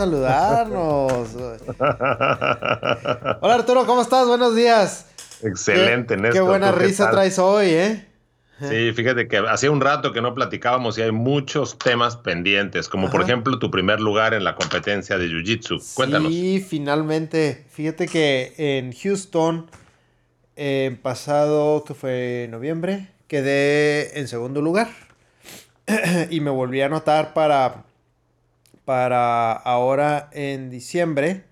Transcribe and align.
Saludarnos. 0.00 1.36
Hola 3.42 3.54
Arturo, 3.54 3.84
¿cómo 3.84 4.00
estás? 4.00 4.26
Buenos 4.26 4.56
días. 4.56 5.04
Excelente, 5.42 6.16
Néstor. 6.16 6.32
Qué 6.32 6.40
buena 6.40 6.72
risa 6.72 7.10
traes 7.10 7.38
hoy, 7.38 7.66
¿eh? 7.66 8.06
Sí, 8.66 8.92
fíjate 8.94 9.28
que 9.28 9.36
hacía 9.36 9.70
un 9.70 9.82
rato 9.82 10.14
que 10.14 10.22
no 10.22 10.34
platicábamos 10.34 10.96
y 10.96 11.02
hay 11.02 11.12
muchos 11.12 11.78
temas 11.78 12.16
pendientes, 12.16 12.88
como 12.88 13.10
por 13.10 13.20
ejemplo 13.20 13.58
tu 13.58 13.70
primer 13.70 14.00
lugar 14.00 14.32
en 14.32 14.42
la 14.42 14.54
competencia 14.54 15.18
de 15.18 15.26
Jiu-Jitsu. 15.26 15.94
Cuéntanos. 15.94 16.32
Sí, 16.32 16.64
finalmente. 16.66 17.66
Fíjate 17.70 18.08
que 18.08 18.54
en 18.56 18.94
Houston, 18.94 19.66
en 20.56 20.96
pasado, 20.96 21.84
que 21.84 21.92
fue 21.92 22.48
noviembre, 22.50 23.08
quedé 23.28 24.18
en 24.18 24.28
segundo 24.28 24.62
lugar. 24.62 24.88
y 26.30 26.40
me 26.40 26.50
volví 26.50 26.80
a 26.80 26.86
anotar 26.86 27.34
para 27.34 27.84
para 28.90 29.52
ahora 29.52 30.30
en 30.32 30.68
diciembre 30.68 31.44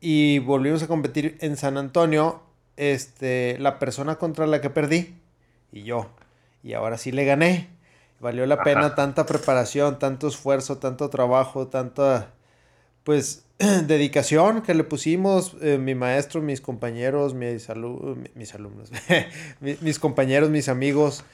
y 0.00 0.38
volvimos 0.38 0.82
a 0.82 0.86
competir 0.86 1.36
en 1.42 1.58
San 1.58 1.76
Antonio. 1.76 2.40
Este, 2.78 3.58
la 3.58 3.78
persona 3.78 4.14
contra 4.16 4.46
la 4.46 4.62
que 4.62 4.70
perdí 4.70 5.14
y 5.72 5.82
yo. 5.82 6.08
Y 6.62 6.72
ahora 6.72 6.96
sí 6.96 7.12
le 7.12 7.26
gané. 7.26 7.68
Valió 8.18 8.46
la 8.46 8.62
pena 8.62 8.94
tanta 8.94 9.26
preparación, 9.26 9.98
tanto 9.98 10.26
esfuerzo, 10.26 10.78
tanto 10.78 11.10
trabajo, 11.10 11.66
tanta 11.66 12.30
pues 13.02 13.44
dedicación 13.58 14.62
que 14.62 14.72
le 14.72 14.84
pusimos 14.84 15.58
eh, 15.60 15.76
mi 15.76 15.94
maestro, 15.94 16.40
mis 16.40 16.62
compañeros, 16.62 17.34
mis, 17.34 17.68
mis 18.34 18.54
alumnos, 18.54 18.90
mis 19.60 19.98
compañeros, 19.98 20.48
mis 20.48 20.70
amigos. 20.70 21.24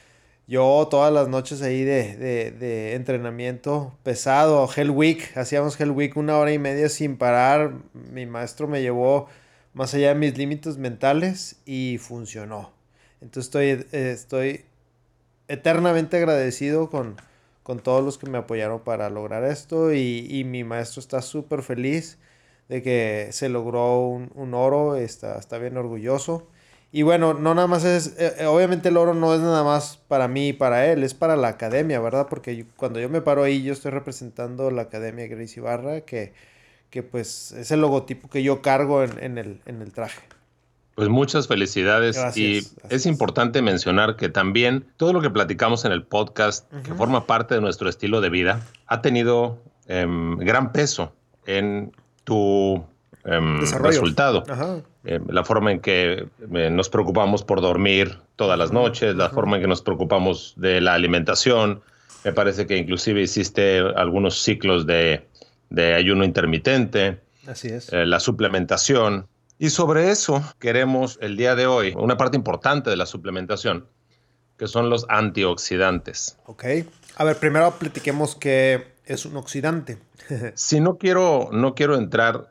Yo 0.46 0.88
todas 0.90 1.12
las 1.12 1.28
noches 1.28 1.62
ahí 1.62 1.84
de, 1.84 2.94
entrenamiento 2.94 3.96
pesado, 4.02 4.68
Hell 4.74 4.90
Week, 4.90 5.36
hacíamos 5.36 5.80
Hell 5.80 5.92
Week 5.92 6.16
una 6.16 6.38
hora 6.38 6.52
y 6.52 6.58
media 6.58 6.88
sin 6.88 7.16
parar. 7.16 7.74
Mi 7.92 8.26
maestro 8.26 8.66
me 8.66 8.82
llevó 8.82 9.28
más 9.74 9.94
allá 9.94 10.08
de 10.08 10.14
mis 10.16 10.36
límites 10.36 10.76
mentales 10.76 11.60
y 11.66 11.98
funcionó. 11.98 12.72
Entonces 13.20 13.46
estoy, 13.46 13.86
estoy 13.92 14.64
eternamente 15.46 16.16
agradecido 16.16 16.90
con, 16.90 17.16
con 17.62 17.80
todos 17.80 18.04
los 18.04 18.18
que 18.18 18.28
me 18.28 18.38
apoyaron 18.38 18.80
para 18.80 19.10
lograr 19.10 19.44
esto 19.44 19.92
y, 19.92 20.42
mi 20.44 20.64
maestro 20.64 21.00
está 21.00 21.22
súper 21.22 21.62
feliz 21.62 22.18
de 22.68 22.82
que 22.82 23.28
se 23.32 23.48
logró 23.48 24.00
un, 24.08 24.30
un 24.34 24.54
oro, 24.54 24.96
está, 24.96 25.38
está 25.38 25.58
bien 25.58 25.76
orgulloso. 25.76 26.48
Y 26.92 27.02
bueno, 27.02 27.34
no 27.34 27.54
nada 27.54 27.68
más 27.68 27.84
es, 27.84 28.16
eh, 28.18 28.34
eh, 28.40 28.46
obviamente 28.46 28.88
el 28.88 28.96
oro 28.96 29.14
no 29.14 29.32
es 29.32 29.40
nada 29.40 29.62
más 29.62 29.98
para 30.08 30.26
mí 30.26 30.48
y 30.48 30.52
para 30.52 30.86
él, 30.86 31.04
es 31.04 31.14
para 31.14 31.36
la 31.36 31.48
academia, 31.48 32.00
¿verdad? 32.00 32.26
Porque 32.28 32.66
cuando 32.76 32.98
yo 32.98 33.08
me 33.08 33.20
paro 33.20 33.44
ahí, 33.44 33.62
yo 33.62 33.72
estoy 33.72 33.92
representando 33.92 34.70
la 34.72 34.82
academia 34.82 35.28
Gracie 35.28 35.62
Barra, 35.62 36.00
que, 36.00 36.32
que 36.90 37.04
pues 37.04 37.52
es 37.52 37.70
el 37.70 37.80
logotipo 37.80 38.28
que 38.28 38.42
yo 38.42 38.60
cargo 38.60 39.04
en, 39.04 39.38
el, 39.38 39.60
en 39.66 39.82
el 39.82 39.92
traje. 39.92 40.20
Pues 40.96 41.08
muchas 41.08 41.46
felicidades 41.46 42.18
y 42.36 42.60
es 42.90 43.06
importante 43.06 43.62
mencionar 43.62 44.16
que 44.16 44.28
también 44.28 44.84
todo 44.96 45.12
lo 45.12 45.22
que 45.22 45.30
platicamos 45.30 45.84
en 45.84 45.92
el 45.92 46.02
podcast, 46.02 46.70
que 46.82 46.92
forma 46.94 47.26
parte 47.26 47.54
de 47.54 47.60
nuestro 47.60 47.88
estilo 47.88 48.20
de 48.20 48.28
vida, 48.28 48.66
ha 48.86 49.00
tenido 49.00 49.62
em, 49.86 50.36
gran 50.38 50.72
peso 50.72 51.14
en 51.46 51.92
tu 52.24 52.84
em, 53.24 53.60
resultado. 53.80 54.44
Ajá. 54.48 54.82
Eh, 55.04 55.18
la 55.28 55.44
forma 55.44 55.72
en 55.72 55.80
que 55.80 56.26
eh, 56.54 56.70
nos 56.70 56.90
preocupamos 56.90 57.42
por 57.42 57.62
dormir 57.62 58.18
todas 58.36 58.58
las 58.58 58.70
noches, 58.70 59.16
la 59.16 59.30
forma 59.30 59.56
en 59.56 59.62
que 59.62 59.68
nos 59.68 59.80
preocupamos 59.80 60.52
de 60.56 60.80
la 60.80 60.94
alimentación. 60.94 61.80
Me 62.24 62.32
parece 62.32 62.66
que 62.66 62.76
inclusive 62.76 63.22
hiciste 63.22 63.78
algunos 63.78 64.42
ciclos 64.42 64.86
de, 64.86 65.26
ayuno 65.94 66.24
intermitente. 66.24 67.18
Así 67.46 67.68
es. 67.68 67.90
Eh, 67.92 68.04
la 68.04 68.20
suplementación. 68.20 69.26
Y 69.58 69.70
sobre 69.70 70.10
eso 70.10 70.42
queremos 70.58 71.18
el 71.22 71.36
día 71.36 71.54
de 71.54 71.66
hoy, 71.66 71.94
una 71.96 72.18
parte 72.18 72.36
importante 72.36 72.90
de 72.90 72.96
la 72.96 73.06
suplementación, 73.06 73.86
que 74.58 74.66
son 74.66 74.90
los 74.90 75.06
antioxidantes. 75.08 76.38
Ok. 76.44 76.64
A 77.16 77.24
ver, 77.24 77.36
primero 77.36 77.70
platiquemos 77.78 78.36
qué 78.36 78.88
es 79.06 79.24
un 79.24 79.36
oxidante. 79.36 79.98
si 80.54 80.80
no 80.80 80.98
quiero, 80.98 81.48
no 81.52 81.74
quiero 81.74 81.96
entrar 81.96 82.50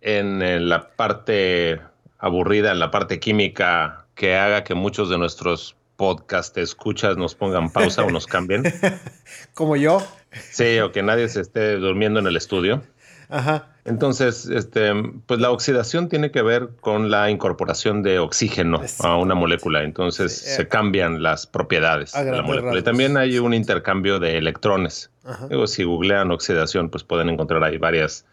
en 0.00 0.68
la 0.68 0.88
parte 0.90 1.80
aburrida, 2.18 2.72
en 2.72 2.78
la 2.78 2.90
parte 2.90 3.20
química, 3.20 4.06
que 4.14 4.36
haga 4.36 4.64
que 4.64 4.74
muchos 4.74 5.10
de 5.10 5.18
nuestros 5.18 5.76
podcast 5.96 6.56
escuchas 6.58 7.16
nos 7.16 7.34
pongan 7.34 7.70
pausa 7.70 8.04
o 8.04 8.10
nos 8.10 8.26
cambien. 8.26 8.64
Como 9.54 9.76
yo. 9.76 10.02
Sí, 10.50 10.78
o 10.80 10.92
que 10.92 11.02
nadie 11.02 11.28
se 11.28 11.40
esté 11.40 11.76
durmiendo 11.76 12.20
en 12.20 12.26
el 12.26 12.36
estudio. 12.36 12.82
Ajá. 13.28 13.68
Entonces, 13.84 14.46
este, 14.46 14.92
pues 15.26 15.40
la 15.40 15.50
oxidación 15.50 16.08
tiene 16.08 16.30
que 16.30 16.42
ver 16.42 16.70
con 16.80 17.10
la 17.10 17.30
incorporación 17.30 18.02
de 18.02 18.18
oxígeno 18.18 18.82
a 19.00 19.16
una 19.16 19.34
molécula. 19.34 19.84
Entonces 19.84 20.36
se 20.36 20.62
eh, 20.62 20.68
cambian 20.68 21.22
las 21.22 21.46
propiedades 21.46 22.12
de 22.12 22.24
la 22.24 22.42
molécula. 22.42 22.78
Y 22.78 22.82
también 22.82 23.16
hay 23.16 23.38
un 23.38 23.54
intercambio 23.54 24.18
de 24.18 24.38
electrones. 24.38 25.10
Luego, 25.48 25.66
si 25.66 25.84
googlean 25.84 26.30
oxidación, 26.30 26.88
pues 26.88 27.04
pueden 27.04 27.28
encontrar 27.28 27.62
ahí 27.64 27.78
varias 27.78 28.26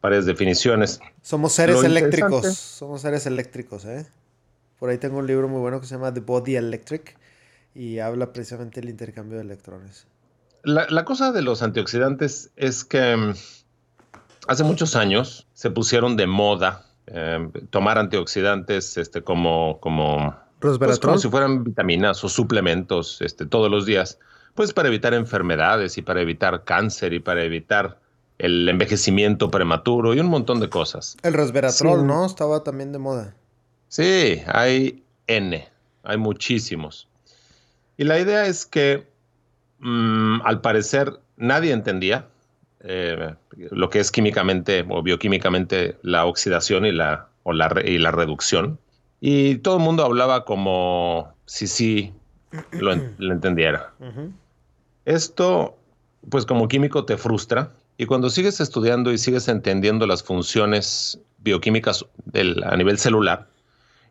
varias 0.00 0.26
definiciones. 0.26 1.00
Somos 1.22 1.52
seres 1.52 1.82
eléctricos. 1.82 2.56
Somos 2.56 3.00
seres 3.02 3.26
eléctricos, 3.26 3.84
¿eh? 3.84 4.06
Por 4.78 4.90
ahí 4.90 4.98
tengo 4.98 5.18
un 5.18 5.26
libro 5.26 5.48
muy 5.48 5.60
bueno 5.60 5.80
que 5.80 5.86
se 5.86 5.94
llama 5.94 6.12
The 6.12 6.20
Body 6.20 6.56
Electric 6.56 7.16
y 7.74 7.98
habla 7.98 8.32
precisamente 8.32 8.80
del 8.80 8.90
intercambio 8.90 9.38
de 9.38 9.44
electrones. 9.44 10.06
La, 10.62 11.04
cosa 11.04 11.30
de 11.30 11.42
los 11.42 11.62
antioxidantes 11.62 12.50
es 12.56 12.84
que 12.84 13.16
mm, 13.16 13.34
hace 14.48 14.64
muchos 14.64 14.96
años 14.96 15.46
se 15.54 15.70
pusieron 15.70 16.16
de 16.16 16.26
moda 16.26 16.84
em, 17.06 17.52
tomar 17.70 17.98
antioxidantes 17.98 18.96
este, 18.96 19.22
como, 19.22 19.78
como, 19.80 20.34
pues, 20.58 20.98
como 20.98 21.18
si 21.18 21.28
fueran 21.28 21.62
vitaminas 21.62 22.24
o 22.24 22.28
suplementos 22.28 23.20
este, 23.20 23.46
todos 23.46 23.70
los 23.70 23.86
días, 23.86 24.18
pues 24.54 24.72
para 24.72 24.88
evitar 24.88 25.14
enfermedades 25.14 25.98
y 25.98 26.02
para 26.02 26.20
evitar 26.20 26.64
cáncer 26.64 27.12
y 27.12 27.20
para 27.20 27.44
evitar 27.44 28.00
el 28.38 28.68
envejecimiento 28.68 29.50
prematuro 29.50 30.14
y 30.14 30.20
un 30.20 30.26
montón 30.26 30.60
de 30.60 30.68
cosas. 30.68 31.16
El 31.22 31.34
resveratrol, 31.34 32.06
¿no? 32.06 32.26
Estaba 32.26 32.62
también 32.62 32.92
de 32.92 32.98
moda. 32.98 33.34
Sí, 33.88 34.42
hay 34.46 35.02
N, 35.26 35.68
hay 36.02 36.16
muchísimos. 36.16 37.08
Y 37.96 38.04
la 38.04 38.18
idea 38.18 38.46
es 38.46 38.66
que 38.66 39.06
mm, 39.78 40.40
al 40.44 40.60
parecer 40.60 41.18
nadie 41.36 41.72
entendía 41.72 42.28
eh, 42.80 43.34
lo 43.56 43.88
que 43.90 44.00
es 44.00 44.10
químicamente 44.10 44.84
o 44.88 45.02
bioquímicamente 45.02 45.96
la 46.02 46.26
oxidación 46.26 46.84
y 46.84 46.92
la, 46.92 47.28
o 47.42 47.52
la, 47.52 47.72
y 47.84 47.98
la 47.98 48.10
reducción. 48.10 48.78
Y 49.20 49.56
todo 49.56 49.78
el 49.78 49.82
mundo 49.82 50.04
hablaba 50.04 50.44
como 50.44 51.32
si 51.46 51.66
sí 51.66 52.12
lo, 52.72 52.92
entendiera. 53.18 53.94
Esto, 55.06 55.78
pues 56.28 56.44
como 56.44 56.68
químico 56.68 57.06
te 57.06 57.16
frustra 57.16 57.72
y 57.98 58.06
cuando 58.06 58.30
sigues 58.30 58.60
estudiando 58.60 59.12
y 59.12 59.18
sigues 59.18 59.48
entendiendo 59.48 60.06
las 60.06 60.22
funciones 60.22 61.20
bioquímicas 61.38 62.04
a 62.64 62.76
nivel 62.76 62.98
celular, 62.98 63.48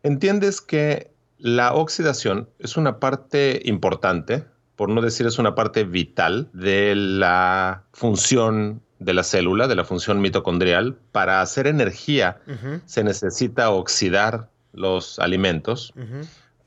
entiendes 0.02 0.60
que 0.60 1.10
la 1.38 1.74
oxidación 1.74 2.48
es 2.58 2.76
una 2.76 2.98
parte 2.98 3.60
importante, 3.64 4.44
por 4.74 4.88
no 4.88 5.00
decir 5.02 5.26
es 5.26 5.38
una 5.38 5.54
parte 5.54 5.84
vital 5.84 6.48
de 6.52 6.94
la 6.96 7.84
función 7.92 8.82
de 8.98 9.14
la 9.14 9.22
célula, 9.22 9.68
de 9.68 9.74
la 9.74 9.84
función 9.84 10.20
mitocondrial. 10.20 10.96
Para 11.12 11.40
hacer 11.40 11.66
energía 11.66 12.40
se 12.86 13.04
necesita 13.04 13.70
oxidar 13.70 14.48
los 14.72 15.18
alimentos. 15.18 15.92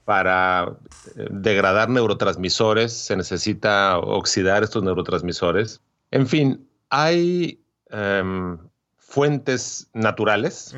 Para 0.06 0.74
eh, 1.16 1.28
degradar 1.30 1.90
neurotransmisores 1.90 2.94
se 2.94 3.16
necesita 3.16 4.00
oxidar 4.00 4.64
estos 4.64 4.82
neurotransmisores. 4.84 5.82
En 6.10 6.26
fin, 6.26 6.68
hay 6.90 7.62
em, 7.90 8.58
fuentes 8.98 9.90
naturales 9.94 10.76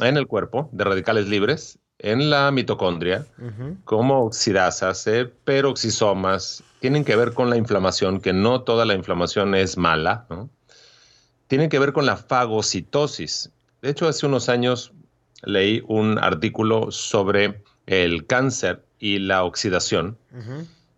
en 0.00 0.16
el 0.16 0.26
cuerpo 0.26 0.68
de 0.72 0.84
radicales 0.84 1.28
libres 1.28 1.78
en 1.98 2.30
la 2.30 2.50
mitocondria, 2.50 3.26
como 3.84 4.24
oxidasas, 4.24 5.06
eh, 5.06 5.30
peroxisomas, 5.44 6.62
tienen 6.80 7.04
que 7.04 7.16
ver 7.16 7.32
con 7.32 7.48
la 7.48 7.56
inflamación, 7.56 8.20
que 8.20 8.32
no 8.32 8.62
toda 8.62 8.84
la 8.84 8.94
inflamación 8.94 9.54
es 9.54 9.76
mala, 9.76 10.26
¿no? 10.28 10.50
Tienen 11.46 11.70
que 11.70 11.78
ver 11.78 11.92
con 11.92 12.06
la 12.06 12.16
fagocitosis. 12.16 13.50
De 13.80 13.90
hecho, 13.90 14.08
hace 14.08 14.26
unos 14.26 14.48
años 14.48 14.92
leí 15.42 15.82
un 15.86 16.18
artículo 16.18 16.90
sobre 16.90 17.62
el 17.86 18.26
cáncer 18.26 18.84
y 18.98 19.18
la 19.18 19.44
oxidación 19.44 20.18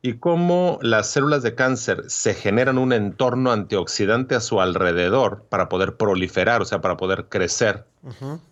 y 0.01 0.15
cómo 0.15 0.79
las 0.81 1.11
células 1.11 1.43
de 1.43 1.55
cáncer 1.55 2.05
se 2.07 2.35
generan 2.35 2.79
un 2.79 2.93
entorno 2.93 3.51
antioxidante 3.51 4.35
a 4.35 4.41
su 4.41 4.61
alrededor 4.61 5.45
para 5.49 5.69
poder 5.69 5.97
proliferar, 5.97 6.63
o 6.63 6.65
sea, 6.65 6.81
para 6.81 6.97
poder 6.97 7.27
crecer. 7.29 7.85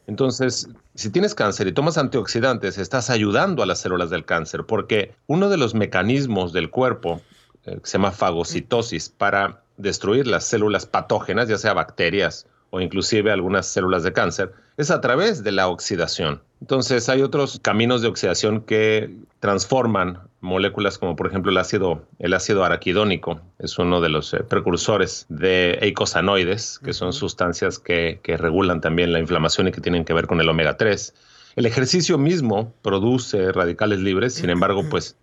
Entonces, 0.06 0.68
si 0.94 1.10
tienes 1.10 1.34
cáncer 1.34 1.68
y 1.68 1.72
tomas 1.72 1.98
antioxidantes, 1.98 2.78
estás 2.78 3.10
ayudando 3.10 3.62
a 3.62 3.66
las 3.66 3.78
células 3.78 4.10
del 4.10 4.24
cáncer, 4.24 4.64
porque 4.64 5.14
uno 5.28 5.48
de 5.48 5.56
los 5.56 5.74
mecanismos 5.74 6.52
del 6.52 6.68
cuerpo, 6.68 7.22
eh, 7.64 7.78
que 7.80 7.86
se 7.88 7.92
llama 7.96 8.10
fagocitosis, 8.10 9.08
para 9.08 9.62
destruir 9.76 10.26
las 10.26 10.44
células 10.44 10.84
patógenas, 10.84 11.48
ya 11.48 11.58
sea 11.58 11.74
bacterias 11.74 12.46
o 12.70 12.80
inclusive 12.80 13.30
algunas 13.30 13.66
células 13.66 14.02
de 14.02 14.12
cáncer, 14.12 14.52
es 14.76 14.90
a 14.90 15.00
través 15.00 15.44
de 15.44 15.52
la 15.52 15.68
oxidación. 15.68 16.42
Entonces 16.60 17.08
hay 17.08 17.22
otros 17.22 17.60
caminos 17.62 18.02
de 18.02 18.08
oxidación 18.08 18.62
que 18.62 19.14
transforman 19.40 20.20
moléculas 20.46 20.96
como 20.98 21.16
por 21.16 21.26
ejemplo 21.26 21.50
el 21.50 21.58
ácido, 21.58 22.06
el 22.18 22.32
ácido 22.32 22.64
araquidónico, 22.64 23.40
es 23.58 23.78
uno 23.78 24.00
de 24.00 24.08
los 24.08 24.32
eh, 24.32 24.38
precursores 24.38 25.26
de 25.28 25.78
eicosanoides, 25.82 26.78
que 26.78 26.94
son 26.94 27.12
sustancias 27.12 27.78
que, 27.78 28.20
regulan 28.38 28.80
también 28.80 29.12
la 29.12 29.18
inflamación 29.18 29.68
y 29.68 29.72
que 29.72 29.80
tienen 29.80 30.04
que 30.04 30.14
ver 30.14 30.26
con 30.26 30.40
el 30.40 30.48
omega 30.48 30.76
3. 30.76 31.14
El 31.56 31.66
ejercicio 31.66 32.16
mismo 32.16 32.72
produce 32.82 33.52
radicales 33.52 33.98
libres, 33.98 34.34
sin 34.34 34.50
embargo, 34.50 34.84
pues 34.88 35.16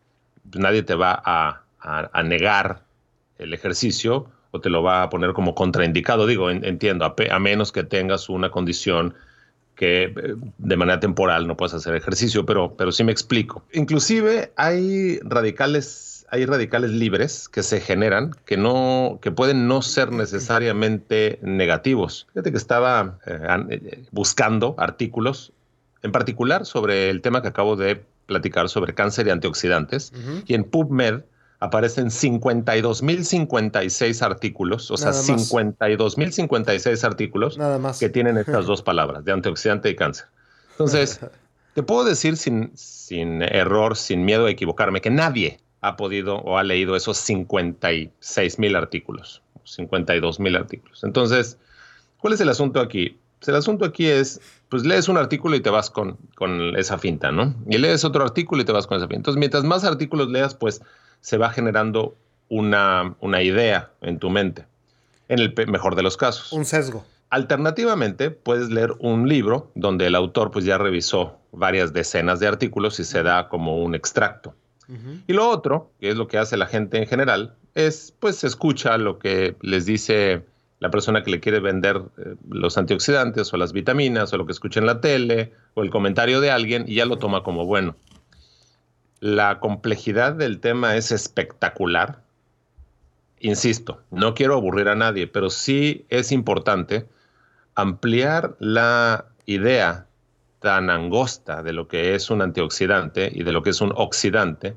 nadie 0.53 0.83
te 0.83 0.95
va 0.95 1.21
a, 1.25 1.59
negar 2.23 2.83
el 3.37 3.53
ejercicio 3.53 4.27
o 4.51 4.61
te 4.61 4.69
lo 4.69 4.83
va 4.83 5.03
a 5.03 5.09
poner 5.09 5.33
como 5.33 5.55
contraindicado. 5.55 6.27
Digo, 6.27 6.49
entiendo, 6.49 7.05
a, 7.05 7.39
menos 7.39 7.71
que 7.71 7.83
tengas 7.83 8.29
una 8.29 8.49
condición 8.51 9.15
que 9.75 10.03
eh, 10.03 10.35
de 10.57 10.77
manera 10.77 10.99
temporal 10.99 11.47
no 11.47 11.57
puedes 11.57 11.73
hacer 11.73 11.95
ejercicio, 11.95 12.45
pero, 12.45 12.75
pero 12.75 12.91
sí 12.91 13.03
me 13.03 13.11
explico. 13.11 13.63
Inclusive 13.73 14.51
hay 14.55 15.19
radicales, 15.19 16.25
hay 16.29 16.45
radicales 16.45 16.91
libres 16.91 17.49
que 17.49 17.63
se 17.63 17.79
generan 17.79 18.35
que 18.45 18.57
no, 18.57 19.19
que 19.21 19.31
pueden 19.31 19.67
no 19.67 19.81
ser 19.81 20.11
necesariamente 20.11 21.39
negativos. 21.41 22.27
Fíjate 22.33 22.51
que 22.51 22.57
estaba 22.57 23.19
eh, 23.25 23.39
eh, 23.69 24.03
buscando 24.11 24.75
artículos, 24.77 25.51
en 26.01 26.11
particular 26.11 26.65
sobre 26.65 27.09
el 27.09 27.21
tema 27.21 27.41
que 27.41 27.47
acabo 27.47 27.75
de 27.75 28.03
platicar 28.25 28.69
sobre 28.69 28.93
cáncer 28.93 29.27
y 29.27 29.31
antioxidantes, 29.31 30.13
y 30.45 30.53
en 30.53 30.63
PubMed 30.63 31.23
aparecen 31.63 32.07
52.056 32.07 34.21
artículos, 34.21 34.92
o 34.92 34.98
sea, 34.98 35.12
52.056 35.12 37.04
artículos 37.06 37.57
que 38.01 38.10
tienen 38.10 38.36
estas 38.45 38.65
dos 38.65 38.81
palabras, 38.81 39.24
de 39.24 39.31
antioxidante 39.31 39.89
y 39.89 39.95
cáncer. 39.95 40.25
Entonces, 40.71 41.21
te 41.74 41.81
puedo 41.81 42.04
decir 42.04 42.36
sin, 42.36 42.71
sin 42.75 43.42
error, 43.44 43.95
sin 43.95 44.25
miedo 44.25 44.48
a 44.48 44.51
equivocarme, 44.51 45.00
que 45.00 45.10
nadie 45.10 45.62
ha 45.80 45.95
podido 45.95 46.39
o 46.39 46.57
ha 46.57 46.63
leído 46.63 46.98
esos 46.98 47.18
56.000 47.30 48.77
artículos, 48.77 49.42
52.000 49.66 50.57
artículos. 50.57 51.06
Entonces, 51.06 51.57
¿cuál 52.18 52.33
es 52.33 52.42
el 52.42 52.50
asunto 52.50 52.81
aquí? 52.81 53.18
Pues 53.39 53.48
el 53.48 53.56
asunto 53.56 53.86
aquí 53.86 54.07
es, 54.07 54.42
pues 54.68 54.83
lees 54.83 55.07
un 55.07 55.16
artículo 55.16 55.56
y 55.56 55.62
te 55.62 55.69
vas 55.69 55.89
con, 55.89 56.18
con 56.36 56.75
esa 56.75 56.98
finta, 56.98 57.31
¿no? 57.31 57.56
Y 57.69 57.77
lees 57.77 58.04
otro 58.04 58.21
artículo 58.21 58.62
y 58.62 58.66
te 58.66 58.74
vas 58.74 58.86
con 58.86 58.98
esa 58.98 59.07
finta. 59.07 59.19
Entonces, 59.19 59.39
mientras 59.39 59.63
más 59.63 59.86
artículos 59.86 60.27
leas, 60.27 60.56
pues 60.56 60.81
se 61.23 61.37
va 61.37 61.49
generando 61.49 62.17
una, 62.49 63.15
idea 63.41 63.91
en 64.01 64.19
tu 64.19 64.29
mente, 64.29 64.65
en 65.29 65.39
el 65.39 65.55
mejor 65.67 65.95
de 65.95 66.03
los 66.03 66.17
casos. 66.17 66.51
Un 66.51 66.65
sesgo. 66.65 67.05
Alternativamente, 67.29 68.29
puedes 68.29 68.69
leer 68.69 68.93
un 68.99 69.27
libro 69.27 69.71
donde 69.73 70.05
el 70.07 70.15
autor 70.15 70.51
pues 70.51 70.65
ya 70.65 70.77
revisó 70.77 71.39
varias 71.53 71.93
decenas 71.93 72.41
de 72.41 72.47
artículos 72.47 72.99
y 72.99 73.05
se 73.05 73.23
da 73.23 73.47
como 73.47 73.81
un 73.81 73.95
extracto. 73.95 74.53
Y 75.27 75.33
lo 75.33 75.49
otro, 75.49 75.91
que 75.99 76.09
es 76.09 76.17
lo 76.17 76.27
que 76.27 76.37
hace 76.37 76.57
la 76.57 76.67
gente 76.67 76.97
en 76.97 77.07
general, 77.07 77.55
es 77.73 78.13
pues 78.19 78.43
escucha 78.43 78.97
lo 78.97 79.17
que 79.17 79.55
les 79.61 79.85
dice 79.85 80.45
la 80.79 80.91
persona 80.91 81.23
que 81.23 81.31
le 81.31 81.39
quiere 81.39 81.61
vender 81.61 82.01
eh, 82.17 82.35
los 82.49 82.77
antioxidantes 82.77 83.51
o 83.53 83.57
las 83.57 83.71
vitaminas 83.71 84.33
o 84.33 84.37
lo 84.37 84.45
que 84.45 84.51
escucha 84.51 84.81
en 84.81 84.85
la 84.85 84.99
tele 84.99 85.53
o 85.73 85.81
el 85.81 85.89
comentario 85.89 86.41
de 86.41 86.51
alguien 86.51 86.83
y 86.85 86.95
ya 86.95 87.05
lo 87.05 87.17
toma 87.17 87.41
como 87.41 87.65
bueno. 87.65 87.95
La 89.23 89.61
complejidad 89.61 90.33
del 90.33 90.59
tema 90.59 90.97
es 90.97 91.13
espectacular. 91.13 92.19
Insisto, 93.39 94.01
no 94.11 94.33
quiero 94.33 94.55
aburrir 94.55 94.89
a 94.89 94.95
nadie, 94.95 95.27
pero 95.27 95.49
sí 95.49 96.05
es 96.09 96.33
importante 96.33 97.07
ampliar 97.73 98.57
la 98.59 99.23
idea 99.45 100.07
tan 100.59 100.89
angosta 100.89 101.63
de 101.63 101.71
lo 101.71 101.87
que 101.87 102.15
es 102.15 102.29
un 102.29 102.41
antioxidante 102.41 103.31
y 103.33 103.43
de 103.43 103.53
lo 103.53 103.63
que 103.63 103.69
es 103.69 103.79
un 103.79 103.93
oxidante 103.95 104.75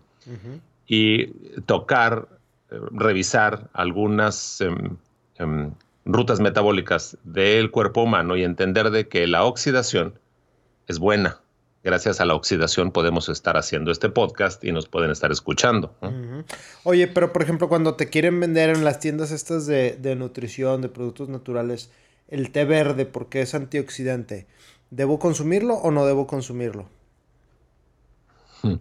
y 0.87 1.26
tocar, 1.62 2.28
eh, 2.70 2.78
revisar 2.93 3.69
algunas 3.72 4.60
em, 4.60 4.96
em, 5.38 5.72
rutas 6.04 6.38
metabólicas 6.38 7.19
del 7.25 7.72
cuerpo 7.72 8.04
humano 8.04 8.37
y 8.37 8.44
entender 8.44 8.90
de 8.93 9.08
que 9.08 9.26
la 9.26 9.43
oxidación 9.43 10.20
es 10.87 11.00
buena 11.00 11.40
gracias 11.87 12.21
a 12.21 12.25
la 12.25 12.35
oxidación 12.35 12.91
podemos 12.91 13.29
estar 13.29 13.56
haciendo 13.56 13.93
este 13.93 14.09
podcast 14.09 14.62
y 14.65 14.73
nos 14.73 14.88
pueden 14.88 15.12
estar 15.12 15.31
escuchando. 15.31 15.94
Oye, 16.83 17.06
pero 17.06 17.33
por 17.33 17.43
ejemplo, 17.43 17.69
cuando 17.69 17.94
te 17.94 18.11
quieren 18.11 18.41
vender 18.41 18.71
en 18.71 18.85
las 18.85 18.99
tiendas 18.99 19.31
estas 19.31 19.67
de, 19.67 20.17
nutrición, 20.19 20.83
de 20.83 20.88
productos 20.88 21.29
naturales, 21.29 21.93
el 22.27 22.50
té 22.50 22.65
verde, 22.65 23.06
porque 23.06 23.41
es 23.41 23.55
antioxidante, 23.55 24.49
¿debo 24.91 25.21
consumirlo 25.21 25.75
o 25.75 25.93
no 25.93 26.05
debo 26.06 26.27
consumirlo? 26.27 26.88
Hmm. 28.62 28.81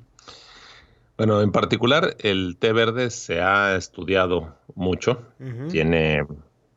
Bueno, 1.16 1.44
en 1.44 1.52
particular 1.52 2.18
el 2.22 2.58
té 2.58 2.74
verde 2.74 3.12
se 3.12 3.40
ha 3.40 3.76
estudiado 3.76 4.56
mucho, 4.74 5.22
tiene 5.70 6.26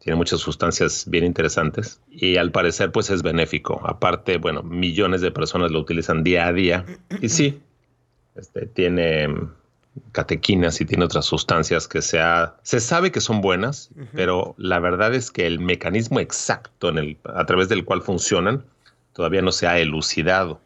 tiene 0.09 0.17
muchas 0.17 0.41
sustancias 0.41 1.05
bien 1.07 1.27
interesantes 1.27 2.01
y 2.11 2.39
al 2.39 2.51
parecer 2.51 2.93
pues 2.93 3.11
es 3.11 3.23
benéfico. 3.23 3.79
Aparte, 3.87 4.39
bueno, 4.39 4.63
millones 4.63 5.21
de 5.21 5.31
personas 5.31 5.71
lo 5.71 5.81
utilizan 5.81 6.25
día 6.25 6.47
a 6.47 6.53
día 6.55 6.87
y 7.21 7.29
sí, 7.29 7.61
este, 8.35 8.65
tiene 8.65 9.29
catequinas 10.13 10.81
y 10.81 10.87
tiene 10.87 11.05
otras 11.05 11.27
sustancias 11.27 11.89
que 11.89 12.01
se, 12.01 12.21
se 12.63 12.81
sabe 12.81 13.13
que 13.13 13.21
son 13.21 13.43
buenas, 13.43 13.91
pero 14.15 14.55
la 14.57 14.79
verdad 14.79 15.15
es 15.15 15.31
que 15.31 15.47
el 15.47 15.61
mecanismo 15.61 16.21
exacto 16.21 16.89
en 16.89 16.97
el, 16.97 17.19
a 17.25 17.45
través 17.45 17.69
del 17.69 17.85
cual 17.85 18.01
funcionan 18.01 18.65
todavía 19.13 19.43
no 19.43 19.53
se 19.53 19.67
ha 19.67 19.79
elucidado. 19.79 20.59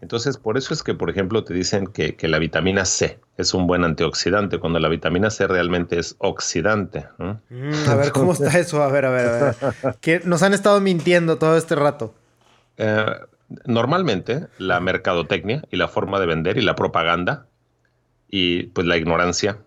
Entonces, 0.00 0.36
por 0.36 0.56
eso 0.56 0.74
es 0.74 0.82
que, 0.82 0.94
por 0.94 1.10
ejemplo, 1.10 1.44
te 1.44 1.54
dicen 1.54 1.86
que, 1.86 2.16
la 2.28 2.38
vitamina 2.38 2.84
C 2.84 3.18
es 3.36 3.54
un 3.54 3.66
buen 3.66 3.84
antioxidante, 3.84 4.58
cuando 4.58 4.78
la 4.78 4.88
vitamina 4.88 5.30
C 5.30 5.46
realmente 5.46 5.98
es 5.98 6.16
oxidante. 6.18 7.06
Mm, 7.18 7.88
a 7.88 7.94
ver, 7.94 8.12
¿cómo 8.12 8.32
está 8.32 8.58
eso? 8.58 8.82
A 8.82 8.88
ver, 8.88 9.06
a 9.06 9.10
ver, 9.10 9.26
a 9.26 9.54
ver. 10.02 10.26
nos 10.26 10.42
han 10.42 10.54
estado 10.54 10.80
mintiendo 10.80 11.36
todo 11.38 11.56
este 11.56 11.74
rato. 11.74 12.14
Eh, 12.76 13.06
normalmente, 13.66 14.48
la 14.58 14.80
mercadotecnia 14.80 15.62
y 15.70 15.76
la 15.76 15.88
forma 15.88 16.20
de 16.20 16.26
vender 16.26 16.58
y 16.58 16.62
la 16.62 16.74
propaganda 16.74 17.46
y 18.28 18.64
pues 18.64 18.86
la 18.86 18.96
ignorancia 18.96 19.58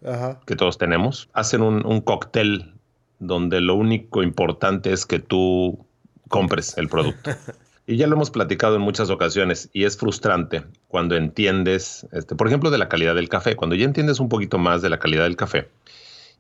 que 0.46 0.56
todos 0.56 0.77
tenemos 0.77 1.30
hacen 1.32 1.62
un, 1.62 1.86
un 1.86 2.01
cóctel 2.01 2.74
donde 3.20 3.62
lo 3.62 3.75
único 3.75 4.24
importante 4.24 4.92
es 4.92 5.06
que 5.06 5.20
tú 5.20 5.86
compres 6.27 6.77
el 6.77 6.89
producto. 6.89 7.32
Y 7.89 7.96
ya 7.96 8.06
lo 8.06 8.15
hemos 8.15 8.32
platicado 8.32 8.75
en 8.75 8.82
muchas 8.82 9.10
ocasiones 9.10 9.70
y 9.72 9.86
es 9.86 9.98
frustrante 9.98 10.65
cuando 10.89 11.15
entiendes, 11.15 12.06
este, 12.12 12.36
por 12.36 12.48
ejemplo, 12.48 12.70
de 12.70 12.77
la 12.77 12.89
calidad 12.89 13.15
del 13.15 13.29
café. 13.29 13.56
Cuando 13.56 13.77
ya 13.77 13.86
entiendes 13.86 14.20
un 14.20 14.27
poquito 14.27 14.58
más 14.58 14.82
de 14.82 14.89
la 14.89 15.00
calidad 15.00 15.24
del 15.24 15.38
café, 15.38 15.70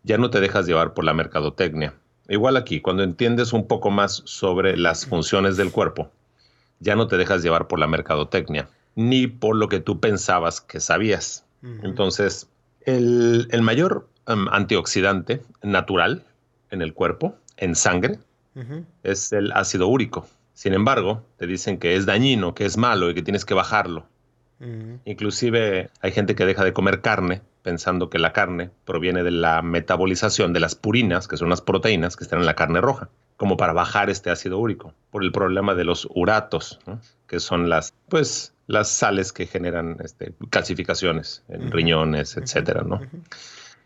ya 0.03 0.17
no 0.17 0.29
te 0.29 0.41
dejas 0.41 0.67
llevar 0.67 0.93
por 0.93 1.05
la 1.05 1.13
mercadotecnia. 1.13 1.93
Igual 2.27 2.57
aquí, 2.57 2.81
cuando 2.81 3.03
entiendes 3.03 3.53
un 3.53 3.65
poco 3.65 3.91
más 3.91 4.23
sobre 4.25 4.75
las 4.75 5.05
funciones 5.05 5.55
del 5.55 5.71
cuerpo, 5.71 6.11
ya 6.81 6.97
no 6.97 7.07
te 7.07 7.15
dejas 7.15 7.43
llevar 7.43 7.69
por 7.69 7.79
la 7.79 7.87
mercadotecnia, 7.87 8.67
ni 8.95 9.27
por 9.27 9.55
lo 9.55 9.69
que 9.69 9.79
tú 9.79 10.01
pensabas 10.01 10.59
que 10.59 10.81
sabías. 10.81 11.45
Entonces, 11.81 12.49
el, 12.81 13.47
mayor 13.61 14.09
em, 14.27 14.49
antioxidante 14.49 15.41
natural 15.63 16.25
en 16.71 16.81
el 16.81 16.93
cuerpo, 16.93 17.35
en 17.55 17.73
sangre, 17.73 18.19
es 19.03 19.31
el 19.31 19.53
ácido 19.53 19.87
úrico. 19.87 20.27
Sin 20.57 20.73
embargo, 20.73 21.23
te 21.37 21.45
dicen 21.45 21.77
que 21.77 21.95
es 21.95 22.07
dañino, 22.07 22.55
que 22.55 22.65
es 22.65 22.77
malo 22.77 23.11
y 23.11 23.13
que 23.13 23.21
tienes 23.21 23.45
que 23.45 23.53
bajarlo. 23.53 24.07
Inclusive 25.05 25.91
hay 26.01 26.11
gente 26.11 26.33
que 26.33 26.47
deja 26.47 26.63
de 26.63 26.73
comer 26.73 27.01
carne 27.01 27.43
pensando 27.61 28.09
que 28.09 28.17
la 28.17 28.33
carne 28.33 28.71
proviene 28.83 29.21
de 29.21 29.29
la 29.29 29.61
metabolización 29.61 30.53
de 30.53 30.59
las 30.59 30.73
purinas, 30.73 31.27
que 31.27 31.37
son 31.37 31.49
las 31.51 31.61
proteínas 31.61 32.15
que 32.15 32.23
están 32.23 32.39
en 32.39 32.47
la 32.47 32.55
carne 32.55 32.81
roja. 32.81 33.09
como 33.35 33.55
para 33.55 33.71
bajar 33.71 34.09
este 34.09 34.31
ácido 34.31 34.57
úrico 34.57 34.95
por 35.11 35.23
el 35.23 35.31
problema 35.31 35.75
de 35.75 35.83
los 35.83 36.07
uratos, 36.15 36.79
que 37.27 37.39
son 37.39 37.69
las, 37.69 37.93
pues, 38.09 38.55
las 38.65 38.89
sales 38.89 39.31
que 39.31 39.45
generan 39.45 39.97
este, 40.03 40.33
calcificaciones 40.49 41.43
en 41.49 41.71
riñones, 41.71 42.35
etcétera, 42.35 42.81
¿no? 42.81 42.99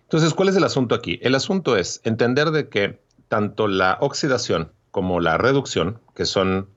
Entonces, 0.04 0.34
¿cuál 0.34 0.48
es 0.48 0.56
el 0.56 0.64
asunto 0.64 0.96
aquí? 0.96 1.20
El 1.22 1.36
asunto 1.36 1.76
es 1.76 2.00
entender 2.06 2.52
de 2.52 2.70
que 2.70 3.02
tanto 3.28 3.68
la 3.68 3.98
oxidación 4.00 4.72
como 4.92 5.20
la 5.20 5.38
reducción, 5.38 6.00
que 6.16 6.26
son 6.26 6.68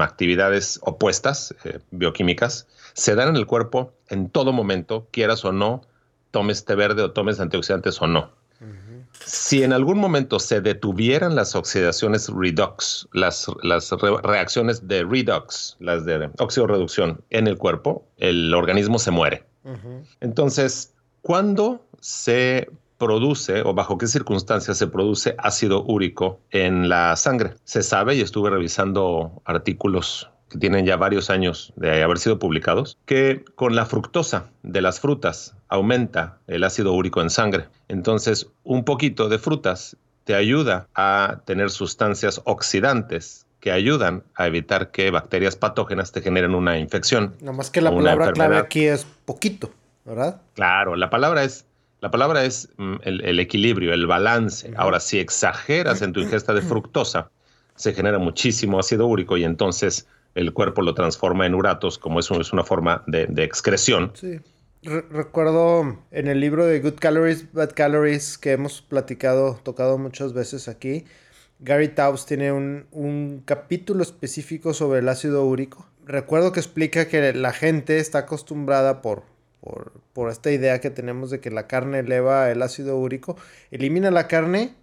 actividades 0.00 0.80
opuestas, 0.82 1.54
eh, 1.64 1.78
bioquímicas, 1.90 2.66
se 2.94 3.14
dan 3.14 3.28
en 3.28 3.36
el 3.36 3.46
cuerpo 3.46 3.92
en 4.08 4.28
todo 4.28 4.52
momento, 4.52 5.06
quieras 5.12 5.44
o 5.44 5.52
no, 5.52 5.82
tomes 6.30 6.64
té 6.64 6.74
verde 6.74 7.02
o 7.02 7.12
tomes 7.12 7.40
antioxidantes 7.40 8.00
o 8.02 8.06
no. 8.06 8.36
Si 9.24 9.62
en 9.62 9.72
algún 9.72 9.98
momento 9.98 10.38
se 10.38 10.60
detuvieran 10.60 11.34
las 11.34 11.54
oxidaciones 11.54 12.28
redox, 12.28 13.08
las, 13.12 13.46
las 13.62 13.90
reacciones 14.22 14.86
de 14.86 15.04
redox, 15.04 15.76
las 15.80 16.04
de 16.04 16.30
oxidorreducción 16.38 17.22
en 17.30 17.46
el 17.46 17.56
cuerpo, 17.56 18.06
el 18.16 18.54
organismo 18.54 18.98
se 18.98 19.10
muere. 19.10 19.44
Entonces, 20.20 20.94
¿cuándo 21.22 21.84
se 22.00 22.68
produce 22.98 23.62
o 23.62 23.74
bajo 23.74 23.96
qué 23.96 24.06
circunstancias 24.06 24.76
se 24.76 24.88
produce 24.88 25.34
ácido 25.38 25.84
úrico 25.84 26.40
en 26.50 26.88
la 26.88 27.16
sangre. 27.16 27.54
Se 27.64 27.82
sabe 27.82 28.16
y 28.16 28.20
estuve 28.20 28.50
revisando 28.50 29.40
artículos 29.44 30.30
que 30.50 30.58
tienen 30.58 30.86
ya 30.86 30.96
varios 30.96 31.30
años 31.30 31.72
de 31.76 32.02
haber 32.02 32.18
sido 32.18 32.38
publicados, 32.38 32.98
que 33.04 33.44
con 33.54 33.76
la 33.76 33.86
fructosa 33.86 34.50
de 34.62 34.80
las 34.80 35.00
frutas 35.00 35.54
aumenta 35.68 36.38
el 36.46 36.64
ácido 36.64 36.92
úrico 36.92 37.20
en 37.20 37.30
sangre. 37.30 37.68
Entonces, 37.88 38.48
un 38.64 38.84
poquito 38.84 39.28
de 39.28 39.38
frutas 39.38 39.96
te 40.24 40.34
ayuda 40.34 40.88
a 40.94 41.40
tener 41.44 41.70
sustancias 41.70 42.40
oxidantes 42.44 43.46
que 43.60 43.72
ayudan 43.72 44.22
a 44.34 44.46
evitar 44.46 44.90
que 44.90 45.10
bacterias 45.10 45.56
patógenas 45.56 46.12
te 46.12 46.22
generen 46.22 46.54
una 46.54 46.78
infección. 46.78 47.34
Nada 47.40 47.56
más 47.56 47.70
que 47.70 47.80
la 47.80 47.90
palabra 47.90 48.32
clave 48.32 48.56
aquí 48.56 48.86
es 48.86 49.06
poquito, 49.24 49.70
¿verdad? 50.04 50.40
Claro, 50.54 50.96
la 50.96 51.10
palabra 51.10 51.44
es 51.44 51.66
la 52.00 52.10
palabra 52.10 52.44
es 52.44 52.68
mm, 52.76 52.96
el, 53.02 53.40
equilibrio, 53.40 53.92
el 53.92 54.06
balance. 54.06 54.72
Ahora, 54.76 55.00
si 55.00 55.18
exageras 55.18 56.02
en 56.02 56.12
tu 56.12 56.20
ingesta 56.20 56.54
de 56.54 56.62
fructosa, 56.62 57.30
se 57.74 57.92
genera 57.92 58.18
muchísimo 58.18 58.78
ácido 58.78 59.06
úrico 59.06 59.36
y 59.36 59.44
entonces 59.44 60.06
el 60.34 60.52
cuerpo 60.52 60.82
lo 60.82 60.94
transforma 60.94 61.46
en 61.46 61.54
uratos, 61.54 61.98
como 61.98 62.20
es, 62.20 62.30
es 62.30 62.52
una 62.52 62.62
forma 62.62 63.02
de, 63.06 63.26
excreción. 63.42 64.12
Sí. 64.14 64.40
recuerdo 64.82 65.98
en 66.12 66.28
el 66.28 66.40
libro 66.40 66.66
de 66.66 66.80
Good 66.80 66.98
Calories, 67.00 67.52
Bad 67.52 67.72
Calories 67.74 68.38
que 68.38 68.52
hemos 68.52 68.80
platicado, 68.80 69.58
tocado 69.62 69.98
muchas 69.98 70.32
veces 70.32 70.68
aquí, 70.68 71.04
Gary 71.60 71.88
Taubes 71.88 72.26
tiene 72.26 72.52
un, 72.52 72.86
un 72.92 73.42
capítulo 73.44 74.02
específico 74.02 74.72
sobre 74.74 75.00
el 75.00 75.08
ácido 75.08 75.44
úrico. 75.44 75.88
Recuerdo 76.04 76.52
que 76.52 76.60
explica 76.60 77.08
que 77.08 77.32
la 77.32 77.52
gente 77.52 77.98
está 77.98 78.20
acostumbrada 78.20 79.02
por 79.02 79.24
por, 79.60 80.30
esta 80.30 80.50
idea 80.50 80.80
que 80.80 80.90
tenemos 80.90 81.30
de 81.30 81.40
que 81.40 81.50
la 81.50 81.66
carne 81.66 82.00
eleva 82.00 82.50
el 82.50 82.62
ácido 82.62 82.96
úrico, 82.96 83.36
elimina 83.70 84.10
la 84.10 84.28
carne 84.28 84.74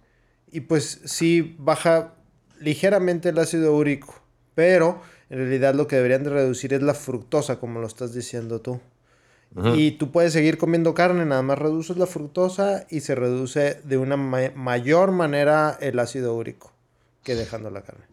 y 0.50 0.60
pues 0.60 1.00
sí 1.04 1.56
baja 1.58 2.14
ligeramente 2.60 3.30
el 3.30 3.38
ácido 3.38 3.74
úrico, 3.74 4.22
pero 4.54 5.00
en 5.30 5.38
realidad 5.38 5.74
lo 5.74 5.86
que 5.86 5.96
deberían 5.96 6.24
de 6.24 6.30
reducir 6.30 6.72
es 6.72 6.82
la 6.82 6.94
fructosa, 6.94 7.58
como 7.58 7.80
lo 7.80 7.86
estás 7.86 8.14
diciendo 8.14 8.60
tú. 8.60 8.80
Y 9.74 9.92
tú 9.92 10.10
puedes 10.10 10.34
seguir 10.34 10.58
comiendo 10.58 10.92
carne, 10.92 11.24
nada 11.24 11.40
más 11.40 11.58
reduces 11.58 11.96
la 11.96 12.06
fructosa 12.06 12.86
y 12.90 13.00
se 13.00 13.14
reduce 13.14 13.80
de 13.84 13.96
una 13.96 14.16
mayor 14.16 15.12
manera 15.12 15.78
el 15.80 15.98
ácido 15.98 16.34
úrico 16.34 16.72
que 17.22 17.34
dejando 17.34 17.70
la 17.70 17.80
carne. 17.80 18.04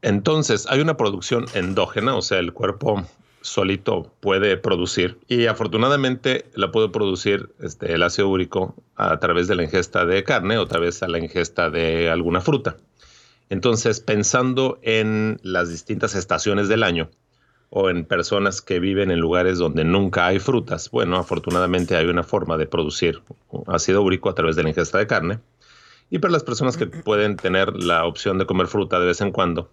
Entonces, 0.00 0.66
hay 0.70 0.80
una 0.80 0.96
producción 0.96 1.44
endógena, 1.52 2.16
o 2.16 2.22
sea, 2.22 2.38
el 2.38 2.54
cuerpo 2.54 3.04
solito 3.42 4.12
puede 4.20 4.56
producir 4.56 5.18
y 5.28 5.46
afortunadamente 5.46 6.46
la 6.54 6.72
puede 6.72 6.88
producir 6.88 7.50
este, 7.60 7.92
el 7.92 8.02
ácido 8.02 8.28
úrico 8.28 8.74
a 8.96 9.18
través 9.18 9.48
de 9.48 9.56
la 9.56 9.64
ingesta 9.64 10.06
de 10.06 10.24
carne 10.24 10.58
o 10.58 10.62
a 10.62 10.78
de 10.78 11.08
la 11.08 11.18
ingesta 11.18 11.68
de 11.70 12.08
alguna 12.08 12.40
fruta. 12.40 12.76
Entonces, 13.50 14.00
pensando 14.00 14.78
en 14.82 15.38
las 15.42 15.68
distintas 15.68 16.14
estaciones 16.14 16.68
del 16.68 16.82
año 16.82 17.10
o 17.68 17.90
en 17.90 18.04
personas 18.04 18.62
que 18.62 18.80
viven 18.80 19.10
en 19.10 19.18
lugares 19.18 19.58
donde 19.58 19.84
nunca 19.84 20.26
hay 20.26 20.38
frutas, 20.38 20.90
bueno, 20.90 21.18
afortunadamente 21.18 21.96
hay 21.96 22.06
una 22.06 22.22
forma 22.22 22.56
de 22.56 22.66
producir 22.66 23.22
ácido 23.66 24.02
úrico 24.02 24.30
a 24.30 24.34
través 24.34 24.56
de 24.56 24.62
la 24.62 24.70
ingesta 24.70 24.98
de 24.98 25.06
carne. 25.06 25.38
Y 26.08 26.18
para 26.18 26.32
las 26.32 26.44
personas 26.44 26.76
que 26.76 26.86
pueden 26.86 27.36
tener 27.36 27.74
la 27.74 28.04
opción 28.04 28.38
de 28.38 28.46
comer 28.46 28.68
fruta 28.68 29.00
de 29.00 29.06
vez 29.06 29.20
en 29.20 29.32
cuando, 29.32 29.70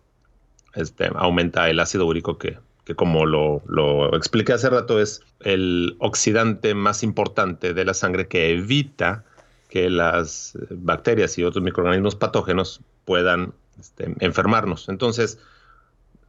este, 0.76 1.10
aumenta 1.16 1.70
el 1.70 1.80
ácido 1.80 2.06
úrico 2.06 2.38
que 2.38 2.58
que 2.90 2.96
como 2.96 3.28
lo, 3.28 3.62
lo 3.68 4.16
expliqué 4.16 4.54
hace 4.54 4.68
rato 4.68 5.00
es 5.00 5.22
el 5.42 5.96
oxidante 6.00 6.74
más 6.74 7.04
importante 7.04 7.76
de 7.76 7.86
la 7.86 7.94
sangre 7.94 8.28
que 8.28 8.50
evita 8.50 9.26
que 9.70 9.92
las 9.92 10.58
bacterias 10.72 11.38
y 11.38 11.44
otros 11.44 11.64
microorganismos 11.64 12.16
patógenos 12.16 12.82
puedan 13.06 13.54
este, 13.80 14.16
enfermarnos. 14.22 14.90
Entonces, 14.90 15.38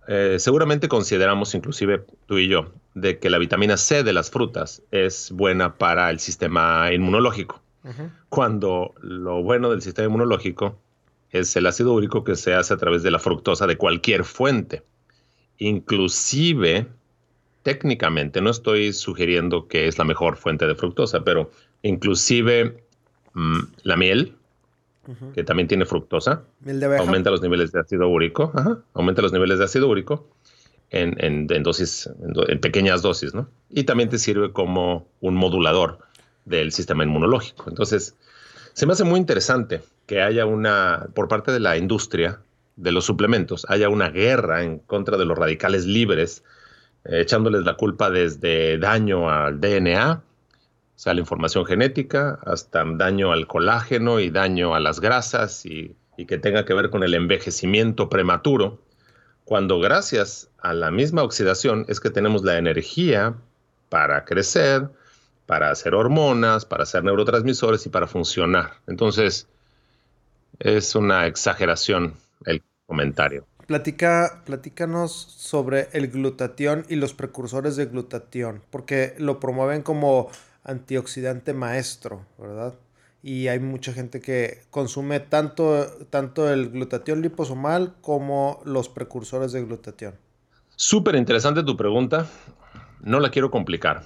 eh, 0.07 0.37
seguramente 0.39 0.89
consideramos, 0.89 1.55
inclusive 1.55 2.05
tú 2.27 2.37
y 2.37 2.49
yo, 2.49 2.71
de 2.93 3.19
que 3.19 3.31
la 3.31 3.39
vitamina 3.39 3.79
C 3.79 4.05
de 4.05 4.13
las 4.13 4.31
frutas 4.31 4.83
es 4.91 5.31
buena 5.31 5.77
para 5.77 6.11
el 6.11 6.21
sistema 6.21 6.93
inmunológico. 6.93 7.63
Cuando 8.29 8.93
lo 9.01 9.43
bueno 9.43 9.71
del 9.71 9.81
sistema 9.81 10.09
inmunológico 10.09 10.79
es 11.31 11.57
el 11.57 11.65
ácido 11.65 11.95
úrico 11.95 12.23
que 12.23 12.37
se 12.37 12.53
hace 12.53 12.75
a 12.75 12.77
través 12.77 13.03
de 13.03 13.11
la 13.11 13.19
fructosa 13.19 13.67
de 13.67 13.79
cualquier 13.79 14.25
fuente. 14.25 14.83
Inclusive, 15.61 16.89
técnicamente, 17.63 18.41
no 18.41 18.51
estoy 18.51 18.95
sugiriendo 18.95 19.69
que 19.69 19.87
es 19.89 19.99
la 19.99 20.05
mejor 20.05 20.39
fuente 20.39 20.67
de 20.67 20.75
fructosa, 20.75 21.23
pero 21.23 21.51
inclusive 21.83 22.83
mm, 23.35 23.59
la 23.83 23.97
miel, 23.97 24.35
que 25.35 25.45
también 25.45 25.69
tiene 25.69 25.87
fructosa, 25.87 26.45
aumenta 26.99 27.31
los 27.31 27.43
niveles 27.43 27.73
de 27.73 27.81
ácido 27.81 28.09
úrico, 28.09 28.53
aumenta 28.95 29.23
los 29.23 29.33
niveles 29.33 29.59
de 29.59 29.65
ácido 29.65 29.89
úrico 29.89 30.29
en, 30.91 31.47
dosis, 31.63 32.09
en, 32.49 32.61
pequeñas 32.61 33.03
dosis, 33.03 33.35
¿no? 33.35 33.49
Y 33.69 33.85
también 33.85 34.09
te 34.09 34.19
sirve 34.19 34.53
como 34.53 35.09
un 35.21 35.35
modulador 35.35 35.99
del 36.45 36.73
sistema 36.73 37.05
inmunológico. 37.05 37.69
Entonces, 37.69 38.17
se 38.73 38.87
me 38.87 38.93
hace 38.93 39.05
muy 39.05 39.19
interesante 39.21 39.83
que 40.07 40.23
haya 40.23 40.47
una, 40.47 41.09
por 41.15 41.29
parte 41.29 41.53
de 41.53 41.61
la 41.61 41.77
industria, 41.77 42.41
de 42.81 42.93
los 42.93 43.05
suplementos 43.05 43.67
haya 43.69 43.89
una 43.89 44.09
guerra 44.09 44.63
en 44.63 44.79
contra 44.79 45.17
de 45.17 45.25
los 45.25 45.39
radicales 45.39 45.87
libres, 45.87 46.43
eh, 47.05 47.21
echándoles 47.21 47.63
la 47.63 47.75
culpa 47.75 48.11
desde 48.11 48.79
daño 48.79 49.31
al 49.31 49.61
DNA, 49.61 50.13
o 50.13 50.23
sea, 51.03 51.15
la 51.15 51.21
información 51.21 51.65
genética, 51.65 52.39
hasta 52.45 52.85
daño 52.85 53.33
al 53.33 53.47
colágeno 53.47 54.21
y 54.21 54.31
daño 54.31 54.75
a 54.75 54.81
las 54.81 55.01
grasas 55.01 55.65
y, 55.65 55.97
y 56.17 56.27
que 56.27 56.39
tenga 56.39 56.65
que 56.65 56.75
ver 56.75 56.91
con 56.91 57.03
el 57.03 57.15
envejecimiento 57.15 58.09
prematuro, 58.09 58.83
cuando 59.45 59.81
gracias 59.81 60.51
a 60.59 60.75
la 60.75 60.91
misma 60.91 61.23
oxidación 61.23 61.85
es 61.89 62.01
que 62.01 62.11
tenemos 62.11 62.45
la 62.45 62.59
energía 62.59 63.35
para 63.89 64.25
crecer, 64.25 64.89
para 65.47 65.71
hacer 65.71 65.95
hormonas, 65.95 66.65
para 66.65 66.85
hacer 66.85 67.03
neurotransmisores 67.03 67.85
y 67.87 67.89
para 67.89 68.07
funcionar. 68.07 68.75
Entonces, 68.87 69.49
es 70.61 70.95
una 70.95 71.27
exageración 71.27 72.15
el 72.45 72.63
comentario. 72.91 73.47
Platica, 73.69 74.43
platícanos 74.45 75.13
sobre 75.13 75.87
el 75.93 76.09
glutatión 76.09 76.85
y 76.89 76.97
los 76.97 77.15
precursores 77.15 77.77
de 77.77 77.87
glutatión, 77.87 78.63
porque 78.69 79.15
lo 79.17 79.39
promueven 79.39 79.83
como 79.83 80.29
antioxidante 80.65 81.55
maestro, 81.55 82.27
¿verdad? 82.37 82.75
Y 83.23 83.47
hay 83.47 83.61
mucha 83.61 83.93
gente 83.93 84.21
que 84.21 84.63
consume 84.71 85.21
tanto, 85.21 85.87
tanto 86.11 86.53
el 86.53 86.71
glutatión 86.71 87.23
liposomal 87.23 87.95
como 88.01 88.61
los 88.65 88.89
precursores 88.89 89.53
de 89.53 89.63
glutatión. 89.63 90.15
Súper 90.75 91.15
interesante 91.15 91.63
tu 91.63 91.77
pregunta. 91.77 92.27
No 93.03 93.21
la 93.21 93.31
quiero 93.31 93.53
complicar. 93.53 94.03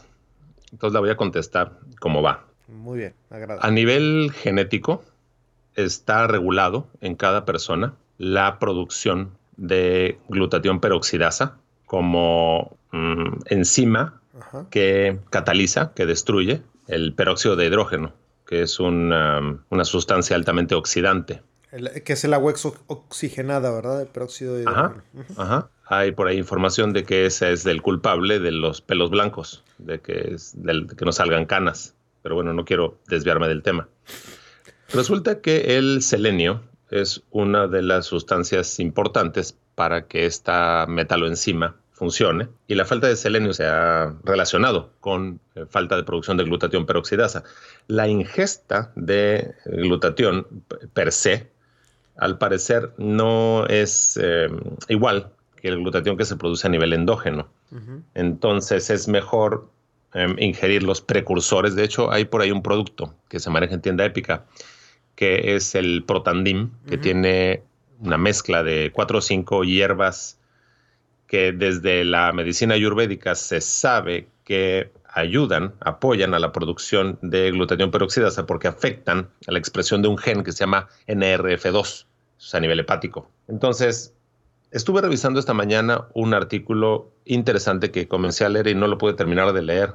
Entonces 0.73 0.93
la 0.93 1.01
voy 1.01 1.09
a 1.09 1.17
contestar 1.17 1.79
como 2.01 2.21
va. 2.21 2.45
Muy 2.69 2.99
bien, 2.99 3.15
A 3.61 3.71
nivel 3.71 4.31
genético, 4.31 5.03
está 5.75 6.27
regulado 6.27 6.87
en 7.01 7.15
cada 7.15 7.47
persona 7.47 7.95
la 8.19 8.59
producción 8.59 9.31
de 9.57 10.19
glutatión 10.29 10.81
peroxidasa 10.81 11.57
como 11.87 12.77
mm, 12.93 13.43
enzima 13.47 14.21
que 14.71 15.19
cataliza, 15.31 15.93
que 15.95 16.07
destruye 16.07 16.63
el 16.89 17.15
peróxido 17.15 17.57
de 17.57 17.67
hidrógeno, 17.67 18.13
que 18.47 18.63
es 18.63 18.81
una, 18.81 19.59
sustancia 19.85 20.37
altamente 20.37 20.75
oxidante. 20.75 21.43
que 22.05 22.13
es 22.13 22.25
el 22.25 22.35
agua 22.35 22.53
oxigenada, 22.87 23.71
¿verdad? 23.71 24.03
El 24.03 24.09
peróxido 24.09 24.55
de 24.55 24.63
hidrógeno. 24.63 25.03
Ajá, 25.37 25.69
Hay 25.87 26.13
por 26.13 26.29
ahí 26.29 26.39
información 26.39 26.93
de 26.93 27.05
que 27.05 27.27
ese 27.27 27.53
es 27.53 27.65
el 27.67 27.81
culpable 27.83 28.41
de 28.41 28.53
los 28.53 28.81
pelos 28.81 29.11
blancos, 29.11 29.63
de 29.79 30.01
que, 30.01 30.35
es 30.35 30.53
de 30.57 30.87
que 30.97 31.05
no 31.05 31.13
salgan 31.13 31.47
canas. 31.47 31.95
Pero 32.23 32.35
bueno, 32.35 32.55
no 32.55 32.65
quiero 32.65 32.99
desviarme 33.09 33.49
del 33.49 33.63
tema. 33.63 33.89
Resulta 34.93 35.41
que 35.41 35.77
el 35.77 36.03
selenio 36.03 36.63
es 36.91 37.23
una 37.31 37.67
de 37.67 37.83
las 37.83 38.07
sustancias 38.07 38.79
importantes 38.81 39.57
para 39.75 40.07
que 40.07 40.27
esta 40.27 40.87
metaloenzima 40.89 41.77
funcione 41.95 42.49
y 42.67 42.75
la 42.75 42.85
falta 42.85 43.07
de 43.07 43.17
selenio 43.17 43.55
se 43.55 43.65
ha 43.67 44.15
relacionado 44.25 44.91
con 45.01 45.41
eh, 45.55 45.65
falta 45.69 45.97
de 45.97 46.03
producción 46.03 46.37
de 46.37 46.45
glutatión 46.45 46.87
peroxidasa. 46.87 47.45
La 47.87 48.09
ingesta 48.09 48.93
de 48.97 49.55
glutatión 49.65 50.47
per 50.93 51.13
se, 51.13 51.51
al 52.17 52.37
parecer, 52.39 52.93
no 52.99 53.67
es 53.67 54.19
eh, 54.21 54.49
igual 54.89 55.31
que 55.57 55.69
el 55.69 55.79
glutatión 55.79 56.17
que 56.17 56.25
se 56.25 56.37
produce 56.37 56.67
a 56.67 56.71
nivel 56.71 56.93
endógeno. 56.93 57.49
Entonces 58.15 58.89
es 58.91 59.09
mejor 59.09 59.69
em, 60.13 60.37
ingerir 60.39 60.85
los 60.85 61.01
precursores. 61.01 61.75
De 61.75 61.83
hecho, 61.83 62.13
hay 62.13 62.25
por 62.25 62.41
ahí 62.41 62.53
un 62.53 62.63
producto 62.63 63.15
que 63.29 63.41
se 63.41 63.51
maneja 63.51 63.75
en 63.75 63.81
tienda 63.81 64.05
épica, 64.05 64.45
que 65.15 65.55
es 65.55 65.75
el 65.75 66.05
Protandim, 66.05 66.71
que 66.89 66.99
tiene 66.99 67.63
una 68.01 68.19
mezcla 68.19 68.63
de 68.63 68.91
cuatro 68.93 69.19
o 69.19 69.21
cinco 69.21 69.65
hierbas 69.65 70.39
que 71.27 71.53
desde 71.53 72.05
la 72.05 72.33
medicina 72.33 72.75
ayurvédica 72.75 73.35
se 73.35 73.61
sabe 73.61 74.29
que 74.45 74.91
ayudan, 75.09 75.75
apoyan 75.81 76.35
a 76.35 76.39
la 76.39 76.53
producción 76.53 77.19
de 77.23 77.51
glutatión 77.53 77.91
peroxidasa 77.91 78.47
porque 78.47 78.69
afectan 78.69 79.29
a 79.47 79.53
la 79.53 79.59
expresión 79.59 80.03
de 80.03 80.09
un 80.09 80.19
gen 80.19 80.43
que 80.43 80.53
se 80.53 80.59
llama 80.59 80.89
NRF2, 81.07 82.07
a 82.53 82.61
nivel 82.61 82.81
hepático. 82.81 83.31
Entonces, 83.49 84.13
estuve 84.71 85.01
revisando 85.01 85.39
esta 85.39 85.55
mañana 85.55 86.09
un 86.15 86.35
artículo 86.35 87.13
interesante 87.25 87.91
que 87.91 88.09
comencé 88.09 88.45
a 88.45 88.49
leer 88.49 88.67
y 88.67 88.75
no 88.75 88.89
lo 88.89 88.99
pude 88.99 89.15
terminar 89.15 89.53
de 89.53 89.63
leer 89.63 89.95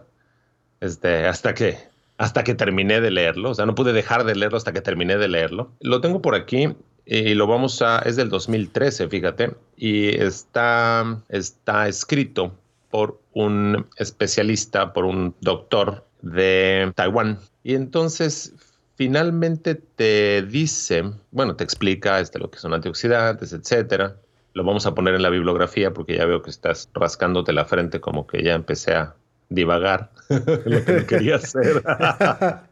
este, 0.79 1.27
hasta 1.27 1.53
que 1.53 1.77
hasta 2.19 2.43
que 2.43 2.53
terminé 2.53 2.99
de 2.99 3.11
leerlo, 3.11 3.51
o 3.51 3.55
sea, 3.55 3.65
no 3.65 3.75
pude 3.75 3.93
dejar 3.93 4.25
de 4.25 4.35
leerlo 4.35 4.57
hasta 4.57 4.73
que 4.73 4.81
terminé 4.81 5.17
de 5.17 5.29
leerlo. 5.29 5.71
Lo 5.79 6.01
tengo 6.01 6.21
por 6.21 6.35
aquí 6.35 6.67
y 7.05 7.33
lo 7.33 7.47
vamos 7.47 7.81
a, 7.81 7.99
es 7.99 8.17
del 8.17 8.29
2013, 8.29 9.07
fíjate, 9.07 9.55
y 9.77 10.09
está, 10.09 11.21
está 11.29 11.87
escrito 11.87 12.53
por 12.91 13.21
un 13.31 13.87
especialista, 13.95 14.91
por 14.91 15.05
un 15.05 15.33
doctor 15.39 16.05
de 16.21 16.91
Taiwán. 16.93 17.39
Y 17.63 17.75
entonces 17.75 18.53
finalmente 18.95 19.75
te 19.75 20.41
dice, 20.41 21.05
bueno, 21.31 21.55
te 21.55 21.63
explica 21.63 22.19
este, 22.19 22.37
lo 22.37 22.51
que 22.51 22.59
son 22.59 22.73
antioxidantes, 22.73 23.53
etcétera. 23.53 24.17
Lo 24.53 24.65
vamos 24.65 24.85
a 24.85 24.93
poner 24.93 25.15
en 25.15 25.21
la 25.21 25.29
bibliografía 25.29 25.93
porque 25.93 26.17
ya 26.17 26.25
veo 26.25 26.41
que 26.41 26.49
estás 26.49 26.89
rascándote 26.93 27.53
la 27.53 27.63
frente 27.63 28.01
como 28.01 28.27
que 28.27 28.43
ya 28.43 28.55
empecé 28.55 28.93
a 28.93 29.15
divagar 29.49 30.11
lo 30.29 30.85
que 30.85 31.05
quería 31.05 31.35
hacer. 31.35 31.83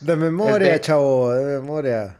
de 0.00 0.16
memoria, 0.16 0.74
este 0.74 0.86
chavo, 0.86 1.32
de 1.32 1.60
memoria. 1.60 2.18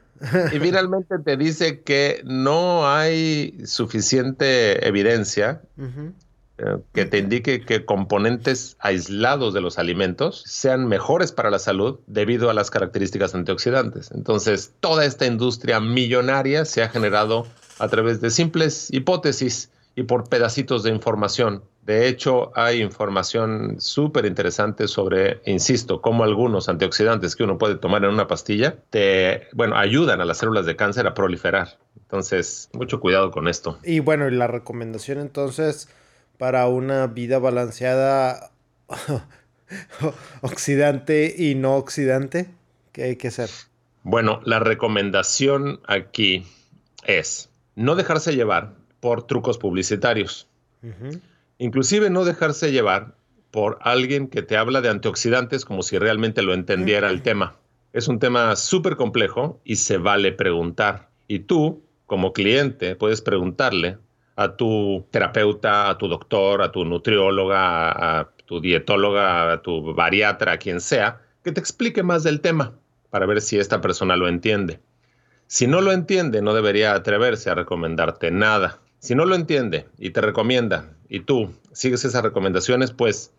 Y 0.53 0.59
finalmente 0.59 1.19
te 1.21 1.37
dice 1.37 1.83
que 1.83 2.23
no 2.25 2.89
hay 2.89 3.61
suficiente 3.65 4.87
evidencia 4.87 5.63
eh, 6.59 6.79
que 6.93 7.05
te 7.05 7.19
indique 7.19 7.61
que 7.61 7.85
componentes 7.85 8.77
aislados 8.81 9.55
de 9.55 9.61
los 9.61 9.79
alimentos 9.79 10.43
sean 10.45 10.89
mejores 10.89 11.31
para 11.31 11.51
la 11.51 11.61
salud 11.61 12.01
debido 12.09 12.51
a 12.51 12.55
las 12.55 12.71
características 12.71 13.33
antioxidantes. 13.37 14.11
Entonces, 14.11 14.73
toda 14.81 15.05
esta 15.05 15.27
industria 15.27 15.79
millonaria 15.79 16.65
se 16.65 16.83
ha 16.83 16.89
generado 16.89 17.47
a 17.79 17.87
través 17.87 18.21
de 18.21 18.31
simples 18.31 18.89
hipótesis 18.91 19.71
y 19.95 20.03
por 20.03 20.29
pedacitos 20.29 20.83
de 20.83 20.91
información 20.91 21.63
de 21.89 22.07
hecho, 22.07 22.53
hay 22.55 22.83
información 22.83 23.81
súper 23.81 24.27
interesante 24.27 24.89
sobre, 24.89 25.41
insisto, 25.47 26.03
cómo 26.03 26.23
algunos 26.23 26.69
antioxidantes 26.69 27.35
que 27.35 27.45
uno 27.45 27.57
puede 27.57 27.77
tomar 27.77 28.05
en 28.05 28.11
una 28.11 28.27
pastilla 28.27 28.77
te, 28.91 29.49
bueno, 29.55 29.75
ayudan 29.75 30.21
a 30.21 30.27
las 30.27 30.37
células 30.37 30.67
de 30.67 30.77
cáncer 30.77 31.07
a 31.07 31.15
proliferar. 31.15 31.79
Entonces, 31.97 32.69
mucho 32.75 33.01
cuidado 33.01 33.31
con 33.31 33.49
esto. 33.49 33.79
Y 33.83 34.01
bueno, 34.01 34.29
y 34.29 34.33
la 34.33 34.47
recomendación 34.49 35.19
entonces 35.19 35.89
para 36.37 36.69
una 36.69 37.07
vida 37.07 37.39
balanceada 37.39 38.51
oxidante 40.43 41.35
y 41.39 41.55
no 41.55 41.77
oxidante, 41.77 42.51
¿qué 42.93 43.05
hay 43.05 43.17
que 43.17 43.29
hacer? 43.29 43.49
Bueno, 44.03 44.43
la 44.45 44.59
recomendación 44.59 45.81
aquí 45.87 46.45
es 47.07 47.49
no 47.77 47.95
dejarse 47.95 48.37
llevar 48.37 48.75
por 49.01 49.27
trucos 49.27 49.57
publicitarios. 49.57 50.51
Inclusive 51.59 52.09
no 52.09 52.25
dejarse 52.25 52.71
llevar 52.71 53.17
por 53.51 53.79
alguien 53.81 54.29
que 54.29 54.43
te 54.43 54.57
habla 54.57 54.81
de 54.81 54.91
antioxidantes 54.91 55.65
como 55.65 55.83
si 55.83 55.99
realmente 55.99 56.43
lo 56.43 56.55
entendiera 56.55 57.11
el 57.11 57.23
tema. 57.23 57.57
Es 57.93 58.07
un 58.07 58.21
tema 58.21 58.55
súper 58.55 58.97
complejo 58.97 59.61
y 59.65 59.77
se 59.77 59.99
vale 59.99 60.31
preguntar. 60.31 61.09
Y 61.27 61.41
tú, 61.41 61.83
como 62.07 62.33
cliente, 62.33 62.95
puedes 62.95 63.23
preguntarle 63.23 63.99
a 64.37 64.55
tu 64.55 65.05
terapeuta, 65.11 65.91
a 65.91 65.99
tu 65.99 66.07
doctor, 66.07 66.63
a 66.63 66.71
tu 66.71 66.85
nutrióloga, 66.85 68.21
a 68.21 68.31
tu 68.47 68.61
dietóloga, 68.61 69.53
a 69.53 69.63
tu 69.63 69.95
bariatra, 69.95 70.53
a 70.53 70.59
quien 70.59 70.81
sea, 70.81 71.23
que 71.43 71.51
te 71.51 71.59
explique 71.59 72.05
más 72.05 72.23
del 72.23 72.41
tema 72.41 72.75
para 73.11 73.27
ver 73.27 73.41
si 73.41 73.59
esta 73.59 73.81
persona 73.81 74.17
lo 74.17 74.29
entiende. 74.29 74.79
Si 75.49 75.67
no 75.67 75.81
lo 75.81 75.91
entiende, 75.91 76.41
no 76.41 76.55
debería 76.55 76.95
atreverse 76.95 77.51
a 77.51 77.55
recomendarte 77.55 78.31
nada. 78.31 78.79
Si 79.01 79.15
no 79.15 79.25
lo 79.25 79.35
entiende 79.35 79.87
y 79.99 80.11
te 80.11 80.21
recomienda 80.21 80.91
y 81.09 81.21
tú 81.21 81.51
sigues 81.73 82.05
esas 82.05 82.23
recomendaciones, 82.23 82.93
pues 82.93 83.33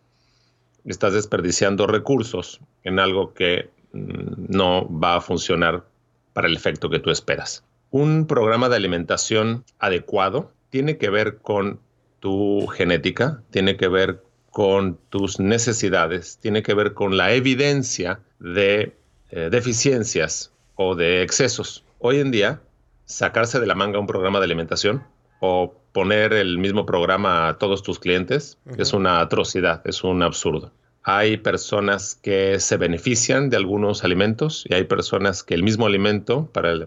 estás 0.86 1.14
desperdiciando 1.14 1.88
recursos 1.88 2.60
en 2.84 3.00
algo 3.00 3.34
que 3.34 3.70
mm, 3.94 4.46
no 4.50 4.90
va 4.90 5.18
a 5.18 5.22
funcionar 5.22 5.86
para 6.34 6.48
el 6.48 6.56
efecto 6.56 6.90
que 6.90 7.00
tú 7.00 7.10
esperas. 7.10 7.64
Un 7.92 8.28
programa 8.28 8.70
de 8.70 8.76
alimentación 8.76 9.64
adecuado 9.80 10.52
tiene 10.70 10.98
que 10.98 11.10
ver 11.10 11.38
con 11.38 11.80
tu 12.20 12.68
genética, 12.68 13.42
tiene 13.52 13.78
que 13.78 13.88
ver 13.88 14.24
con 14.52 14.98
tus 15.10 15.40
necesidades, 15.40 16.38
tiene 16.42 16.64
que 16.64 16.74
ver 16.74 16.94
con 16.94 17.18
la 17.18 17.34
evidencia 17.34 18.20
de 18.40 18.96
eh, 19.32 19.50
deficiencias 19.52 20.52
o 20.76 20.96
de 20.96 21.24
excesos. 21.24 21.84
Hoy 22.00 22.20
en 22.20 22.32
día, 22.32 22.62
sacarse 23.06 23.60
de 23.60 23.68
la 23.68 23.76
manga 23.76 24.00
un 24.00 24.08
programa 24.08 24.40
de 24.40 24.46
alimentación 24.46 25.04
o 25.40 25.76
poner 25.92 26.34
el 26.34 26.58
mismo 26.58 26.86
programa 26.86 27.48
a 27.48 27.58
todos 27.58 27.84
tus 27.84 28.00
clientes 28.00 28.58
es 28.78 28.94
una 28.94 29.22
atrocidad, 29.22 29.82
es 29.86 30.04
un 30.04 30.22
absurdo. 30.24 30.72
Hay 31.04 31.38
personas 31.38 32.16
que 32.22 32.60
se 32.60 32.78
benefician 32.78 33.50
de 33.50 33.58
algunos 33.58 34.04
alimentos 34.04 34.66
y 34.70 34.74
hay 34.74 34.84
personas 34.84 35.44
que 35.44 35.56
el 35.56 35.64
mismo 35.64 35.86
alimento 35.86 36.50
para 36.52 36.86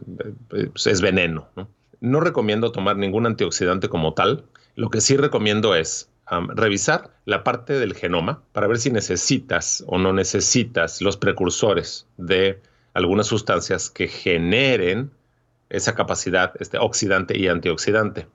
pues, 0.48 0.86
es 0.86 1.00
veneno. 1.00 1.48
¿no? 2.00 2.20
recomiendo 2.20 2.72
tomar 2.72 2.96
ningún 2.96 3.26
antioxidante 3.26 3.88
como 3.88 4.14
tal. 4.14 4.44
Lo 4.76 4.90
que 4.90 5.00
sí 5.00 5.16
recomiendo 5.16 5.74
es 5.74 6.08
revisar 6.54 7.10
la 7.24 7.44
parte 7.44 7.78
del 7.78 7.94
genoma 7.94 8.42
para 8.52 8.66
ver 8.66 8.78
si 8.78 8.90
necesitas 8.90 9.84
o 9.86 9.98
no 9.98 10.12
necesitas 10.12 11.02
los 11.02 11.16
precursores 11.16 12.06
de 12.16 12.60
algunas 12.94 13.26
sustancias 13.26 13.90
que 13.90 14.08
generen 14.08 15.10
esa 15.68 15.94
capacidad 15.94 16.52
este, 16.60 16.78
oxidante 16.78 17.38
y 17.38 17.48
antioxidante. 17.48 18.26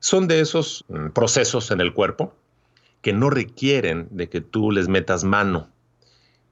Son 0.00 0.26
de 0.28 0.40
esos 0.40 0.84
mm, 0.88 1.10
procesos 1.10 1.70
en 1.70 1.80
el 1.80 1.94
cuerpo 1.94 2.34
que 3.02 3.12
no 3.12 3.30
requieren 3.30 4.08
de 4.10 4.28
que 4.28 4.40
tú 4.40 4.70
les 4.72 4.88
metas 4.88 5.24
mano, 5.24 5.68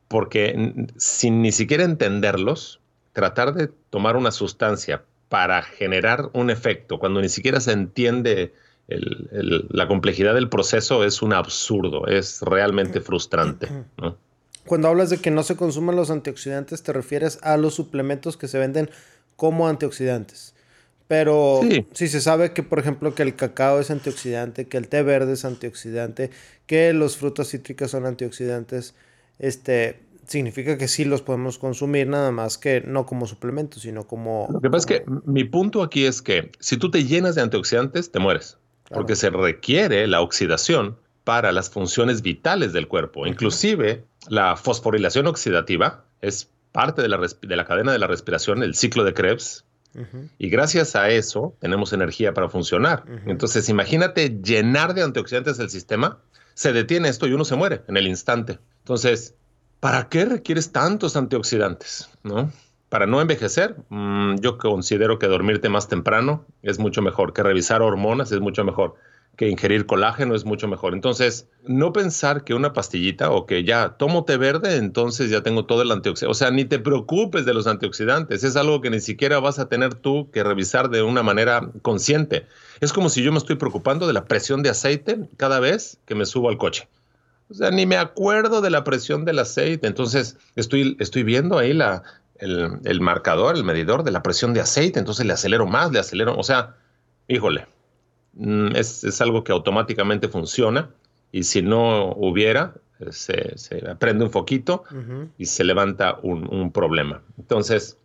porque 0.06 0.87
sin 0.96 1.42
ni 1.42 1.52
siquiera 1.52 1.84
entenderlos, 1.84 2.80
tratar 3.12 3.52
de 3.52 3.68
tomar 3.90 4.16
una 4.16 4.30
sustancia 4.30 5.02
para 5.28 5.62
generar 5.62 6.30
un 6.32 6.48
efecto 6.50 6.98
cuando 6.98 7.20
ni 7.20 7.28
siquiera 7.28 7.61
se 7.61 7.72
entiende 7.72 8.54
la 8.88 9.87
complejidad 9.87 10.34
del 10.34 10.48
proceso 10.48 11.04
es 11.04 11.20
un 11.20 11.34
absurdo, 11.34 12.06
es 12.06 12.40
realmente 12.40 13.02
frustrante. 13.02 13.68
Cuando 14.64 14.88
hablas 14.88 15.11
de 15.11 15.18
que 15.18 15.30
no 15.30 15.42
se 15.42 15.56
consuman 15.56 15.96
los 15.96 16.11
antioxidantes, 16.11 16.82
te 16.82 16.94
refieres 16.94 17.38
a 17.42 17.58
los 17.58 17.74
suplementos 17.74 18.38
que 18.38 18.48
se 18.48 18.58
venden 18.58 18.88
como 19.37 19.68
antioxidantes. 19.68 20.54
Pero 21.09 21.62
si 21.92 22.07
se 22.07 22.21
sabe 22.21 22.53
que, 22.53 22.62
por 22.62 22.79
ejemplo, 22.79 23.14
que 23.14 23.23
el 23.23 23.35
cacao 23.35 23.81
es 23.81 23.90
antioxidante, 23.90 24.68
que 24.68 24.77
el 24.77 24.88
té 24.88 25.03
verde 25.03 25.33
es 25.33 25.44
antioxidante, 25.47 26.31
que 26.66 26.92
los 26.92 27.16
frutas 27.16 27.49
cítricas 27.49 27.90
son 27.90 28.05
antioxidantes, 28.05 28.94
este, 29.38 30.01
significa 30.27 30.77
que 30.77 30.87
sí 30.87 31.07
los 31.07 31.23
podemos 31.23 31.59
consumir, 31.59 32.07
nada 32.07 32.31
más 32.31 32.59
que 32.59 32.83
no 32.83 33.07
como 33.07 33.27
suplementos, 33.27 33.83
sino 33.83 34.07
como... 34.07 34.49
Lo 34.53 34.61
que 34.61 34.68
pasa 34.68 34.94
es 34.94 35.01
que 35.01 35.05
mi 35.25 35.44
punto 35.44 35.83
aquí 35.83 36.05
es 36.05 36.21
que 36.21 36.53
si 36.61 36.77
tú 36.77 36.90
te 36.90 37.05
llenas 37.05 37.35
de 37.35 37.40
antioxidantes, 37.40 38.12
te 38.12 38.18
mueres, 38.18 38.59
porque 38.90 39.16
se 39.16 39.31
requiere 39.31 40.07
la 40.07 40.21
oxidación 40.21 40.99
para 41.25 41.53
las 41.53 41.71
funciones 41.71 42.21
vitales 42.21 42.75
del 42.75 42.87
cuerpo. 42.87 43.27
Inclusive 43.27 44.05
la 44.29 44.57
fosforilación 44.57 45.27
oxidativa 45.27 46.05
es 46.21 46.51
parte 46.73 47.01
de 47.01 47.09
la, 47.09 47.18
de 47.18 47.57
la 47.57 47.64
cadena 47.64 47.92
de 47.92 47.99
la 47.99 48.07
respiración, 48.07 48.62
el 48.62 48.75
ciclo 48.75 49.05
de 49.05 49.14
Krebs, 49.14 49.64
y 50.38 50.48
gracias 50.48 50.94
a 50.96 51.09
eso 51.11 51.55
tenemos 51.61 51.92
energía 51.92 52.35
para 52.35 52.48
funcionar. 52.48 53.05
Entonces, 53.27 53.68
imagínate 53.68 54.40
llenar 54.42 54.94
de 54.94 55.03
antioxidantes 55.03 55.59
el 55.59 55.70
sistema, 55.70 56.18
se 56.55 56.72
detiene 56.72 57.09
esto 57.09 57.27
y 57.27 57.33
uno 57.33 57.44
se 57.44 57.57
muere 57.57 57.83
en 57.88 57.96
el 57.96 58.07
instante. 58.07 58.59
Entonces, 58.81 59.35
¿para 59.81 60.09
qué 60.09 60.24
requieres 60.24 60.72
tantos 60.72 61.16
antioxidantes? 61.16 62.09
¿No? 62.22 62.51
para 62.88 63.07
no 63.07 63.20
envejecer, 63.20 63.77
mm, 63.90 64.37
yo 64.37 64.59
considero 64.59 65.18
que 65.18 65.27
dormirte 65.27 65.68
más 65.68 65.88
temprano 65.88 66.44
es 66.62 66.79
mucho 66.79 67.03
mejor, 67.03 67.33
que 67.33 67.42
revisar 67.42 67.83
hormonas 67.83 68.33
es 68.33 68.40
mucho 68.40 68.64
mejor, 68.64 68.94
que 69.38 69.48
ingerir 69.48 69.87
colágeno 69.87 70.35
es 70.35 70.44
mucho 70.44 70.66
mejor. 70.66 70.94
Entonces, 70.94 71.46
no 71.62 71.92
pensar 71.92 72.42
que 72.42 72.55
una 72.55 72.72
pastillita 72.72 73.31
o 73.31 73.46
que 73.46 73.62
ya 73.62 73.90
tomo 73.90 74.24
té 74.24 74.37
verde, 74.37 74.74
entonces 74.77 75.31
ya 75.31 75.44
tengo 75.44 75.64
todo 75.64 75.83
el 75.83 75.92
antioxidante. 75.92 76.33
O 76.33 76.35
sea, 76.35 76.51
ni 76.51 76.64
te 76.64 76.81
preocupes 76.81 77.46
de 77.46 77.55
los 77.55 77.68
antioxidantes. 77.68 78.42
Es 78.42 78.57
algo 78.57 78.81
que 78.81 78.90
ni 78.90 78.98
siquiera 78.98 79.38
vas 79.38 79.61
a 79.61 79.68
tener 79.68 79.94
tú 79.94 80.29
que 80.33 80.42
revisar 80.42 80.90
de 80.90 81.03
una 81.05 81.22
manera 81.22 81.70
consciente. 81.83 82.46
Es 82.81 82.92
como 82.92 83.11
si 83.11 83.22
yo 83.22 83.31
me 83.31 83.38
estoy 83.38 83.55
preocupando 83.55 84.09
de 84.09 84.12
la 84.12 84.24
presión 84.24 84.64
de 84.64 84.70
aceite 84.70 85.20
cada 85.37 85.61
vez 85.61 85.98
que 86.05 86.16
me 86.16 86.27
subo 86.27 86.48
al 86.48 86.59
coche. 86.59 86.88
O 87.48 87.55
sea, 87.55 87.70
ni 87.70 87.87
me 87.87 87.96
acuerdo 87.96 88.61
de 88.61 88.70
la 88.70 88.83
presión 88.83 89.24
del 89.24 89.38
aceite. 89.38 89.87
Entonces, 89.87 90.37
estoy, 90.57 90.96
estoy 90.98 91.22
viendo 91.22 91.59
ahí 91.59 91.74
la, 91.74 92.03
el, 92.40 93.01
marcador, 93.01 93.55
el 93.55 93.62
medidor 93.62 94.03
de 94.03 94.11
la 94.11 94.24
presión 94.24 94.53
de 94.53 94.62
aceite. 94.62 94.98
Entonces, 94.98 95.24
le 95.24 95.33
acelero 95.33 95.64
más, 95.68 95.92
le 95.92 96.01
acelero. 96.01 96.37
O 96.37 96.42
sea, 96.42 96.74
híjole, 97.29 97.68
mm, 98.34 98.76
es, 98.76 99.20
algo 99.20 99.44
que 99.44 99.52
automáticamente 99.52 100.28
funciona. 100.28 100.90
Y 101.30 101.44
si 101.44 101.62
no 101.62 102.12
hubiera, 102.12 102.74
se, 103.10 103.56
se 103.58 103.94
prende 103.96 104.24
un 104.24 104.30
foquito 104.30 104.84
y 105.36 105.44
se 105.44 105.64
levanta 105.64 106.18
un, 106.22 106.72
problema. 106.72 107.22
Entonces, 107.36 107.98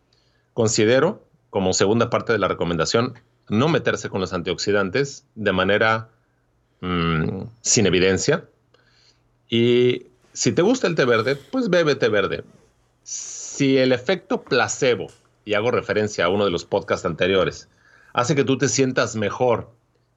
considero, 0.54 1.24
como 1.50 1.74
segunda 1.74 2.10
parte 2.10 2.34
de 2.34 2.40
la 2.40 2.50
recomendación, 2.50 3.14
no 3.50 3.70
meterse 3.70 4.10
con 4.10 4.20
los 4.20 4.34
antioxidantes 4.34 5.26
de 5.36 5.52
manera 5.54 6.10
mm, 6.82 7.44
sin 7.62 7.86
evidencia 7.86 8.46
y 9.54 10.08
si 10.34 10.52
te 10.52 10.64
gusta 10.64 10.88
el 10.88 10.96
té 10.96 11.06
verde, 11.06 11.36
pues 11.36 11.70
bebe 11.70 11.94
té 11.94 12.10
verde. 12.10 12.44
Si 13.04 13.78
el 13.78 13.92
efecto 13.92 14.42
placebo, 14.42 15.12
y 15.46 15.54
hago 15.54 15.70
referencia 15.70 16.26
a 16.26 16.30
uno 16.30 16.46
de 16.46 16.50
los 16.50 16.66
podcasts 16.66 17.06
anteriores, 17.06 17.70
hace 18.14 18.34
que 18.34 18.44
tú 18.44 18.58
te 18.58 18.68
sientas 18.68 19.16
mejor 19.16 19.70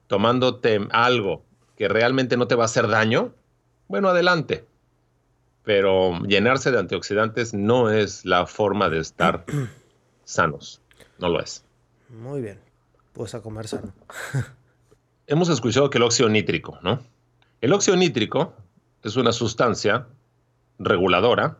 tomándote 0.07 0.87
algo 0.91 1.43
que 1.75 1.87
realmente 1.87 2.37
no 2.37 2.47
te 2.47 2.55
va 2.55 2.63
a 2.63 2.65
hacer 2.65 2.87
daño, 2.87 3.33
bueno, 3.87 4.09
adelante. 4.09 4.65
Pero 5.63 6.19
llenarse 6.23 6.71
de 6.71 6.79
antioxidantes 6.79 7.53
no 7.53 7.89
es 7.89 8.25
la 8.25 8.47
forma 8.47 8.89
de 8.89 8.99
estar 8.99 9.45
sanos. 10.23 10.81
No 11.19 11.29
lo 11.29 11.41
es. 11.41 11.63
Muy 12.09 12.41
bien. 12.41 12.59
Pues 13.13 13.35
a 13.35 13.41
comer 13.41 13.67
sano. 13.67 13.93
Hemos 15.27 15.49
escuchado 15.49 15.89
que 15.89 15.97
el 15.97 16.03
óxido 16.03 16.29
nítrico, 16.29 16.79
¿no? 16.81 17.01
El 17.59 17.73
óxido 17.73 17.97
nítrico 17.97 18.53
es 19.03 19.15
una 19.17 19.31
sustancia 19.31 20.07
reguladora, 20.79 21.57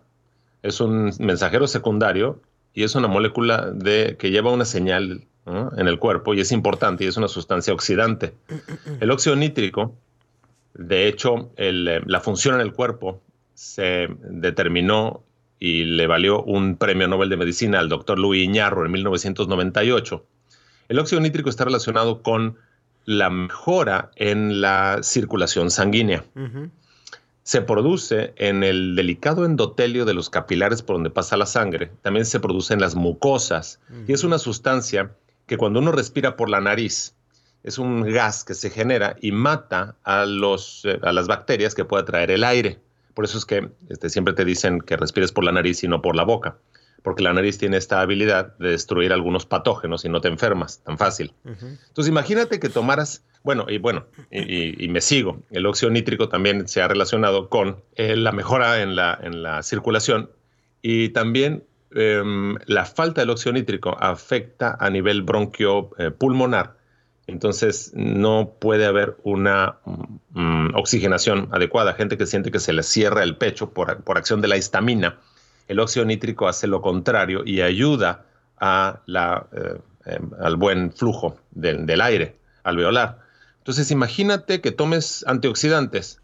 es 0.61 0.79
un 0.79 1.11
mensajero 1.19 1.67
secundario 1.67 2.41
y 2.73 2.83
es 2.83 2.95
una 2.95 3.07
molécula 3.07 3.71
de, 3.71 4.15
que 4.17 4.31
lleva 4.31 4.51
una 4.51 4.65
señal 4.65 5.27
en 5.47 5.87
el 5.87 5.99
cuerpo 5.99 6.33
y 6.33 6.41
es 6.41 6.51
importante 6.51 7.03
y 7.03 7.07
es 7.07 7.17
una 7.17 7.27
sustancia 7.27 7.73
oxidante. 7.73 8.33
El 8.99 9.11
óxido 9.11 9.35
nítrico, 9.35 9.95
de 10.73 11.07
hecho, 11.07 11.51
eh, 11.57 12.01
la 12.05 12.19
función 12.19 12.55
en 12.55 12.61
el 12.61 12.73
cuerpo 12.73 13.21
se 13.53 14.07
determinó 14.29 15.23
y 15.59 15.85
le 15.85 16.05
valió 16.05 16.43
un 16.43 16.77
premio 16.77 17.07
Nobel 17.07 17.29
de 17.29 17.37
Medicina 17.37 17.79
al 17.79 17.89
doctor 17.89 18.19
Louis 18.19 18.45
Iñarro 18.45 18.85
en 18.85 18.91
1998. 18.91 20.23
El 20.89 20.99
óxido 20.99 21.21
nítrico 21.21 21.49
está 21.49 21.65
relacionado 21.65 22.21
con 22.21 22.57
la 23.05 23.29
mejora 23.29 24.11
en 24.15 24.61
la 24.61 24.99
circulación 25.01 25.71
sanguínea 25.71 26.23
se 27.47 27.61
produce 27.61 28.33
en 28.35 28.61
el 28.61 28.93
delicado 28.97 29.45
endotelio 29.45 30.03
de 30.03 30.13
los 30.13 30.29
capilares 30.29 30.81
por 30.81 30.97
donde 30.97 31.11
pasa 31.11 31.37
la 31.37 31.45
sangre, 31.45 31.89
también 32.01 32.25
se 32.25 32.41
produce 32.41 32.73
en 32.73 32.81
las 32.81 32.95
mucosas 32.95 33.79
y 34.05 34.11
es 34.11 34.25
una 34.25 34.37
sustancia 34.37 35.15
que 35.47 35.57
cuando 35.57 35.79
uno 35.79 35.91
respira 35.91 36.35
por 36.35 36.49
la 36.49 36.61
nariz, 36.61 37.15
es 37.63 37.79
un 37.79 38.03
gas 38.03 38.43
que 38.43 38.53
se 38.53 38.69
genera 38.69 39.15
y 39.21 39.31
mata 39.31 39.95
a, 40.03 40.25
los, 40.25 40.85
eh, 40.85 40.99
a 41.01 41.11
las 41.11 41.27
bacterias 41.27 41.73
que 41.73 41.85
puede 41.85 42.03
traer 42.03 42.29
el 42.31 42.43
aire. 42.43 42.79
Por 43.15 43.25
eso 43.25 43.37
es 43.37 43.45
que 43.45 43.71
este, 43.89 44.09
siempre 44.09 44.35
te 44.35 44.45
dicen 44.45 44.79
que 44.79 44.95
respires 44.95 45.31
por 45.31 45.43
la 45.43 45.51
nariz 45.51 45.83
y 45.83 45.87
no 45.87 46.01
por 46.01 46.15
la 46.15 46.23
boca 46.23 46.57
porque 47.07 47.23
la 47.23 47.31
nariz 47.31 47.57
tiene 47.57 47.77
esta 47.77 48.01
habilidad 48.01 48.57
de 48.57 48.71
destruir 48.71 49.13
algunos 49.13 49.45
patógenos 49.45 50.03
y 50.03 50.09
no 50.09 50.19
te 50.19 50.27
enfermas 50.27 50.83
tan 50.83 50.97
fácil. 50.97 51.33
Entonces 51.45 52.09
imagínate 52.09 52.59
que 52.59 52.67
tomaras, 52.67 53.23
bueno, 53.43 53.65
y 53.69 53.77
bueno, 53.77 54.07
y, 54.29 54.85
me 54.89 54.99
sigo, 54.99 55.41
el 55.51 55.65
óxido 55.65 55.89
nítrico 55.89 56.27
también 56.27 56.67
se 56.67 56.81
ha 56.81 56.87
relacionado 56.89 57.47
con 57.47 57.81
eh, 57.95 58.17
la 58.17 58.33
mejora 58.33 58.81
en 58.81 58.97
la, 58.97 59.17
en 59.21 59.41
la 59.41 59.63
circulación 59.63 60.31
y 60.81 61.07
también 61.09 61.63
em, 61.97 62.55
la 62.65 62.85
falta 62.85 63.21
del 63.21 63.31
óxido 63.31 63.53
nítrico 63.53 63.97
afecta 63.99 64.77
a 64.79 64.89
nivel 64.89 65.23
bronquio 65.23 65.91
eh, 65.97 66.11
pulmonar. 66.11 66.77
Entonces 67.27 67.91
no 67.93 68.53
puede 68.59 68.85
haber 68.85 69.17
una 69.23 69.79
mm, 70.33 70.75
oxigenación 70.75 71.49
adecuada. 71.51 71.93
Gente 71.93 72.17
que 72.17 72.25
siente 72.25 72.51
que 72.51 72.59
se 72.59 72.71
le 72.71 72.83
cierra 72.83 73.23
el 73.23 73.35
pecho 73.35 73.71
por, 73.71 74.01
por 74.03 74.17
acción 74.17 74.39
de 74.39 74.47
la 74.47 74.55
histamina 74.55 75.19
el 75.67 75.79
óxido 75.79 76.05
nítrico 76.05 76.47
hace 76.47 76.67
lo 76.67 76.81
contrario 76.81 77.43
y 77.45 77.61
ayuda 77.61 78.25
eh, 78.61 79.79
em, 80.05 80.31
al 80.39 80.55
buen 80.55 80.91
flujo 80.91 81.37
del, 81.51 82.01
aire 82.01 82.37
alveolar. 82.63 83.19
Entonces, 83.59 83.91
imagínate 83.91 84.61
que 84.61 84.71
tomes 84.71 85.25
antioxidantes. 85.27 86.21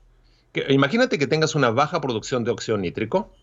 imagínate 0.69 1.17
que 1.19 1.27
tengas 1.27 1.55
una 1.55 1.71
baja 1.71 1.99
producción 1.99 2.43
de 2.43 2.51
óxido 2.51 2.77
nítrico, 2.77 3.33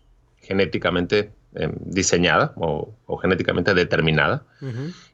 genéticamente 0.40 1.32
em, 1.54 1.72
diseñada 1.80 2.52
o, 2.56 2.94
genéticamente 3.20 3.74
determinada, 3.74 4.44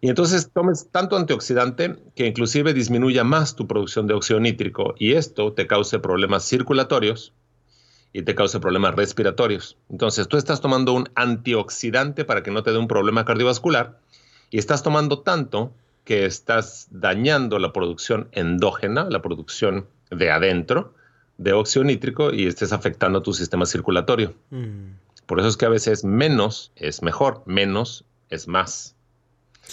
y 0.00 0.08
entonces 0.08 0.50
tomes 0.52 0.88
tanto 0.90 1.16
antioxidante 1.16 1.96
que 2.14 2.26
inclusive 2.26 2.74
disminuya 2.74 3.24
más 3.24 3.56
tu 3.56 3.66
producción 3.66 4.06
de 4.06 4.14
óxido 4.14 4.38
nítrico 4.38 4.94
y 4.98 5.14
esto 5.14 5.52
te 5.52 5.66
cause 5.66 5.98
problemas 5.98 6.44
circulatorios, 6.44 7.32
y 8.16 8.22
te 8.22 8.34
cause 8.34 8.60
problemas 8.60 8.94
respiratorios. 8.94 9.76
Entonces, 9.90 10.26
tú 10.26 10.38
estás 10.38 10.62
tomando 10.62 10.94
un 10.94 11.06
antioxidante 11.16 12.24
para 12.24 12.42
que 12.42 12.50
no 12.50 12.62
te 12.62 12.72
dé 12.72 12.78
un 12.78 12.88
problema 12.88 13.26
cardiovascular 13.26 13.98
y 14.50 14.56
estás 14.56 14.82
tomando 14.82 15.20
tanto 15.20 15.74
que 16.04 16.24
estás 16.24 16.88
dañando 16.90 17.58
la 17.58 17.74
producción 17.74 18.28
endógena, 18.32 19.04
la 19.10 19.20
producción 19.20 19.86
de 20.10 20.30
adentro 20.30 20.94
de 21.36 21.52
óxido 21.52 21.84
nítrico 21.84 22.32
y 22.32 22.46
estés 22.46 22.72
afectando 22.72 23.20
tu 23.20 23.34
sistema 23.34 23.66
circulatorio. 23.66 24.32
Mm. 24.48 24.92
Por 25.26 25.40
eso 25.40 25.48
es 25.48 25.56
que 25.56 25.66
a 25.66 25.70
veces 25.70 26.04
menos 26.04 26.72
es 26.76 27.02
mejor, 27.02 27.42
menos 27.46 28.04
es 28.30 28.48
más. 28.48 28.94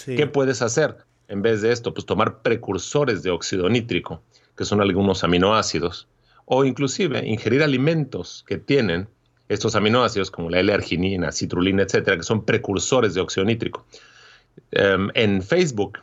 ¿Qué 0.04 0.26
puedes 0.26 0.60
hacer 0.62 0.98
en 1.28 1.42
vez 1.42 1.62
de 1.62 1.72
esto? 1.72 1.94
Pues 1.94 2.04
tomar 2.04 2.42
precursores 2.42 3.22
de 3.22 3.30
óxido 3.30 3.68
nítrico, 3.68 4.22
que 4.56 4.64
son 4.64 4.80
algunos 4.80 5.22
aminoácidos 5.22 6.08
o 6.46 6.64
inclusive 6.64 7.26
ingerir 7.26 7.62
alimentos 7.62 8.44
que 8.46 8.58
tienen 8.58 9.08
estos 9.48 9.76
aminoácidos 9.76 10.30
como 10.30 10.50
la 10.50 10.60
L-arginina, 10.60 11.30
citrulina, 11.30 11.82
etcétera, 11.82 12.16
que 12.16 12.22
son 12.22 12.44
precursores 12.44 13.14
de 13.14 13.20
óxido 13.20 13.44
nítrico. 13.44 13.86
Em, 14.72 15.10
en 15.14 15.42
Facebook 15.42 16.00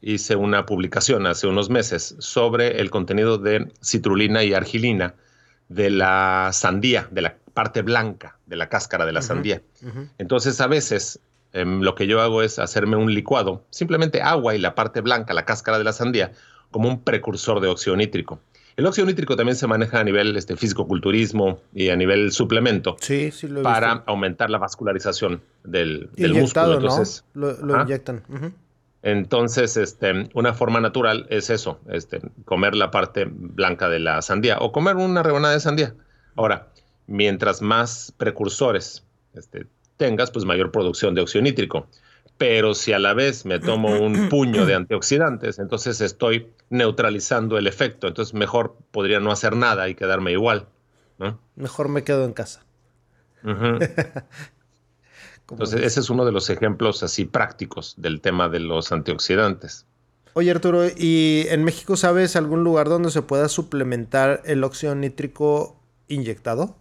hice 0.00 0.36
una 0.36 0.66
publicación 0.66 1.26
hace 1.26 1.46
unos 1.46 1.70
meses 1.70 2.16
sobre 2.18 2.80
el 2.80 2.90
contenido 2.90 3.38
de 3.38 3.72
citrulina 3.82 4.42
y 4.44 4.54
argilina 4.54 5.14
de 5.74 5.90
la 5.90 6.50
sandía, 6.52 7.08
de 7.10 7.22
la 7.22 7.36
parte 7.52 7.82
blanca 7.82 8.38
de 8.46 8.56
la 8.56 8.68
cáscara 8.68 9.06
de 9.06 9.12
la 9.12 9.22
sandía. 9.22 9.62
Entonces, 10.18 10.60
a 10.60 10.66
veces 10.66 11.20
em, 11.52 11.80
lo 11.80 11.94
que 11.94 12.06
yo 12.06 12.20
hago 12.20 12.42
es 12.42 12.58
hacerme 12.58 12.96
un 12.96 13.12
licuado, 13.12 13.64
simplemente 13.70 14.22
agua 14.22 14.54
y 14.54 14.58
la 14.58 14.74
parte 14.74 15.00
blanca, 15.00 15.34
la 15.34 15.44
cáscara 15.44 15.78
de 15.78 15.84
la 15.84 15.92
sandía, 15.92 16.32
como 16.70 16.88
un 16.88 17.02
precursor 17.02 17.60
de 17.60 17.68
óxido 17.68 17.96
nítrico. 17.96 18.40
El 18.76 18.86
óxido 18.86 19.06
nítrico 19.06 19.36
también 19.36 19.56
se 19.56 19.68
maneja 19.68 20.00
a 20.00 20.04
nivel 20.04 20.36
este, 20.36 20.56
físico-culturismo 20.56 21.60
y 21.72 21.90
a 21.90 21.96
nivel 21.96 22.32
suplemento 22.32 22.96
sí, 23.00 23.30
sí 23.30 23.46
lo 23.46 23.62
para 23.62 24.02
aumentar 24.06 24.50
la 24.50 24.58
vascularización 24.58 25.42
del, 25.62 26.10
del 26.16 26.34
músculo. 26.34 26.74
Entonces, 26.74 27.24
Lo, 27.34 27.82
inyectan. 27.82 28.24
Entonces, 29.04 29.76
este, 29.76 30.28
una 30.34 30.54
forma 30.54 30.80
natural 30.80 31.26
es 31.30 31.50
eso, 31.50 31.78
este, 31.88 32.20
comer 32.44 32.74
la 32.74 32.90
parte 32.90 33.26
blanca 33.28 33.88
de 33.88 34.00
la 34.00 34.22
sandía 34.22 34.58
o 34.58 34.72
comer 34.72 34.96
una 34.96 35.22
rebanada 35.22 35.54
de 35.54 35.60
sandía. 35.60 35.94
Ahora, 36.34 36.68
mientras 37.06 37.62
más 37.62 38.12
precursores 38.16 39.04
este, 39.34 39.66
tengas, 39.98 40.30
pues 40.30 40.44
mayor 40.44 40.72
producción 40.72 41.14
de 41.14 41.20
óxido 41.20 41.42
nítrico 41.42 41.86
pero 42.38 42.74
si 42.74 42.92
a 42.92 42.98
la 42.98 43.14
vez 43.14 43.46
me 43.46 43.60
tomo 43.60 43.90
un 44.00 44.28
puño 44.30 44.66
de 44.66 44.74
antioxidantes, 44.74 45.58
entonces 45.58 46.00
estoy 46.00 46.50
neutralizando 46.68 47.58
el 47.58 47.66
efecto. 47.66 48.08
Entonces 48.08 48.34
mejor 48.34 48.76
podría 48.90 49.20
no 49.20 49.30
hacer 49.30 49.56
nada 49.56 49.88
y 49.88 49.94
quedarme 49.94 50.32
igual. 50.32 50.66
Mejor 51.54 51.88
me 51.88 52.02
quedo 52.02 52.24
en 52.24 52.32
casa. 52.32 52.64
entonces 55.50 55.82
ese 55.82 56.00
es 56.00 56.10
uno 56.10 56.24
de 56.24 56.32
los 56.32 56.48
ejemplos 56.50 57.02
así 57.02 57.24
prácticos 57.24 57.94
del 57.98 58.20
tema 58.20 58.48
de 58.48 58.60
los 58.60 58.92
antioxidantes. 58.92 59.86
Oye 60.32 60.50
Arturo, 60.50 60.86
¿y 60.86 61.46
en 61.48 61.62
México 61.64 61.96
sabes 61.96 62.34
algún 62.34 62.64
lugar 62.64 62.88
donde 62.88 63.10
se 63.10 63.22
pueda 63.22 63.48
suplementar 63.48 64.42
el 64.46 64.64
óxido 64.64 64.94
nítrico 64.94 65.76
inyectado? 66.08 66.76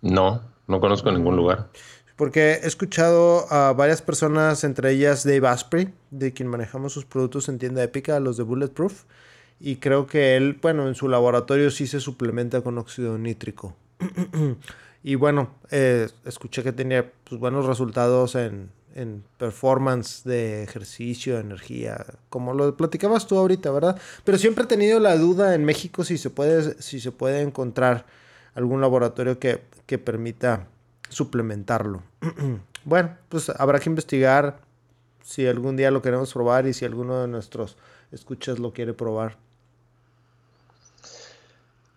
No, 0.00 0.42
no 0.66 0.80
conozco 0.80 1.12
ningún 1.12 1.36
lugar. 1.36 1.68
Porque 2.16 2.52
he 2.62 2.66
escuchado 2.66 3.46
a 3.52 3.72
varias 3.72 4.02
personas, 4.02 4.64
entre 4.64 4.90
ellas 4.90 5.24
Dave 5.24 5.46
Asprey, 5.48 5.94
de 6.10 6.32
quien 6.32 6.48
manejamos 6.48 6.92
sus 6.92 7.04
productos 7.04 7.48
en 7.48 7.58
tienda 7.58 7.82
épica, 7.82 8.20
los 8.20 8.36
de 8.36 8.42
Bulletproof. 8.42 9.04
Y 9.60 9.76
creo 9.76 10.06
que 10.06 10.36
él, 10.36 10.58
bueno, 10.60 10.88
en 10.88 10.94
su 10.94 11.08
laboratorio 11.08 11.70
sí 11.70 11.86
se 11.86 12.00
suplementa 12.00 12.60
con 12.62 12.78
óxido 12.78 13.16
nítrico. 13.18 13.76
y 15.02 15.16
bueno, 15.16 15.50
eh, 15.70 16.08
escuché 16.24 16.62
que 16.62 16.72
tenía 16.72 17.10
pues, 17.24 17.40
buenos 17.40 17.66
resultados 17.66 18.34
en, 18.34 18.70
en 18.94 19.24
performance 19.38 20.22
de 20.24 20.62
ejercicio, 20.62 21.38
energía, 21.38 22.04
como 22.28 22.54
lo 22.54 22.76
platicabas 22.76 23.26
tú 23.26 23.38
ahorita, 23.38 23.70
¿verdad? 23.70 24.00
Pero 24.24 24.38
siempre 24.38 24.64
he 24.64 24.66
tenido 24.66 25.00
la 25.00 25.16
duda 25.16 25.54
en 25.54 25.64
México 25.64 26.04
si 26.04 26.18
se 26.18 26.30
puede, 26.30 26.80
si 26.80 27.00
se 27.00 27.12
puede 27.12 27.42
encontrar 27.42 28.06
algún 28.54 28.80
laboratorio 28.80 29.38
que, 29.38 29.62
que 29.86 29.98
permita 29.98 30.68
suplementarlo. 31.08 32.02
bueno, 32.84 33.16
pues 33.28 33.50
habrá 33.50 33.78
que 33.78 33.90
investigar 33.90 34.60
si 35.22 35.46
algún 35.46 35.76
día 35.76 35.90
lo 35.90 36.02
queremos 36.02 36.32
probar 36.32 36.66
y 36.66 36.72
si 36.72 36.84
alguno 36.84 37.20
de 37.22 37.28
nuestros 37.28 37.76
escuchas 38.10 38.58
lo 38.58 38.72
quiere 38.72 38.92
probar. 38.92 39.38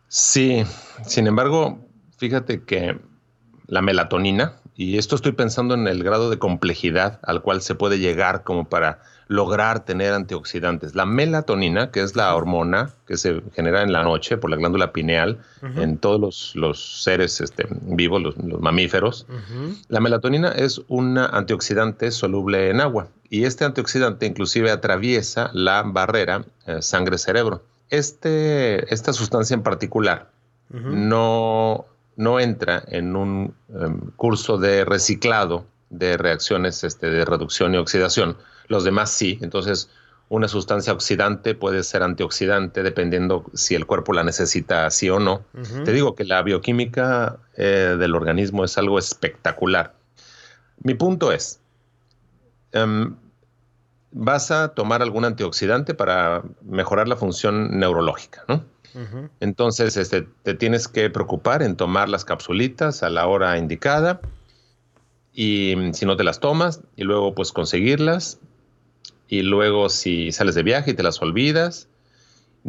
Sí, 0.07 0.63
sin 1.05 1.27
embargo, 1.27 1.85
fíjate 2.25 2.63
que 2.63 2.97
la 3.67 3.83
melatonina, 3.83 4.55
y 4.75 4.97
esto 4.97 5.15
estoy 5.15 5.33
pensando 5.33 5.75
en 5.75 5.88
el 5.88 6.03
grado 6.03 6.31
de 6.31 6.39
complejidad 6.39 7.19
al 7.21 7.43
cual 7.43 7.61
se 7.61 7.75
puede 7.75 7.99
llegar 7.99 8.43
como 8.43 8.67
para 8.67 8.99
lograr 9.27 9.85
tener 9.85 10.11
antioxidantes. 10.13 10.95
La 10.95 11.05
melatonina, 11.05 11.91
que 11.91 12.01
es 12.01 12.15
la 12.15 12.35
hormona 12.35 12.93
que 13.07 13.17
se 13.17 13.43
genera 13.53 13.83
en 13.83 13.93
la 13.93 14.01
noche 14.03 14.38
por 14.38 14.49
la 14.49 14.55
glándula 14.55 14.91
pineal 14.91 15.38
en 15.75 15.99
todos 15.99 16.55
los, 16.55 17.03
seres 17.03 17.41
este, 17.41 17.67
vivos, 17.69 18.21
los, 18.21 18.59
mamíferos, 18.59 19.27
la 19.88 19.99
melatonina 19.99 20.49
es 20.49 20.81
un 20.88 21.19
antioxidante 21.19 22.09
soluble 22.09 22.71
en 22.71 22.81
agua 22.81 23.09
y 23.29 23.45
este 23.45 23.65
antioxidante 23.65 24.25
inclusive 24.25 24.71
atraviesa 24.71 25.51
la 25.53 25.83
barrera 25.83 26.43
eh, 26.65 26.81
sangre-cerebro. 26.81 27.63
Este, 27.91 28.91
esta 28.91 29.13
sustancia 29.13 29.53
en 29.53 29.61
particular 29.61 30.31
no 30.69 31.85
no 32.15 32.39
entra 32.39 32.84
en 32.88 33.15
un 33.15 33.56
em, 33.69 33.99
curso 34.15 34.58
de 34.58 34.86
reciclado 34.86 35.65
de 35.89 36.17
reacciones 36.17 36.84
este, 36.84 37.10
de 37.10 37.25
reducción 37.25 37.73
y 37.73 37.78
oxidación. 37.78 38.38
Los 38.67 38.84
demás 38.84 39.12
sí. 39.12 39.38
Entonces, 39.41 39.89
una 40.30 40.47
sustancia 40.47 40.91
oxidante 40.93 41.54
puede 41.54 41.84
ser 41.84 42.04
antioxidante 42.04 42.84
dependiendo 42.84 43.45
si 43.54 43.75
el 43.75 43.86
cuerpo 43.86 44.13
la 44.13 44.23
necesita 44.23 44.89
sí 44.89 45.10
o 45.10 45.19
no. 45.19 45.43
Te 45.84 45.91
digo 45.91 46.15
que 46.15 46.23
la 46.23 46.41
bioquímica 46.41 47.38
eh, 47.56 47.95
del 47.99 48.15
organismo 48.15 48.63
es 48.63 48.78
algo 48.78 48.97
espectacular. 48.97 49.93
Mi 50.82 50.95
punto 50.95 51.32
es, 51.32 51.60
em, 52.71 53.15
vas 54.12 54.49
a 54.49 54.69
tomar 54.69 55.01
algún 55.01 55.25
antioxidante 55.25 55.93
para 55.93 56.43
mejorar 56.63 57.08
la 57.08 57.15
función 57.15 57.78
neurológica, 57.80 58.43
¿no? 58.47 58.63
Entonces, 59.39 59.97
este, 59.97 60.27
te 60.43 60.53
tienes 60.53 60.88
que 60.88 61.10
preocupar 61.10 61.62
en 61.62 61.75
tomar 61.75 62.10
las 62.10 62.23
capsulitas 62.23 63.03
a 63.03 63.10
la 63.10 63.27
hora 63.27 63.58
indicada 63.58 64.21
y 65.34 65.75
mm, 65.75 65.93
si 65.93 66.05
no 66.05 66.15
te 66.15 66.23
las 66.23 66.39
tomas 66.39 66.81
y 66.95 67.03
luego 67.03 67.36
pues 67.36 67.51
conseguirlas. 67.51 68.39
Y 69.27 69.41
luego 69.41 69.89
si 69.89 70.31
sales 70.31 70.55
de 70.55 70.63
viaje 70.63 70.91
y 70.91 70.93
te 70.93 71.03
las 71.03 71.21
olvidas, 71.21 71.88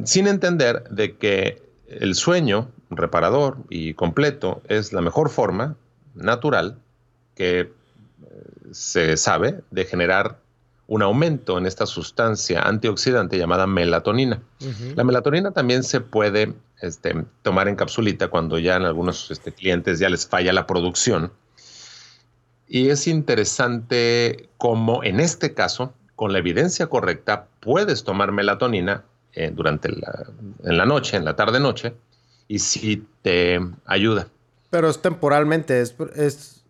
sin 0.04 0.26
entender 0.26 0.84
de 0.90 1.16
que 1.16 1.62
el 1.88 2.14
sueño 2.14 2.70
reparador 2.90 3.58
y 3.68 3.94
completo 3.94 4.62
es 4.68 4.92
la 4.92 5.02
mejor 5.02 5.28
forma 5.28 5.76
natural 6.14 6.78
que 7.34 7.60
eh, 7.60 7.70
se 8.72 9.16
sabe 9.16 9.60
de 9.70 9.84
generar 9.84 10.40
un 10.88 11.02
aumento 11.02 11.58
en 11.58 11.66
esta 11.66 11.86
sustancia 11.86 12.62
antioxidante 12.62 13.38
llamada 13.38 13.66
melatonina. 13.66 14.40
La 14.94 15.04
melatonina 15.04 15.50
también 15.50 15.82
se 15.82 16.00
puede 16.00 16.54
este, 16.80 17.24
tomar 17.42 17.68
en 17.68 17.76
capsulita 17.76 18.28
cuando 18.28 18.58
ya 18.58 18.76
en 18.76 18.84
algunos 18.84 19.30
este, 19.30 19.52
clientes 19.52 19.98
ya 19.98 20.08
les 20.08 20.26
falla 20.26 20.52
la 20.52 20.66
producción. 20.66 21.32
Y 22.68 22.88
es 22.88 23.06
interesante 23.06 24.48
cómo 24.58 25.02
en 25.02 25.20
este 25.20 25.54
caso, 25.54 25.92
con 26.14 26.32
la 26.32 26.38
evidencia 26.38 26.86
correcta, 26.86 27.48
puedes 27.60 28.04
tomar 28.04 28.32
melatonina 28.32 29.04
eh, 29.32 29.50
durante 29.52 29.90
la, 29.90 30.26
en 30.64 30.76
la 30.76 30.86
noche, 30.86 31.16
en 31.16 31.24
la 31.24 31.36
tarde-noche, 31.36 31.94
y 32.48 32.60
sí 32.60 33.06
te 33.22 33.60
ayuda. 33.86 34.28
Pero 34.70 34.88
es 34.88 35.00
temporalmente, 35.00 35.80
es, 35.80 35.94
es 36.14 36.64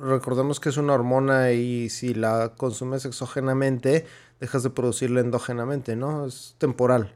recordemos 0.00 0.60
que 0.60 0.68
es 0.70 0.76
una 0.76 0.94
hormona 0.94 1.52
y 1.52 1.88
si 1.90 2.14
la 2.14 2.52
consumes 2.56 3.04
exógenamente, 3.04 4.06
dejas 4.40 4.62
de 4.62 4.70
producirla 4.70 5.20
endógenamente, 5.20 5.96
¿no? 5.96 6.26
Es 6.26 6.54
temporal. 6.58 7.14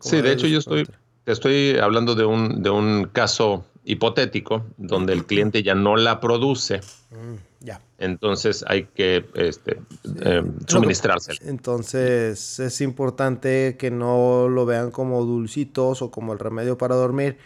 Sí, 0.00 0.20
de 0.20 0.32
hecho 0.32 0.46
yo 0.46 0.58
estoy, 0.58 0.88
estoy 1.26 1.78
hablando 1.78 2.14
de 2.14 2.24
un, 2.24 2.62
de 2.62 2.70
un 2.70 3.08
caso 3.12 3.64
hipotético 3.84 4.64
donde 4.76 5.12
el 5.12 5.24
cliente 5.26 5.62
ya 5.62 5.74
no 5.74 5.96
la 5.96 6.20
produce. 6.20 6.80
Mm, 7.10 7.64
ya. 7.64 7.80
Entonces 7.98 8.64
hay 8.66 8.84
que 8.84 9.24
este, 9.34 9.80
em, 10.20 10.58
suministrársela. 10.66 11.38
Entonces 11.42 12.58
es 12.58 12.80
importante 12.80 13.76
que 13.78 13.90
no 13.90 14.48
lo 14.48 14.66
vean 14.66 14.90
como 14.90 15.24
dulcitos 15.24 16.02
o 16.02 16.10
como 16.10 16.32
el 16.32 16.38
remedio 16.38 16.78
para 16.78 16.94
dormir 16.94 17.38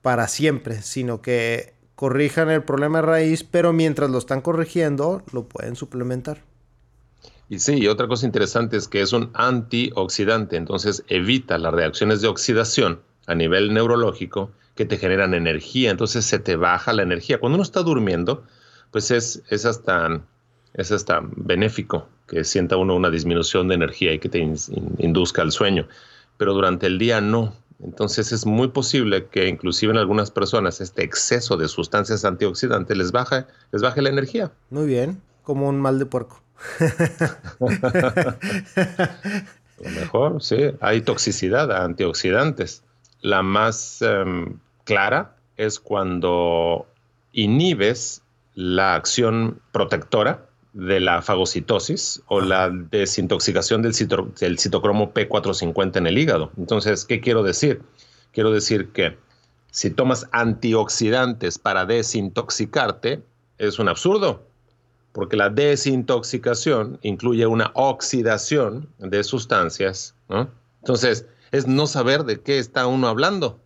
para 0.00 0.28
siempre, 0.28 0.82
sino 0.82 1.22
que 1.22 1.73
corrijan 1.94 2.50
el 2.50 2.62
problema 2.62 2.98
de 2.98 3.06
raíz, 3.06 3.44
pero 3.44 3.72
mientras 3.72 4.10
lo 4.10 4.18
están 4.18 4.40
corrigiendo, 4.40 5.22
lo 5.32 5.46
pueden 5.48 5.76
suplementar. 5.76 6.42
Y 7.48 7.58
sí, 7.58 7.86
otra 7.88 8.08
cosa 8.08 8.26
interesante 8.26 8.76
es 8.76 8.88
que 8.88 9.02
es 9.02 9.12
un 9.12 9.30
antioxidante, 9.34 10.56
entonces 10.56 11.04
evita 11.08 11.58
las 11.58 11.74
reacciones 11.74 12.20
de 12.22 12.28
oxidación 12.28 13.00
a 13.26 13.34
nivel 13.34 13.74
neurológico 13.74 14.50
que 14.74 14.84
te 14.84 14.96
generan 14.96 15.34
energía, 15.34 15.90
entonces 15.90 16.24
se 16.24 16.38
te 16.38 16.56
baja 16.56 16.92
la 16.92 17.02
energía. 17.02 17.38
Cuando 17.38 17.56
uno 17.56 17.62
está 17.62 17.82
durmiendo, 17.82 18.44
pues 18.90 19.10
es, 19.10 19.42
es, 19.50 19.66
hasta, 19.66 20.22
es 20.72 20.90
hasta 20.90 21.20
benéfico 21.22 22.08
que 22.26 22.44
sienta 22.44 22.76
uno 22.76 22.96
una 22.96 23.10
disminución 23.10 23.68
de 23.68 23.74
energía 23.74 24.12
y 24.12 24.18
que 24.18 24.28
te 24.28 24.38
induzca 24.98 25.42
al 25.42 25.52
sueño, 25.52 25.86
pero 26.36 26.54
durante 26.54 26.86
el 26.86 26.98
día 26.98 27.20
no. 27.20 27.54
Entonces 27.84 28.32
es 28.32 28.46
muy 28.46 28.68
posible 28.68 29.26
que 29.26 29.46
inclusive 29.46 29.92
en 29.92 29.98
algunas 29.98 30.30
personas 30.30 30.80
este 30.80 31.04
exceso 31.04 31.58
de 31.58 31.68
sustancias 31.68 32.24
antioxidantes 32.24 32.96
les 32.96 33.12
baje, 33.12 33.44
les 33.72 33.82
baje 33.82 34.00
la 34.00 34.08
energía. 34.08 34.52
Muy 34.70 34.86
bien, 34.86 35.20
como 35.42 35.68
un 35.68 35.78
mal 35.78 35.98
de 35.98 36.06
puerco. 36.06 36.40
Lo 39.82 39.90
mejor, 39.90 40.42
sí, 40.42 40.70
hay 40.80 41.02
toxicidad 41.02 41.70
a 41.72 41.84
antioxidantes. 41.84 42.84
La 43.20 43.42
más 43.42 44.00
em, 44.00 44.60
clara 44.84 45.36
es 45.58 45.78
cuando 45.78 46.86
inhibes 47.32 48.22
la 48.54 48.94
acción 48.94 49.60
protectora 49.72 50.46
de 50.74 50.98
la 50.98 51.22
fagocitosis 51.22 52.20
o 52.26 52.40
la 52.40 52.68
desintoxicación 52.68 53.80
del, 53.80 53.94
citocromo 53.94 55.14
P450 55.14 55.96
en 55.96 56.06
el 56.08 56.18
hígado. 56.18 56.50
Entonces, 56.58 57.04
¿qué 57.04 57.20
quiero 57.20 57.44
decir? 57.44 57.80
Quiero 58.32 58.50
decir 58.50 58.90
que 58.90 59.16
si 59.70 59.90
tomas 59.90 60.26
antioxidantes 60.32 61.58
para 61.58 61.86
desintoxicarte, 61.86 63.22
es 63.58 63.78
un 63.78 63.88
absurdo, 63.88 64.42
porque 65.12 65.36
la 65.36 65.48
desintoxicación 65.48 66.98
incluye 67.02 67.46
una 67.46 67.70
oxidación 67.74 68.88
de 68.98 69.22
sustancias. 69.22 70.16
Entonces, 70.80 71.26
es 71.52 71.68
no 71.68 71.86
saber 71.86 72.24
de 72.24 72.40
qué 72.40 72.58
está 72.58 72.88
uno 72.88 73.06
hablando. 73.06 73.60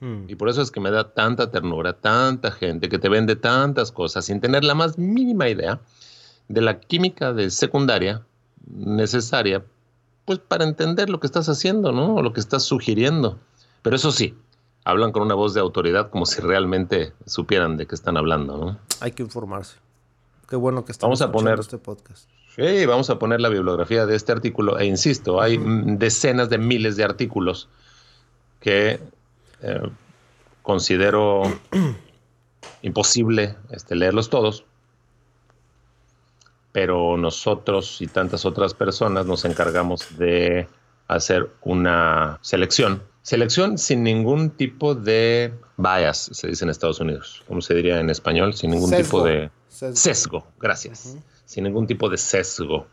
Hmm. 0.00 0.24
Y 0.28 0.34
por 0.36 0.48
eso 0.48 0.62
es 0.62 0.70
que 0.70 0.80
me 0.80 0.90
da 0.90 1.12
tanta 1.12 1.50
ternura, 1.50 1.92
tanta 1.92 2.50
gente 2.50 2.88
que 2.88 2.98
te 2.98 3.10
vende 3.10 3.36
tantas 3.36 3.92
cosas 3.92 4.24
sin 4.24 4.40
tener 4.40 4.64
la 4.64 4.74
más 4.74 4.96
mínima 4.96 5.46
idea 5.50 5.78
de 6.48 6.60
la 6.60 6.80
química 6.80 7.32
de 7.32 7.50
secundaria 7.50 8.22
necesaria, 8.66 9.64
pues 10.24 10.38
para 10.38 10.64
entender 10.64 11.10
lo 11.10 11.20
que 11.20 11.26
estás 11.26 11.48
haciendo, 11.48 11.92
¿no? 11.92 12.14
O 12.14 12.22
lo 12.22 12.32
que 12.32 12.40
estás 12.40 12.62
sugiriendo. 12.62 13.38
Pero 13.82 13.96
eso 13.96 14.12
sí, 14.12 14.34
hablan 14.84 15.12
con 15.12 15.22
una 15.22 15.34
voz 15.34 15.54
de 15.54 15.60
autoridad 15.60 16.10
como 16.10 16.26
si 16.26 16.40
realmente 16.40 17.12
supieran 17.26 17.76
de 17.76 17.86
qué 17.86 17.94
están 17.94 18.16
hablando, 18.16 18.56
¿no? 18.56 18.78
Hay 19.00 19.12
que 19.12 19.22
informarse. 19.22 19.76
Qué 20.48 20.56
bueno 20.56 20.84
que 20.84 20.92
estamos 20.92 21.18
vamos 21.18 21.28
a 21.28 21.32
poner 21.32 21.58
este 21.58 21.78
podcast. 21.78 22.28
Sí, 22.54 22.86
vamos 22.86 23.10
a 23.10 23.18
poner 23.18 23.40
la 23.40 23.48
bibliografía 23.48 24.06
de 24.06 24.14
este 24.14 24.30
artículo 24.30 24.78
e 24.78 24.86
insisto, 24.86 25.40
hay 25.40 25.58
decenas 25.58 26.48
de 26.50 26.58
miles 26.58 26.96
de 26.96 27.02
artículos 27.02 27.68
que 28.60 29.00
eh, 29.62 29.90
considero 30.62 31.42
imposible 32.82 33.56
este, 33.70 33.96
leerlos 33.96 34.30
todos, 34.30 34.64
pero 36.74 37.16
nosotros 37.16 38.02
y 38.02 38.08
tantas 38.08 38.44
otras 38.44 38.74
personas 38.74 39.26
nos 39.26 39.44
encargamos 39.44 40.18
de 40.18 40.66
hacer 41.06 41.48
una 41.62 42.40
selección. 42.42 43.00
Selección 43.22 43.78
sin 43.78 44.02
ningún 44.02 44.50
tipo 44.50 44.96
de 44.96 45.54
bias, 45.76 46.30
se 46.32 46.48
dice 46.48 46.64
en 46.64 46.70
Estados 46.70 46.98
Unidos. 46.98 47.44
¿Cómo 47.46 47.60
se 47.60 47.74
diría 47.74 48.00
en 48.00 48.10
español? 48.10 48.54
Sin 48.54 48.72
ningún 48.72 48.90
tipo 48.90 49.22
de 49.22 49.52
Sesgo, 49.68 50.48
gracias. 50.58 51.16
Sin 51.44 51.62
ningún 51.62 51.86
tipo 51.86 52.08
de 52.08 52.16
sesgo. 52.18 52.88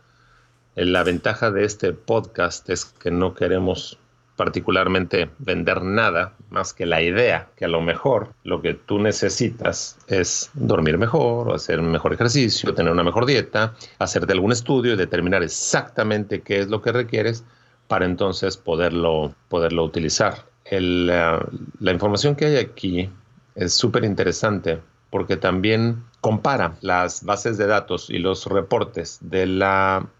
Eh, 0.75 0.85
la 0.85 1.01
ventaja 1.01 1.49
de 1.49 1.65
este 1.65 1.91
podcast 1.91 2.69
es 2.69 2.85
que 2.85 3.09
no 3.09 3.33
queremos 3.33 3.97
particularmente 4.35 5.29
vender 5.39 5.83
nada 5.83 6.33
más 6.49 6.73
que 6.73 6.85
la 6.85 7.01
idea 7.01 7.49
que 7.55 7.65
a 7.65 7.67
lo 7.67 7.81
mejor 7.81 8.33
lo 8.43 8.61
que 8.61 8.73
tú 8.73 8.99
necesitas 8.99 9.97
es 10.07 10.49
dormir 10.53 10.97
mejor, 10.97 11.53
hacer 11.53 11.79
un 11.79 11.91
mejor 11.91 12.13
ejercicio, 12.13 12.73
tener 12.73 12.91
una 12.91 13.03
mejor 13.03 13.25
dieta, 13.25 13.73
hacerte 13.99 14.33
algún 14.33 14.51
estudio 14.51 14.93
y 14.93 14.97
determinar 14.97 15.43
exactamente 15.43 16.41
qué 16.41 16.59
es 16.59 16.69
lo 16.69 16.81
que 16.81 16.91
requieres 16.91 17.43
para 17.87 18.05
entonces 18.05 18.57
poderlo, 18.57 19.33
poderlo 19.49 19.83
utilizar. 19.83 20.45
la 20.69 21.91
información 21.91 22.35
que 22.35 22.45
hay 22.45 22.55
aquí 22.57 23.09
es 23.55 23.73
súper 23.73 24.05
interesante 24.05 24.79
porque 25.11 25.37
también 25.37 26.03
compara 26.21 26.77
las 26.81 27.23
bases 27.23 27.57
de 27.57 27.67
datos 27.67 28.09
y 28.09 28.17
los 28.17 28.45
reportes 28.45 29.19
del 29.21 29.63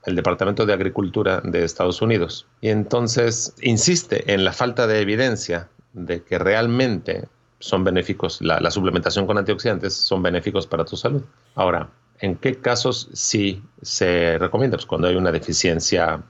Departamento 0.05 0.65
de 0.65 0.73
Agricultura 0.73 1.41
de 1.41 1.63
Estados 1.63 2.01
Unidos. 2.01 2.45
Y 2.59 2.69
entonces 2.69 3.55
insiste 3.61 4.31
en 4.33 4.43
la 4.43 4.51
falta 4.51 4.85
de 4.85 4.99
evidencia 4.99 5.69
de 5.93 6.23
que 6.23 6.37
realmente 6.37 7.27
son 7.59 7.83
benéficos, 7.83 8.41
la, 8.41 8.71
suplementación 8.71 9.27
con 9.27 9.37
antioxidantes 9.37 9.93
son 9.93 10.21
benéficos 10.21 10.67
para 10.67 10.83
tu 10.83 10.97
salud. 10.97 11.23
Ahora, 11.55 11.89
¿en 12.19 12.35
qué 12.35 12.55
casos 12.59 13.09
sí 13.13 13.63
se 13.81 14.37
recomienda? 14.39 14.77
Pues 14.77 14.87
cuando 14.87 15.07
hay 15.07 15.15
una 15.15 15.31
deficiencia 15.31 16.21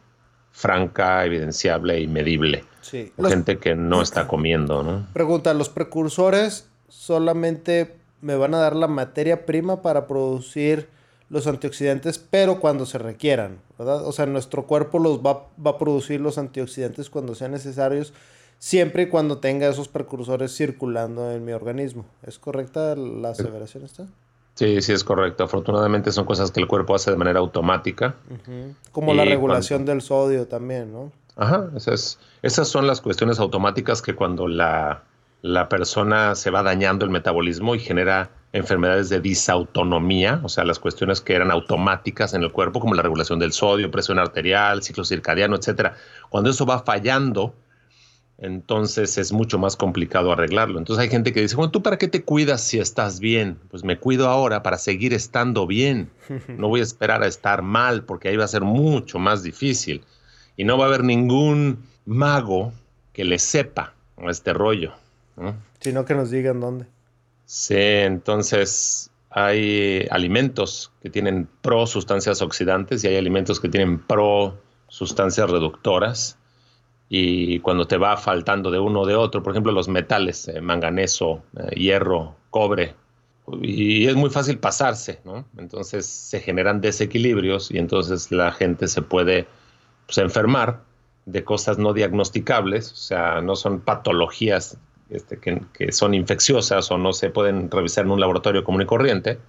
franca, 0.52 1.26
evidenciable 1.26 2.02
y 2.02 2.08
medible. 2.08 2.66
Sí. 2.82 3.14
Gente 3.26 3.58
que 3.58 3.76
no 3.76 4.02
está 4.02 4.28
comiendo, 4.28 4.84
¿no? 4.84 5.08
Pregunta, 5.14 5.54
¿los 5.54 5.70
precursores 5.70 6.70
solamente 6.90 8.01
me 8.22 8.36
van 8.36 8.54
a 8.54 8.60
dar 8.60 8.76
la 8.76 8.88
materia 8.88 9.46
prima 9.46 9.82
para 9.82 10.08
producir 10.08 10.88
los 11.30 11.48
antioxidantes, 11.48 12.20
pero 12.20 12.60
cuando 12.60 12.86
se 12.86 12.98
requieran, 12.98 13.60
¿verdad? 13.80 14.06
O 14.06 14.12
sea, 14.12 14.26
nuestro 14.26 14.68
cuerpo 14.68 15.00
los 15.00 15.20
va, 15.20 15.48
a 15.64 15.78
producir 15.78 16.20
los 16.20 16.38
antioxidantes 16.38 17.10
cuando 17.10 17.36
sean 17.36 17.52
necesarios, 17.52 18.14
siempre 18.60 19.04
y 19.04 19.08
cuando 19.08 19.38
tenga 19.38 19.70
esos 19.70 19.88
precursores 19.88 20.56
circulando 20.56 21.32
en 21.32 21.46
mi 21.46 21.54
organismo. 21.54 22.06
¿Es 22.24 22.38
correcta 22.38 22.96
la 22.96 23.30
aseveración 23.30 23.86
esta? 23.86 24.08
Sí, 24.56 24.82
sí 24.82 24.92
es 24.92 25.06
correcto. 25.06 25.46
Afortunadamente 25.46 26.12
son 26.12 26.26
cosas 26.26 26.52
que 26.52 26.60
el 26.60 26.68
cuerpo 26.68 26.96
hace 26.96 27.12
de 27.12 27.18
manera 27.18 27.40
automática. 27.40 28.16
Como 28.92 29.14
la 29.14 29.24
regulación 29.24 29.86
del 29.86 30.02
sodio 30.02 30.48
también, 30.48 30.92
¿no? 30.92 31.14
Ajá, 31.38 31.70
esas, 31.78 32.20
esas 32.42 32.68
son 32.68 32.88
las 32.88 33.00
cuestiones 33.00 33.40
automáticas 33.40 34.02
que 34.02 34.16
cuando 34.16 34.50
la, 34.50 35.04
la 35.42 35.70
persona 35.70 36.36
se 36.36 36.52
va 36.52 36.62
dañando 36.64 37.06
el 37.06 37.12
metabolismo 37.12 37.76
y 37.76 37.80
genera 37.80 38.30
enfermedades 38.54 39.10
de 39.10 39.22
disautonomía, 39.22 40.42
o 40.44 40.50
sea, 40.50 40.66
las 40.66 40.80
cuestiones 40.80 41.22
que 41.22 41.34
eran 41.34 41.52
automáticas 41.52 42.34
en 42.34 42.44
el 42.44 42.52
cuerpo, 42.52 42.80
como 42.80 42.94
la 42.94 43.02
regulación 43.02 43.40
del 43.40 43.54
sodio, 43.54 43.90
presión 43.90 44.20
arterial, 44.20 44.84
ciclo 44.84 45.06
circadiano, 45.06 45.56
etcétera. 45.56 45.96
Cuando 46.30 46.50
eso 46.50 46.66
va 46.66 46.80
fallando, 46.80 47.56
entonces 48.38 49.18
es 49.18 49.32
mucho 49.32 49.58
más 49.58 49.76
complicado 49.76 50.32
arreglarlo. 50.32 50.80
Entonces 50.80 51.02
hay 51.02 51.10
gente 51.10 51.32
que 51.32 51.42
dice, 51.42 51.56
bueno, 51.56 51.72
¿tú 51.72 51.82
para 51.82 51.98
qué 51.98 52.08
te 52.08 52.24
cuidas 52.24 52.62
si 52.62 52.80
estás 52.80 53.20
bien? 53.20 53.58
Pues 53.70 53.84
me 53.84 53.98
cuido 53.98 54.28
ahora 54.28 54.64
para 54.64 54.78
seguir 54.78 55.14
estando 55.14 55.66
bien. 55.66 56.10
No 56.58 56.68
voy 56.68 56.82
a 56.82 56.84
esperar 56.84 57.24
a 57.24 57.28
estar 57.28 57.62
mal 57.62 58.04
porque 58.04 58.30
ahí 58.30 58.36
va 58.36 58.46
a 58.46 58.50
ser 58.50 58.64
mucho 58.64 59.18
más 59.18 59.44
difícil. 59.44 60.04
Y 60.58 60.66
no 60.66 60.78
va 60.78 60.86
a 60.86 60.88
haber 60.88 61.04
ningún 61.04 61.84
mago 62.06 62.74
que 63.14 63.24
le 63.24 63.40
sepa 63.40 63.94
este 64.28 64.54
rollo. 64.54 64.94
Sino 65.80 66.06
que 66.06 66.14
nos 66.14 66.32
digan 66.32 66.60
dónde. 66.60 66.86
Sí, 67.46 67.76
entonces 67.78 69.12
hay 69.30 70.08
alimentos 70.12 70.92
que 71.02 71.10
tienen 71.10 71.48
pro 71.62 71.88
sustancias 71.88 72.42
oxidantes 72.42 73.04
y 73.04 73.08
hay 73.08 73.18
alimentos 73.18 73.60
que 73.60 73.70
tienen 73.70 74.00
pro 74.00 74.58
sustancias 74.88 75.50
reductoras. 75.50 76.38
Y 77.10 77.60
cuando 77.60 77.88
te 77.88 77.98
va 77.98 78.16
faltando 78.16 78.72
de 78.72 78.80
uno 78.80 79.02
o 79.02 79.06
de 79.06 79.16
otro, 79.16 79.44
por 79.44 79.52
ejemplo, 79.52 79.74
los 79.74 79.90
metales, 79.90 80.48
eh, 80.48 80.62
manganeso, 80.62 81.44
eh, 81.58 81.76
hierro, 81.76 82.36
cobre, 82.50 82.96
y 83.62 84.08
es 84.08 84.16
muy 84.16 84.30
fácil 84.30 84.60
pasarse, 84.60 85.20
¿no? 85.26 85.46
Entonces 85.58 86.06
se 86.06 86.40
generan 86.40 86.80
desequilibrios 86.80 87.72
y 87.72 87.80
entonces 87.80 88.32
la 88.32 88.52
gente 88.52 88.88
se 88.88 89.02
puede 89.02 89.48
pues, 90.06 90.18
enfermar 90.20 90.84
de 91.26 91.44
cosas 91.44 91.78
no 91.78 91.94
diagnosticables, 91.94 92.92
o 92.92 92.96
sea, 92.96 93.42
no 93.42 93.56
son 93.56 93.82
patologías 93.82 94.78
este, 95.12 95.40
que, 95.40 95.92
son 95.92 96.14
infecciosas 96.14 96.90
o 96.90 96.98
no 96.98 97.14
se 97.14 97.30
pueden 97.30 97.70
revisar 97.70 98.06
en 98.06 98.12
un 98.12 98.20
laboratorio 98.20 98.64
común 98.64 98.84
y 98.84 98.86
corriente, 98.86 99.40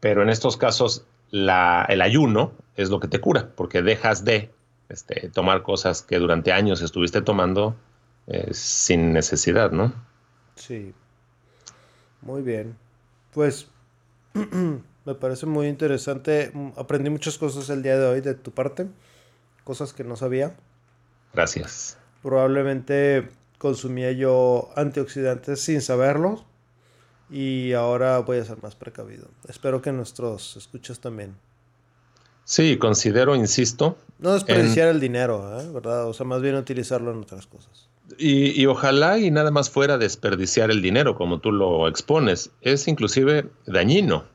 pero 0.00 0.22
en 0.22 0.28
estos 0.28 0.56
casos 0.56 1.04
el 1.32 1.48
ayuno 1.50 2.52
es 2.76 2.88
lo 2.88 3.00
que 3.00 3.08
te 3.08 3.20
cura, 3.20 3.50
porque 3.56 3.82
dejas 3.82 4.24
de 4.24 4.50
este, 4.88 5.28
tomar 5.30 5.62
cosas 5.62 6.02
que 6.02 6.18
durante 6.18 6.52
años 6.52 6.82
estuviste 6.82 7.20
tomando 7.20 7.74
eh, 8.28 8.48
sin 8.52 9.12
necesidad, 9.12 9.72
¿no? 9.72 9.92
Sí. 10.54 10.94
Muy 12.22 12.42
bien. 12.42 12.76
Pues 13.32 13.68
me 15.04 15.14
parece 15.14 15.46
muy 15.46 15.66
interesante. 15.66 16.52
Aprendí 16.76 17.10
muchas 17.10 17.38
cosas 17.38 17.68
el 17.70 17.82
día 17.82 17.98
de 17.98 18.06
hoy 18.06 18.20
de 18.20 18.34
tu 18.34 18.52
parte, 18.52 18.86
cosas 19.64 19.92
que 19.92 20.04
no 20.04 20.16
sabía. 20.16 20.56
Gracias. 21.34 21.98
Probablemente 22.22 23.28
consumía 23.66 24.12
yo 24.12 24.70
antioxidantes 24.76 25.60
sin 25.60 25.80
saberlo 25.80 26.44
y 27.28 27.72
ahora 27.72 28.20
voy 28.20 28.38
a 28.38 28.44
ser 28.44 28.62
más 28.62 28.76
precavido. 28.76 29.26
Espero 29.48 29.82
que 29.82 29.90
nuestros 29.90 30.56
escuchas 30.56 31.00
también. 31.00 31.34
Sí, 32.44 32.76
considero, 32.78 33.34
insisto. 33.34 33.98
No 34.20 34.34
desperdiciar 34.34 34.86
el 34.86 35.00
dinero, 35.00 35.60
¿eh? 35.60 35.68
¿verdad? 35.72 36.06
O 36.06 36.14
sea, 36.14 36.24
más 36.24 36.40
bien 36.42 36.54
utilizarlo 36.54 37.10
en 37.10 37.18
otras 37.18 37.48
cosas. 37.48 37.88
Y, 38.18 38.52
y, 38.52 38.66
ojalá 38.66 39.18
y 39.18 39.32
nada 39.32 39.50
más 39.50 39.68
fuera 39.68 39.98
desperdiciar 39.98 40.70
el 40.70 40.80
dinero, 40.80 41.16
como 41.16 41.40
tú 41.40 41.50
lo 41.50 41.88
expones. 41.88 42.50
Es 42.60 42.86
inclusive 42.86 43.50
dañino, 43.66 44.26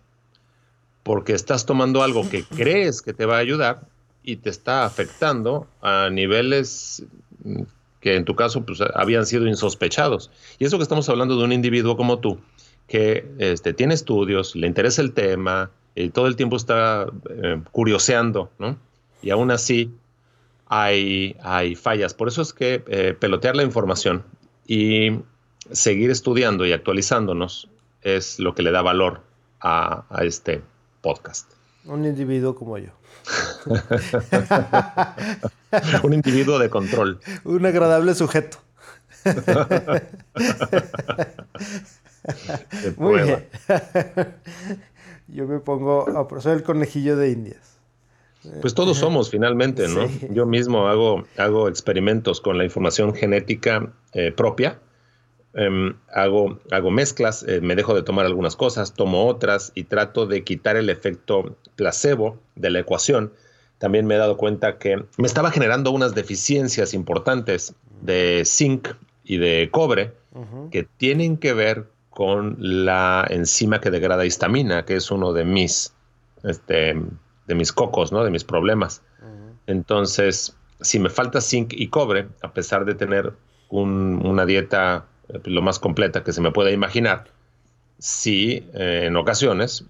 porque 1.04 1.32
estás 1.32 1.66
tomando 1.66 2.04
algo 2.04 2.30
que 2.30 2.44
crees 2.58 3.02
que 3.02 3.14
te 3.14 3.26
va 3.26 3.38
a 3.38 3.40
ayudar 3.40 3.88
y 4.24 4.36
te 4.36 4.50
está 4.50 4.84
afectando 4.84 5.68
a 5.82 6.10
niveles 6.10 7.06
que 8.02 8.16
en 8.16 8.26
tu 8.26 8.36
caso 8.36 8.66
pues, 8.66 8.80
habían 8.96 9.26
sido 9.26 9.48
insospechados. 9.48 10.32
Y 10.60 10.66
eso 10.66 10.78
que 10.78 10.84
estamos 10.84 11.08
hablando 11.08 11.38
de 11.38 11.46
un 11.46 11.54
individuo 11.54 11.96
como 11.96 12.20
tú, 12.20 12.40
que 12.88 13.26
este, 13.38 13.74
tiene 13.74 13.94
estudios, 13.94 14.56
le 14.56 14.68
interesa 14.68 15.02
el 15.02 15.14
tema, 15.14 15.72
y 15.96 16.10
todo 16.10 16.28
el 16.28 16.36
tiempo 16.36 16.56
está 16.56 17.06
eh, 17.30 17.62
curioseando, 17.72 18.50
¿no? 18.60 18.78
Y 19.22 19.30
aún 19.30 19.52
así 19.52 19.94
hay, 20.68 21.36
hay 21.44 21.76
fallas. 21.76 22.14
Por 22.14 22.28
eso 22.28 22.42
es 22.42 22.54
que 22.54 22.84
eh, 22.88 23.16
pelotear 23.18 23.56
la 23.56 23.64
información 23.64 24.24
y 24.68 25.20
seguir 25.72 26.10
estudiando 26.10 26.66
y 26.66 26.72
actualizándonos 26.72 27.70
es 28.02 28.40
lo 28.40 28.56
que 28.56 28.64
le 28.64 28.72
da 28.72 28.82
valor 28.82 29.22
a 29.60 30.06
este 30.22 30.62
podcast. 31.02 31.52
Un 31.86 32.06
individuo 32.06 32.56
como 32.56 32.78
yo. 32.78 32.90
Un 36.04 36.14
individuo 36.14 36.60
de 36.60 36.70
control. 36.70 37.20
Un 37.44 37.66
agradable 37.66 38.14
sujeto. 38.16 38.58
Muy 42.98 43.22
bien. 43.22 43.46
Yo 45.28 45.48
me 45.48 45.60
pongo 45.60 46.08
a 46.08 46.42
ser 46.42 46.54
el 46.54 46.64
conejillo 46.64 47.16
de 47.16 47.30
indias. 47.32 47.78
Pues 48.60 48.74
todos 48.74 48.98
somos 48.98 49.30
finalmente, 49.30 49.88
¿no? 49.88 50.10
Yo 50.32 50.48
mismo 50.48 50.88
hago, 50.88 51.26
hago 51.38 51.70
experimentos 51.70 52.42
con 52.42 52.58
la 52.58 52.64
información 52.64 53.14
genética 53.14 53.94
eh, 54.14 54.32
propia. 54.32 54.80
Em, 55.54 55.96
hago, 56.12 56.60
hago 56.72 56.90
mezclas, 56.90 57.44
eh, 57.44 57.62
me 57.62 57.76
dejo 57.76 57.94
de 57.94 58.02
tomar 58.02 58.26
algunas 58.26 58.56
cosas, 58.56 58.94
tomo 58.94 59.28
otras 59.28 59.72
y 59.76 59.84
trato 59.84 60.26
de 60.26 60.44
quitar 60.44 60.76
el 60.76 60.90
efecto 60.90 61.56
placebo 61.76 62.40
de 62.56 62.72
la 62.72 62.80
ecuación 62.80 63.32
también 63.82 64.06
me 64.06 64.14
he 64.14 64.20
dado 64.20 64.38
cuenta 64.38 64.78
que 64.78 65.04
me 65.18 65.26
estaba 65.26 65.50
generando 65.50 65.90
unas 65.90 66.14
deficiencias 66.14 66.94
importantes 66.94 67.74
de 68.02 68.44
zinc 68.46 68.90
y 69.24 69.38
de 69.38 69.70
cobre 69.72 70.14
que 70.70 70.84
tienen 70.84 71.36
que 71.36 71.54
ver 71.54 71.88
con 72.12 72.58
la 72.60 73.26
enzima 73.28 73.82
que 73.82 73.90
degrada 73.90 74.24
histamina, 74.24 74.86
que 74.86 74.98
es 74.98 75.10
uno 75.10 75.34
de 75.34 75.46
mis, 75.46 75.96
este, 76.44 76.96
de 77.48 77.56
mis 77.56 77.74
cocos, 77.74 78.12
¿no? 78.12 78.24
de 78.24 78.30
mis 78.30 78.44
problemas. 78.44 79.02
Entonces, 79.66 80.56
si 80.80 81.00
me 81.00 81.10
falta 81.10 81.42
zinc 81.42 81.74
y 81.74 81.88
cobre, 81.88 82.28
a 82.44 82.54
pesar 82.54 82.86
de 82.86 82.94
tener 82.94 83.34
una 83.72 84.46
dieta 84.46 85.08
eh, 85.28 85.40
lo 85.46 85.64
más 85.64 85.80
completa 85.80 86.24
que 86.24 86.34
se 86.34 86.42
me 86.42 86.52
pueda 86.52 86.70
imaginar, 86.70 87.30
sí, 87.98 88.64
eh, 88.76 89.06
en 89.08 89.16
ocasiones 89.16 89.86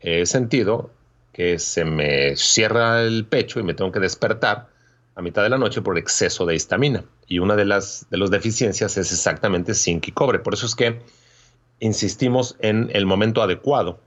he 0.00 0.26
sentido 0.26 0.90
que 1.32 1.58
se 1.58 1.84
me 1.84 2.36
cierra 2.36 3.02
el 3.02 3.24
pecho 3.24 3.60
y 3.60 3.62
me 3.62 3.74
tengo 3.74 3.92
que 3.92 4.00
despertar 4.00 4.68
a 5.14 5.22
mitad 5.22 5.42
de 5.42 5.50
la 5.50 5.58
noche 5.58 5.82
por 5.82 5.98
exceso 5.98 6.46
de 6.46 6.54
histamina. 6.54 7.04
Y 7.26 7.38
una 7.38 7.56
de 7.56 7.64
las 7.64 8.06
de 8.10 8.18
las 8.18 8.30
deficiencias 8.30 8.96
es 8.96 9.12
exactamente 9.12 9.74
zinc 9.74 10.08
y 10.08 10.12
cobre. 10.12 10.38
Por 10.38 10.54
eso 10.54 10.66
es 10.66 10.74
que 10.74 11.00
insistimos 11.78 12.56
en 12.60 12.90
el 12.92 13.06
momento 13.06 13.42
adecuado 13.42 14.00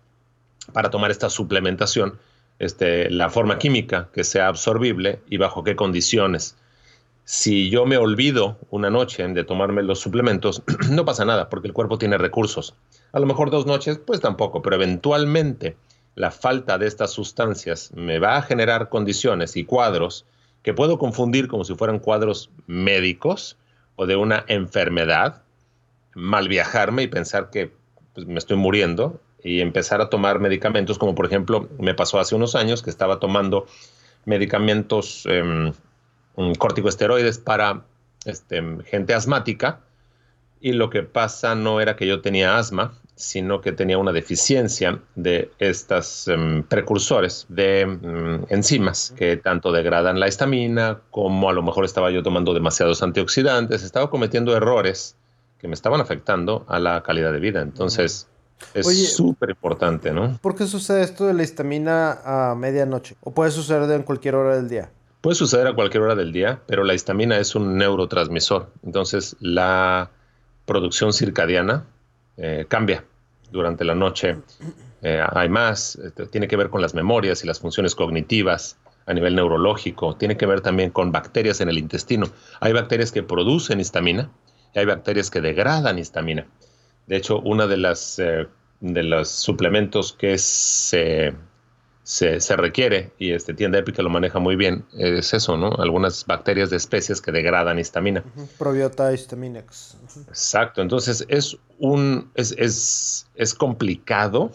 para 0.71 0.89
tomar 0.89 1.11
esta 1.11 1.29
suplementación, 1.29 2.19
este, 2.59 3.09
la 3.09 3.29
forma 3.29 3.57
química 3.57 4.09
que 4.13 4.23
sea 4.23 4.47
absorbible 4.47 5.19
y 5.29 5.37
bajo 5.37 5.63
qué 5.63 5.75
condiciones. 5.75 6.55
Si 7.25 7.69
yo 7.69 7.85
me 7.85 7.97
olvido 7.97 8.57
una 8.69 8.89
noche 8.89 9.25
de 9.25 9.43
tomarme 9.43 9.81
los 9.81 9.99
suplementos, 9.99 10.61
no 10.89 11.05
pasa 11.05 11.25
nada 11.25 11.49
porque 11.49 11.67
el 11.67 11.73
cuerpo 11.73 11.97
tiene 11.97 12.17
recursos. 12.17 12.75
A 13.11 13.19
lo 13.19 13.25
mejor 13.25 13.49
dos 13.49 13.65
noches, 13.65 13.97
pues 13.97 14.19
tampoco, 14.19 14.61
pero 14.61 14.75
eventualmente 14.75 15.77
la 16.15 16.31
falta 16.31 16.77
de 16.77 16.87
estas 16.87 17.11
sustancias 17.11 17.91
me 17.95 18.19
va 18.19 18.37
a 18.37 18.41
generar 18.41 18.89
condiciones 18.89 19.55
y 19.57 19.65
cuadros 19.65 20.25
que 20.61 20.73
puedo 20.73 20.97
confundir 20.97 21.47
como 21.47 21.63
si 21.63 21.75
fueran 21.75 21.99
cuadros 21.99 22.49
médicos 22.67 23.57
o 23.95 24.05
de 24.05 24.15
una 24.15 24.45
enfermedad, 24.47 25.43
mal 26.15 26.47
viajarme 26.47 27.03
y 27.03 27.07
pensar 27.07 27.49
que 27.49 27.71
pues, 28.13 28.27
me 28.27 28.37
estoy 28.37 28.57
muriendo 28.57 29.19
y 29.43 29.59
empezar 29.59 30.01
a 30.01 30.09
tomar 30.09 30.39
medicamentos, 30.39 30.97
como 30.97 31.15
por 31.15 31.25
ejemplo 31.25 31.67
me 31.79 31.93
pasó 31.93 32.19
hace 32.19 32.35
unos 32.35 32.55
años 32.55 32.81
que 32.81 32.89
estaba 32.89 33.19
tomando 33.19 33.65
medicamentos 34.25 35.27
eh, 35.29 35.73
corticosteroides 36.57 37.39
para 37.39 37.83
este, 38.25 38.63
gente 38.85 39.13
asmática 39.13 39.81
y 40.61 40.71
lo 40.71 40.89
que 40.89 41.03
pasa 41.03 41.55
no 41.55 41.81
era 41.81 41.97
que 41.97 42.07
yo 42.07 42.21
tenía 42.21 42.57
asma, 42.57 42.93
sino 43.15 43.61
que 43.61 43.71
tenía 43.71 43.97
una 43.97 44.11
deficiencia 44.11 44.99
de 45.15 45.51
estos 45.59 46.27
em, 46.27 46.63
precursores 46.63 47.45
de 47.49 47.81
em, 47.81 48.45
enzimas 48.49 49.13
que 49.15 49.37
tanto 49.37 49.71
degradan 49.71 50.19
la 50.19 50.27
histamina 50.27 50.99
como 51.11 51.49
a 51.49 51.53
lo 51.53 51.61
mejor 51.61 51.85
estaba 51.85 52.09
yo 52.11 52.23
tomando 52.23 52.53
demasiados 52.53 53.03
antioxidantes, 53.03 53.83
estaba 53.83 54.09
cometiendo 54.09 54.55
errores 54.55 55.15
que 55.59 55.67
me 55.67 55.75
estaban 55.75 56.01
afectando 56.01 56.65
a 56.67 56.79
la 56.79 57.03
calidad 57.03 57.31
de 57.31 57.39
vida. 57.39 57.61
Entonces, 57.61 58.27
es 58.73 59.15
súper 59.15 59.51
importante, 59.51 60.11
¿no? 60.11 60.37
¿Por 60.41 60.55
qué 60.55 60.65
sucede 60.65 61.03
esto 61.03 61.25
de 61.25 61.33
la 61.33 61.43
histamina 61.43 62.19
a 62.25 62.55
medianoche? 62.55 63.15
¿O 63.21 63.31
puede 63.31 63.51
suceder 63.51 63.89
en 63.91 64.03
cualquier 64.03 64.35
hora 64.35 64.55
del 64.55 64.69
día? 64.69 64.91
Puede 65.21 65.35
suceder 65.35 65.67
a 65.67 65.73
cualquier 65.73 66.03
hora 66.03 66.15
del 66.15 66.33
día, 66.33 66.61
pero 66.67 66.83
la 66.83 66.93
histamina 66.93 67.37
es 67.37 67.55
un 67.55 67.77
neurotransmisor. 67.77 68.71
Entonces, 68.83 69.37
la 69.39 70.11
producción 70.65 71.13
circadiana 71.13 71.85
eh, 72.37 72.65
cambia 72.67 73.03
durante 73.51 73.83
la 73.85 73.95
noche. 73.95 74.37
Eh, 75.01 75.21
hay 75.31 75.49
más, 75.49 75.95
este, 75.97 76.27
tiene 76.27 76.47
que 76.47 76.55
ver 76.55 76.69
con 76.69 76.81
las 76.81 76.93
memorias 76.93 77.43
y 77.43 77.47
las 77.47 77.59
funciones 77.59 77.95
cognitivas 77.95 78.77
a 79.05 79.13
nivel 79.13 79.35
neurológico, 79.35 80.15
tiene 80.15 80.37
que 80.37 80.45
ver 80.45 80.61
también 80.61 80.89
con 80.89 81.11
bacterias 81.11 81.61
en 81.61 81.69
el 81.69 81.77
intestino. 81.77 82.27
Hay 82.59 82.73
bacterias 82.73 83.11
que 83.11 83.21
producen 83.21 83.79
histamina 83.79 84.31
y 84.73 84.79
hay 84.79 84.85
bacterias 84.85 85.29
que 85.29 85.41
degradan 85.41 85.99
histamina. 85.99 86.47
De 87.07 87.17
hecho, 87.17 87.39
uno 87.39 87.67
de, 87.67 87.77
las, 87.77 88.17
eh, 88.19 88.47
de 88.79 89.03
los 89.03 89.29
suplementos 89.29 90.13
que 90.13 90.37
se, 90.37 91.33
se, 92.03 92.39
requiere, 92.57 93.11
y 93.17 93.31
este 93.31 93.53
tienda 93.53 93.79
épica 93.79 94.03
lo 94.03 94.09
maneja 94.09 94.39
muy 94.39 94.57
bien, 94.57 94.85
es 94.97 95.33
eso, 95.33 95.55
¿no? 95.55 95.69
Algunas 95.79 96.25
bacterias 96.25 96.69
de 96.69 96.75
especies 96.75 97.21
que 97.21 97.31
degradan 97.31 97.79
histamina. 97.79 98.23
Probiota 98.57 99.13
histaminex. 99.13 99.97
Exacto, 100.27 100.81
entonces 100.81 101.25
es 101.29 101.57
un 101.79 102.29
es, 102.35 102.53
es, 102.57 103.27
es 103.35 103.53
complicado 103.53 104.51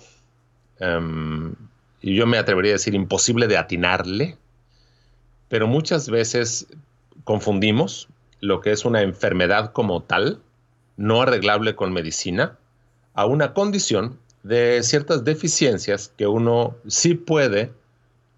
em, 0.79 1.55
y 2.03 2.15
yo 2.15 2.27
me 2.27 2.37
atrevería 2.37 2.73
a 2.73 2.75
decir 2.75 2.95
imposible 2.95 3.47
de 3.47 3.57
atinarle, 3.57 4.37
pero 5.49 5.67
muchas 5.67 6.11
veces 6.11 6.67
confundimos 7.25 8.09
lo 8.41 8.61
que 8.61 8.73
es 8.73 8.85
una 8.85 9.01
enfermedad 9.01 9.73
como 9.73 10.03
tal 10.03 10.43
no 10.99 11.23
arreglable 11.23 11.75
con 11.75 11.95
medicina 11.95 12.59
a 13.15 13.25
una 13.25 13.55
condición 13.55 14.19
de 14.49 14.83
ciertas 14.83 15.25
deficiencias 15.25 16.13
que 16.17 16.27
uno 16.27 16.75
sí 16.87 17.15
puede 17.15 17.71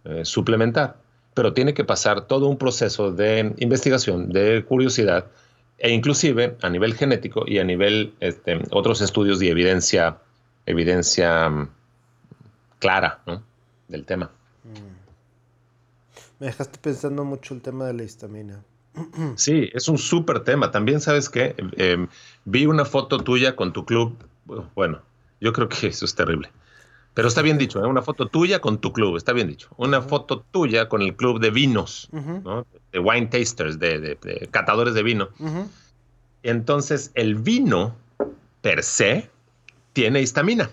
eh, 0.05 0.25
suplementar, 0.25 0.97
pero 1.35 1.53
tiene 1.53 1.73
que 1.73 1.85
pasar 1.85 2.27
todo 2.27 2.49
un 2.49 2.59
proceso 2.59 3.13
de 3.13 3.55
investigación, 3.59 4.31
de 4.31 4.65
curiosidad 4.65 5.27
e 5.79 5.91
inclusive 5.91 6.57
a 6.63 6.69
nivel 6.69 6.95
genético 6.95 7.45
y 7.47 7.59
a 7.59 7.65
nivel 7.65 8.13
este, 8.21 8.61
otros 8.71 9.01
estudios 9.01 9.41
y 9.41 9.49
evidencia, 9.49 10.19
evidencia 10.67 11.49
mm, 11.49 11.71
clara 12.81 13.23
del 13.89 14.05
tema. 14.05 14.31
Mm. 14.65 15.01
Me 16.41 16.47
dejaste 16.47 16.79
pensando 16.81 17.25
mucho 17.25 17.55
el 17.55 17.63
tema 17.63 17.87
de 17.87 17.95
la 17.95 18.03
histamina. 18.03 18.63
Sí, 19.37 19.71
es 19.73 19.89
un 19.89 19.99
súper 19.99 20.41
tema. 20.41 20.71
También 20.71 21.01
sabes 21.01 21.29
que 21.29 21.55
em, 21.77 22.09
vi 22.45 22.67
una 22.67 22.85
foto 22.85 23.19
tuya 23.19 23.55
con 23.55 23.73
tu 23.73 23.85
club. 23.85 24.17
Bueno, 24.75 25.03
yo 25.41 25.53
creo 25.53 25.69
que 25.69 25.89
eso 25.89 26.05
es 26.05 26.15
terrible. 26.15 26.51
Pero 27.15 27.27
está 27.27 27.43
bien 27.43 27.59
dicho, 27.59 27.85
¿eh? 27.85 27.89
una 27.89 28.03
foto 28.03 28.29
tuya 28.29 28.61
con 28.61 28.79
tu 28.79 28.93
club, 28.93 29.17
está 29.17 29.33
bien 29.33 29.49
dicho. 29.49 29.69
Una 29.77 30.01
foto 30.01 30.45
tuya 30.51 30.89
con 30.89 31.03
el 31.03 31.17
club 31.17 31.41
de 31.41 31.51
vinos, 31.51 32.09
de 32.13 32.99
wine 32.99 33.27
tasters, 33.27 33.79
de, 33.79 34.49
catadores 34.51 34.95
de 34.95 35.03
vino. 35.03 35.29
Entonces, 36.43 37.11
el 37.15 37.35
vino 37.35 37.97
per 38.63 38.83
se 38.85 39.29
tiene 39.93 40.21
histamina. 40.21 40.71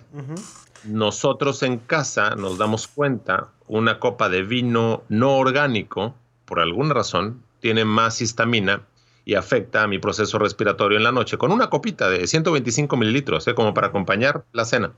Nosotros 0.84 1.64
en 1.64 1.80
casa 1.80 2.36
nos 2.36 2.58
damos 2.58 2.88
cuenta, 2.88 3.50
una 3.68 4.00
copa 4.00 4.30
de 4.30 4.44
vino 4.44 5.04
no 5.10 5.38
orgánico, 5.38 6.16
por 6.46 6.60
alguna 6.60 6.94
razón, 6.94 7.42
tiene 7.60 7.84
más 7.84 8.22
histamina 8.22 8.84
y 9.28 9.36
afecta 9.36 9.84
a 9.84 9.88
mi 9.88 10.00
proceso 10.00 10.40
respiratorio 10.40 10.98
en 10.98 11.04
la 11.04 11.12
noche 11.12 11.38
con 11.38 11.52
una 11.52 11.70
copita 11.70 12.10
de 12.10 12.26
125 12.26 12.96
mililitros, 12.96 13.46
¿eh? 13.50 13.56
como 13.56 13.74
para 13.74 13.88
acompañar 13.88 14.46
la 14.54 14.64
cena. 14.64 14.94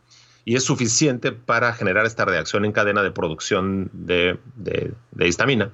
Y 0.46 0.56
es 0.56 0.64
suficiente 0.64 1.32
para 1.32 1.74
generar 1.74 2.06
esta 2.06 2.26
reacción 2.26 2.64
en 2.64 2.72
cadena 2.72 3.02
de 3.02 3.10
producción 3.10 3.90
de, 3.92 4.38
de 4.56 5.28
histamina. 5.28 5.72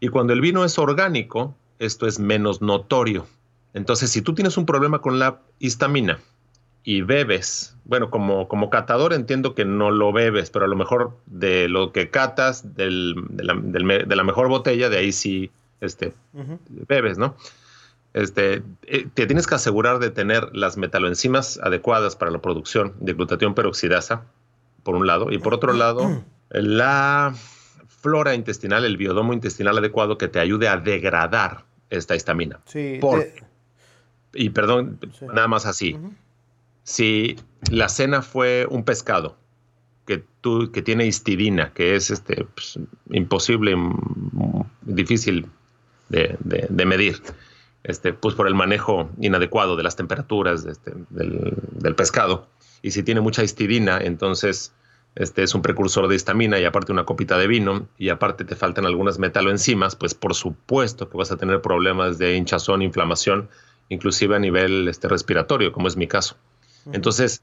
Y 0.00 0.08
cuando 0.08 0.32
el 0.32 0.40
vino 0.40 0.64
es 0.64 0.78
orgánico, 0.78 1.54
esto 1.78 2.06
es 2.06 2.18
menos 2.18 2.62
notorio. 2.62 3.26
Entonces, 3.74 4.08
si 4.08 4.22
tú 4.22 4.34
tienes 4.34 4.56
un 4.56 4.64
problema 4.64 5.00
con 5.00 5.18
la 5.18 5.40
histamina 5.58 6.18
y 6.84 7.02
bebes, 7.02 7.76
bueno, 7.84 8.08
como, 8.08 8.48
como 8.48 8.70
catador 8.70 9.12
entiendo 9.12 9.54
que 9.54 9.66
no 9.66 9.90
lo 9.90 10.14
bebes, 10.14 10.48
pero 10.48 10.64
a 10.64 10.68
lo 10.68 10.76
mejor 10.76 11.18
de 11.26 11.68
lo 11.68 11.92
que 11.92 12.08
catas, 12.08 12.74
de, 12.74 12.90
la, 12.90 13.54
de, 13.54 14.16
la, 14.16 14.24
mejor 14.24 14.48
botella, 14.48 14.88
de 14.88 14.96
ahí 14.96 15.12
sí 15.12 15.50
este, 15.82 16.14
bebes, 16.88 17.18
¿no? 17.18 17.36
Este, 18.14 18.62
eh, 18.82 19.06
te 19.12 19.26
tienes 19.26 19.46
que 19.46 19.54
asegurar 19.54 19.98
de 19.98 20.10
tener 20.10 20.54
las 20.54 20.76
metaloenzimas 20.76 21.58
adecuadas 21.62 22.16
para 22.16 22.30
la 22.30 22.40
producción 22.40 22.94
de 23.00 23.14
glutatión 23.14 23.54
peroxidasa, 23.54 24.24
por 24.82 24.96
un 24.96 25.06
lado, 25.06 25.30
y 25.30 25.38
por 25.38 25.54
otro 25.54 25.72
lado, 25.72 26.22
la 26.50 27.34
flora 27.86 28.34
intestinal, 28.34 28.84
el 28.84 28.96
biodomo 28.96 29.32
intestinal 29.32 29.78
adecuado 29.78 30.18
que 30.18 30.28
te 30.28 30.40
ayude 30.40 30.68
a 30.68 30.76
degradar 30.76 31.64
esta 31.88 32.16
histamina. 32.16 32.60
Sí. 32.64 32.98
Y 34.34 34.50
perdón, 34.50 34.98
nada 35.32 35.48
más 35.48 35.66
así. 35.66 35.96
Si 36.82 37.36
la 37.70 37.88
cena 37.88 38.22
fue 38.22 38.66
un 38.68 38.84
pescado 38.84 39.36
que, 40.06 40.24
tú, 40.40 40.72
que 40.72 40.82
tiene 40.82 41.06
histidina, 41.06 41.72
que 41.72 41.94
es 41.94 42.10
este, 42.10 42.44
pues, 42.44 42.78
imposible, 43.10 43.76
mm, 43.76 44.64
difícil 44.82 45.46
de, 46.08 46.86
medir, 46.86 47.22
este, 47.84 48.12
pues 48.12 48.34
por 48.34 48.46
el 48.46 48.54
manejo 48.54 49.10
inadecuado 49.20 49.76
de 49.76 49.82
las 49.82 49.96
temperaturas 49.96 50.64
este, 50.64 50.92
del, 51.10 51.94
pescado. 51.96 52.46
Y 52.80 52.92
si 52.92 53.02
tiene 53.02 53.20
mucha 53.20 53.42
histidina, 53.42 53.98
entonces 53.98 54.72
este 55.14 55.42
es 55.42 55.54
un 55.54 55.62
precursor 55.62 56.08
de 56.08 56.14
histamina 56.14 56.58
y 56.58 56.64
aparte 56.64 56.92
una 56.92 57.04
copita 57.04 57.36
de 57.38 57.46
vino 57.46 57.88
y 57.98 58.08
aparte 58.08 58.44
te 58.44 58.56
faltan 58.56 58.86
algunas 58.86 59.18
metaloenzimas, 59.18 59.96
pues 59.96 60.14
por 60.14 60.34
supuesto 60.34 61.08
que 61.08 61.18
vas 61.18 61.32
a 61.32 61.36
tener 61.36 61.60
problemas 61.60 62.18
de 62.18 62.36
hinchazón, 62.36 62.82
inflamación, 62.82 63.48
inclusive 63.88 64.36
a 64.36 64.38
nivel 64.38 64.88
este, 64.88 65.08
respiratorio, 65.08 65.72
como 65.72 65.88
es 65.88 65.96
mi 65.96 66.06
caso. 66.06 66.36
Entonces, 66.92 67.42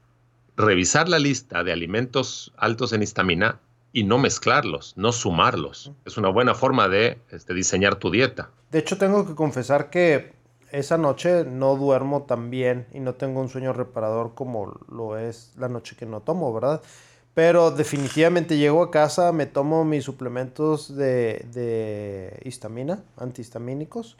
revisar 0.56 1.08
la 1.08 1.18
lista 1.18 1.64
de 1.64 1.72
alimentos 1.72 2.52
altos 2.56 2.92
en 2.92 3.02
histamina 3.02 3.58
y 3.92 4.04
no 4.04 4.18
mezclarlos, 4.18 4.94
no 4.96 5.12
sumarlos. 5.12 5.92
Es 6.04 6.16
una 6.16 6.28
buena 6.28 6.54
forma 6.54 6.88
de 6.88 7.18
este, 7.30 7.54
diseñar 7.54 7.96
tu 7.96 8.10
dieta. 8.10 8.50
De 8.70 8.78
hecho, 8.78 8.98
tengo 8.98 9.26
que 9.26 9.34
confesar 9.34 9.90
que 9.90 10.32
esa 10.70 10.96
noche 10.96 11.44
no 11.44 11.76
duermo 11.76 12.22
tan 12.22 12.50
bien 12.50 12.86
y 12.92 13.00
no 13.00 13.14
tengo 13.14 13.40
un 13.40 13.48
sueño 13.48 13.72
reparador 13.72 14.34
como 14.34 14.78
lo 14.88 15.18
es 15.18 15.52
la 15.58 15.68
noche 15.68 15.96
que 15.96 16.06
no 16.06 16.20
tomo, 16.20 16.52
¿verdad? 16.52 16.80
Pero 17.34 17.70
definitivamente 17.70 18.56
llego 18.56 18.82
a 18.82 18.90
casa, 18.90 19.32
me 19.32 19.46
tomo 19.46 19.84
mis 19.84 20.04
suplementos 20.04 20.94
de, 20.96 21.46
de 21.52 22.40
histamina, 22.44 23.02
antihistamínicos, 23.16 24.16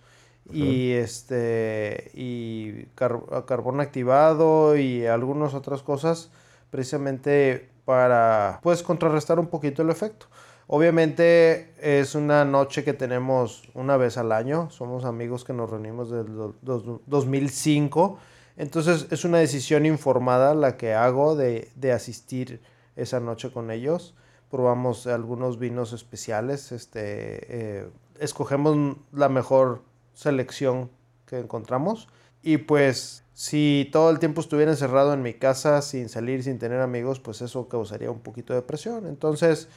y 0.53 0.93
este 0.93 2.11
y 2.15 2.87
carbón 2.95 3.81
activado 3.81 4.77
y 4.77 5.07
algunas 5.07 5.55
otras 5.55 5.83
cosas 5.83 6.31
precisamente 6.71 7.69
para 7.91 8.61
pues 8.63 8.85
contrarrestar 8.85 9.41
un 9.41 9.49
poquito 9.49 9.83
el 9.83 9.91
efecto. 9.91 10.27
Obviamente 10.69 11.75
es 11.81 12.15
una 12.15 12.45
noche 12.45 12.85
que 12.85 12.93
tenemos 12.93 13.65
una 13.75 13.97
vez 13.97 14.17
al 14.17 14.31
año, 14.31 14.71
somos 14.71 15.05
amigos 15.05 15.43
que 15.43 15.53
nos 15.53 15.69
reunimos 15.69 16.09
desde 16.09 16.31
2005, 16.63 18.19
entonces 18.57 19.09
es 19.11 19.25
una 19.25 19.39
decisión 19.39 19.87
informada 19.87 20.55
la 20.55 20.77
que 20.77 20.95
hago 20.95 21.35
de, 21.35 21.73
asistir 21.93 22.63
esa 22.95 23.19
noche 23.19 23.51
con 23.51 23.73
ellos. 23.73 24.15
Probamos 24.53 25.09
algunos 25.09 25.59
vinos 25.59 25.93
especiales, 25.93 26.71
este, 26.71 27.01
eh, 27.01 27.89
escogemos 28.21 28.99
la 29.11 29.29
mejor 29.29 29.83
selección 30.15 30.93
que 31.27 31.41
encontramos 31.41 32.07
y 32.41 32.59
pues 32.59 33.25
si 33.41 33.89
todo 33.91 34.11
el 34.11 34.19
tiempo 34.19 34.43
estuviera 34.43 34.71
encerrado 34.71 35.15
en 35.15 35.23
mi 35.23 35.33
casa 35.33 35.81
sin 35.81 36.11
salir, 36.11 36.43
sin 36.45 36.59
tener 36.59 36.83
amigos, 36.83 37.21
pues 37.21 37.41
eso 37.41 37.69
causaría 37.69 38.11
un 38.11 38.21
poquito 38.21 38.53
de 38.53 38.61
presión. 38.61 39.07
Entonces, 39.07 39.69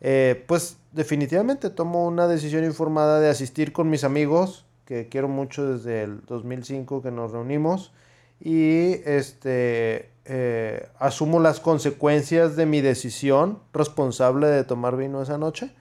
eh, 0.00 0.42
pues 0.48 0.78
definitivamente 0.92 1.68
tomo 1.68 2.06
una 2.06 2.26
decisión 2.26 2.64
informada 2.64 3.20
de 3.20 3.28
asistir 3.28 3.74
con 3.74 3.90
mis 3.90 4.04
amigos, 4.04 4.64
que 4.86 5.10
quiero 5.10 5.28
mucho 5.28 5.74
desde 5.74 6.04
el 6.04 6.24
2005 6.24 7.02
que 7.02 7.10
nos 7.10 7.32
reunimos, 7.32 7.92
y 8.40 8.92
este, 9.04 10.08
eh, 10.24 10.88
asumo 10.98 11.38
las 11.38 11.60
consecuencias 11.60 12.56
de 12.56 12.64
mi 12.64 12.80
decisión 12.80 13.58
responsable 13.74 14.46
de 14.46 14.64
tomar 14.64 14.96
vino 14.96 15.20
esa 15.20 15.36
noche. 15.36 15.74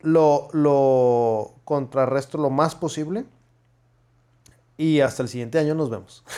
Lo, 0.00 0.48
lo 0.54 1.52
contrarresto 1.64 2.38
lo 2.38 2.48
más 2.48 2.76
posible 2.76 3.26
y 4.80 5.00
hasta 5.02 5.22
el 5.22 5.28
siguiente 5.28 5.58
año 5.58 5.74
nos 5.74 5.90
vemos. 5.90 6.24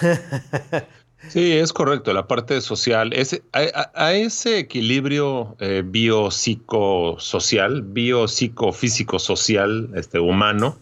Sí, 1.28 1.52
es 1.52 1.72
correcto. 1.72 2.12
La 2.12 2.26
parte 2.26 2.60
social, 2.60 3.12
ese, 3.12 3.44
a, 3.52 4.12
ese 4.12 4.58
equilibrio 4.58 5.54
eh, 5.60 5.84
biopsicosocial, 5.86 7.82
biopsicofísico 7.82 9.20
social, 9.20 9.90
este, 9.94 10.18
humano, 10.18 10.80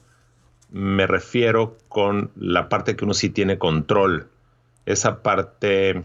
me 0.71 1.07
refiero 1.07 1.77
con 1.89 2.31
la 2.37 2.71
parte 2.71 2.97
que 2.97 3.05
uno 3.05 3.13
sí 3.13 3.29
tiene 3.29 3.59
control. 3.59 4.31
Esa 4.87 5.23
parte 5.23 6.05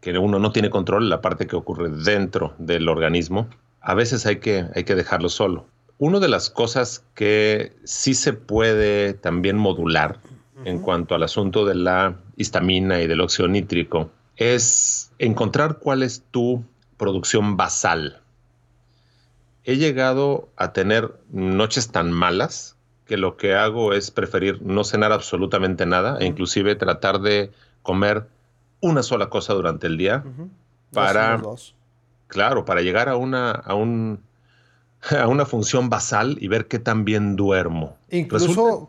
que 0.00 0.16
uno 0.16 0.38
no 0.38 0.52
tiene 0.52 0.70
control, 0.70 1.08
la 1.08 1.20
parte 1.20 1.48
que 1.48 1.56
ocurre 1.56 1.88
dentro 1.88 2.54
del 2.58 2.88
organismo, 2.88 3.48
a 3.80 3.94
veces 3.94 4.24
hay 4.24 4.36
que, 4.36 4.66
hay 4.76 4.84
que 4.84 4.94
dejarlo 4.94 5.30
solo. 5.30 5.66
Una 5.98 6.20
de 6.20 6.28
las 6.28 6.48
cosas 6.48 7.04
que 7.16 7.72
sí 7.82 8.14
se 8.14 8.34
puede 8.34 9.14
también 9.14 9.58
modular 9.58 10.20
en 10.64 10.80
cuanto 10.80 11.14
al 11.14 11.22
asunto 11.22 11.64
de 11.64 11.74
la 11.74 12.16
histamina 12.36 13.00
y 13.00 13.06
del 13.06 13.20
óxido 13.20 13.48
nítrico 13.48 14.10
es 14.36 15.12
encontrar 15.18 15.78
cuál 15.78 16.02
es 16.02 16.22
tu 16.30 16.64
producción 16.96 17.56
basal. 17.56 18.20
He 19.64 19.76
llegado 19.76 20.48
a 20.56 20.72
tener 20.72 21.12
noches 21.30 21.90
tan 21.90 22.12
malas 22.12 22.76
que 23.06 23.16
lo 23.16 23.36
que 23.36 23.54
hago 23.54 23.92
es 23.92 24.10
preferir 24.10 24.62
no 24.62 24.84
cenar 24.84 25.12
absolutamente 25.12 25.86
nada 25.86 26.18
e 26.20 26.26
inclusive 26.26 26.74
tratar 26.76 27.20
de 27.20 27.50
comer 27.82 28.28
una 28.80 29.02
sola 29.02 29.28
cosa 29.28 29.54
durante 29.54 29.86
el 29.86 29.96
día 29.96 30.24
para, 30.92 31.42
claro, 32.28 32.64
para 32.64 32.82
llegar 32.82 33.08
a 33.08 33.16
una, 33.16 33.50
a 33.50 33.74
un, 33.74 34.22
a 35.10 35.28
una 35.28 35.46
función 35.46 35.88
basal 35.88 36.36
y 36.40 36.48
ver 36.48 36.66
qué 36.66 36.78
tan 36.78 37.04
bien 37.04 37.36
duermo. 37.36 37.96
Incluso, 38.10 38.86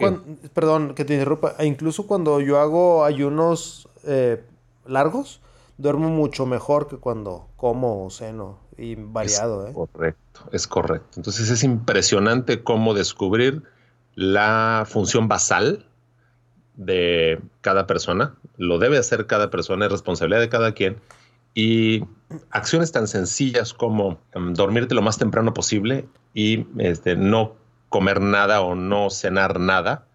perdón 0.53 0.95
que 0.95 1.05
te 1.05 1.13
interrumpa, 1.13 1.55
e 1.59 1.65
incluso 1.65 2.07
cuando 2.07 2.39
yo 2.41 2.59
hago 2.59 3.03
ayunos 3.03 3.87
eh, 4.05 4.43
largos, 4.85 5.41
duermo 5.77 6.09
mucho 6.09 6.45
mejor 6.45 6.87
que 6.87 6.97
cuando 6.97 7.47
como 7.55 8.05
o 8.05 8.09
ceno 8.09 8.59
y 8.77 8.95
variado. 8.95 9.65
Es 9.65 9.71
¿eh? 9.71 9.73
correcto, 9.73 10.41
es 10.51 10.67
correcto. 10.67 11.09
Entonces 11.17 11.49
es 11.49 11.63
impresionante 11.63 12.63
cómo 12.63 12.93
descubrir 12.93 13.63
la 14.15 14.85
función 14.87 15.27
basal 15.27 15.85
de 16.75 17.39
cada 17.61 17.87
persona. 17.87 18.35
Lo 18.57 18.79
debe 18.79 18.97
hacer 18.97 19.27
cada 19.27 19.49
persona, 19.49 19.85
es 19.85 19.91
responsabilidad 19.91 20.41
de 20.41 20.49
cada 20.49 20.73
quien 20.73 20.97
y 21.59 22.05
acciones 22.51 22.91
tan 22.91 23.07
sencillas 23.07 23.73
como 23.73 24.19
em, 24.33 24.53
dormirte 24.53 24.95
lo 24.95 25.01
más 25.01 25.17
temprano 25.17 25.53
posible 25.53 26.07
y 26.33 26.65
este, 26.77 27.15
no 27.15 27.55
comer 27.89 28.21
nada 28.21 28.61
o 28.61 28.75
no 28.75 29.09
cenar 29.09 29.59
nada 29.59 30.05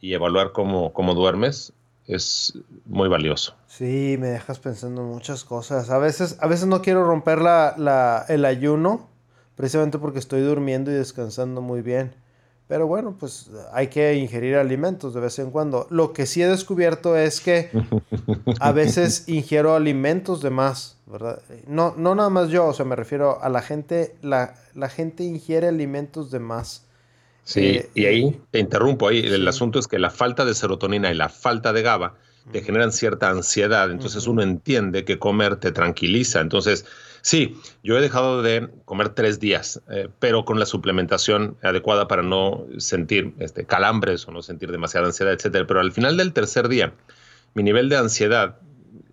y 0.00 0.12
evaluar 0.12 0.52
cómo, 0.52 0.92
cómo 0.92 1.14
duermes 1.14 1.72
es 2.06 2.52
muy 2.84 3.08
valioso. 3.08 3.56
Sí, 3.66 4.16
me 4.18 4.26
dejas 4.26 4.58
pensando 4.58 5.02
muchas 5.02 5.44
cosas. 5.44 5.88
A 5.88 5.96
veces, 5.96 6.36
a 6.40 6.46
veces 6.48 6.66
no 6.66 6.82
quiero 6.82 7.04
romper 7.04 7.40
la, 7.40 8.26
el 8.28 8.44
ayuno 8.44 9.08
precisamente 9.54 9.98
porque 9.98 10.18
estoy 10.18 10.42
durmiendo 10.42 10.90
y 10.90 10.94
descansando 10.94 11.62
muy 11.62 11.80
bien. 11.80 12.14
Pero 12.66 12.86
bueno, 12.86 13.16
pues 13.18 13.50
hay 13.72 13.88
que 13.88 14.14
ingerir 14.14 14.56
alimentos 14.56 15.12
de 15.12 15.20
vez 15.20 15.38
en 15.38 15.50
cuando. 15.50 15.86
Lo 15.90 16.14
que 16.14 16.24
sí 16.24 16.42
he 16.42 16.48
descubierto 16.48 17.14
es 17.14 17.40
que 17.40 17.70
a 18.58 18.72
veces 18.72 19.24
ingiero 19.28 19.74
alimentos 19.74 20.40
de 20.40 20.48
más, 20.48 20.96
¿verdad? 21.06 21.42
No, 21.66 21.94
no 21.96 22.14
nada 22.14 22.30
más 22.30 22.48
yo, 22.48 22.66
o 22.66 22.72
sea, 22.72 22.86
me 22.86 22.96
refiero 22.96 23.42
a 23.42 23.50
la 23.50 23.60
gente, 23.60 24.16
la, 24.22 24.54
la 24.74 24.88
gente 24.88 25.24
ingiere 25.24 25.68
alimentos 25.68 26.30
de 26.30 26.38
más. 26.38 26.86
Sí, 27.44 27.60
eh, 27.60 27.90
y 27.94 28.06
ahí 28.06 28.40
te 28.50 28.60
interrumpo, 28.60 29.08
ahí 29.08 29.18
el 29.20 29.46
asunto 29.46 29.78
es 29.78 29.86
que 29.86 29.98
la 29.98 30.10
falta 30.10 30.46
de 30.46 30.54
serotonina 30.54 31.10
y 31.10 31.14
la 31.14 31.28
falta 31.28 31.74
de 31.74 31.82
GABA 31.82 32.14
te 32.50 32.62
generan 32.62 32.92
cierta 32.92 33.30
ansiedad, 33.30 33.90
entonces 33.90 34.26
uno 34.26 34.42
entiende 34.42 35.04
que 35.04 35.18
comer 35.18 35.56
te 35.56 35.72
tranquiliza, 35.72 36.40
entonces 36.40 36.84
Sí, 37.24 37.56
yo 37.82 37.96
he 37.96 38.02
dejado 38.02 38.42
de 38.42 38.68
comer 38.84 39.08
tres 39.08 39.40
días, 39.40 39.80
eh, 39.88 40.10
pero 40.18 40.44
con 40.44 40.58
la 40.58 40.66
suplementación 40.66 41.56
adecuada 41.62 42.06
para 42.06 42.22
no 42.22 42.66
sentir 42.76 43.32
este, 43.38 43.64
calambres 43.64 44.28
o 44.28 44.30
no 44.30 44.42
sentir 44.42 44.70
demasiada 44.70 45.06
ansiedad, 45.06 45.32
etcétera. 45.32 45.66
Pero 45.66 45.80
al 45.80 45.90
final 45.90 46.18
del 46.18 46.34
tercer 46.34 46.68
día, 46.68 46.92
mi 47.54 47.62
nivel 47.62 47.88
de 47.88 47.96
ansiedad 47.96 48.58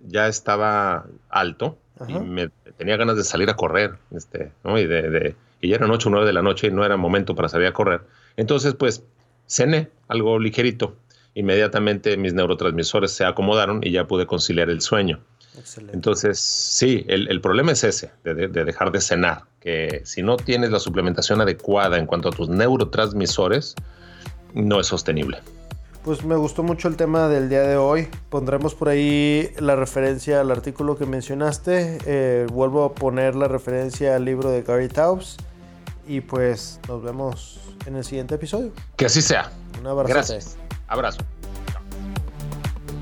ya 0.05 0.28
estaba 0.28 1.05
alto 1.30 1.78
y 2.05 2.14
me 2.16 2.49
tenía 2.78 2.97
ganas 2.97 3.16
de 3.16 3.24
salir 3.24 3.49
a 3.49 3.55
correr, 3.55 3.93
este, 4.14 4.51
¿no? 4.66 4.78
Y, 4.78 4.88
de, 4.88 5.34
y 5.62 5.70
ya 5.70 5.78
eran 5.78 5.89
ocho 5.91 6.09
o 6.09 6.12
nueve 6.12 6.28
de 6.28 6.34
la 6.34 6.41
noche 6.41 6.68
y 6.68 6.72
no 6.72 6.84
era 6.84 6.97
momento 6.97 7.34
para 7.34 7.47
salir 7.47 7.68
a 7.68 7.74
correr. 7.74 8.01
Entonces, 8.36 8.74
pues, 8.74 9.05
cené 9.47 9.88
algo 10.09 10.38
ligerito. 10.38 10.97
Inmediatamente 11.34 12.18
mis 12.18 12.34
neurotransmisores 12.34 13.12
se 13.14 13.24
acomodaron 13.24 13.80
y 13.86 13.91
ya 13.91 14.05
pude 14.05 14.26
conciliar 14.26 14.70
el 14.70 14.82
sueño. 14.82 15.22
Entonces, 15.91 16.39
sí, 16.39 17.06
el, 17.08 17.41
problema 17.41 17.74
es 17.74 17.84
ese, 17.84 18.12
de, 18.24 18.47
dejar 18.47 18.91
de 18.91 19.02
cenar, 19.02 19.43
que 19.60 20.02
si 20.06 20.24
no 20.24 20.38
tienes 20.38 20.72
la 20.72 20.80
suplementación 20.80 21.41
adecuada 21.41 21.97
en 21.97 22.06
cuanto 22.06 22.30
a 22.30 22.32
tus 22.32 22.49
neurotransmisores, 22.49 23.76
no 24.54 24.80
es 24.80 24.88
sostenible. 24.88 25.39
Pues 26.04 26.24
me 26.24 26.36
gustó 26.36 26.64
mucho 26.64 26.88
el 26.88 26.95
tema 26.95 27.28
del 27.28 27.47
día 27.47 27.62
de 27.62 27.78
hoy. 27.78 28.08
Pondremos 28.30 28.74
por 28.74 28.89
ahí 28.89 29.54
la 29.60 29.76
referencia 29.76 30.41
al 30.41 30.49
artículo 30.49 30.97
que 30.97 31.06
mencionaste. 31.06 31.99
Eh, 32.06 32.47
vuelvo 32.52 32.84
a 32.86 32.95
poner 32.95 33.36
la 33.36 33.47
referencia 33.47 34.16
al 34.16 34.26
libro 34.26 34.49
de 34.49 34.64
Gary 34.64 34.88
Taubes. 34.88 35.38
Y 36.08 36.22
pues 36.22 36.80
nos 36.88 37.04
vemos 37.04 37.60
en 37.86 37.97
el 37.97 38.04
siguiente 38.04 38.34
episodio. 38.36 38.72
Que 38.97 39.06
así 39.06 39.22
sea. 39.22 39.52
Un 39.80 39.86
abrazo. 39.86 40.12
Gracias. 40.12 40.58
Abrazo. 40.88 41.20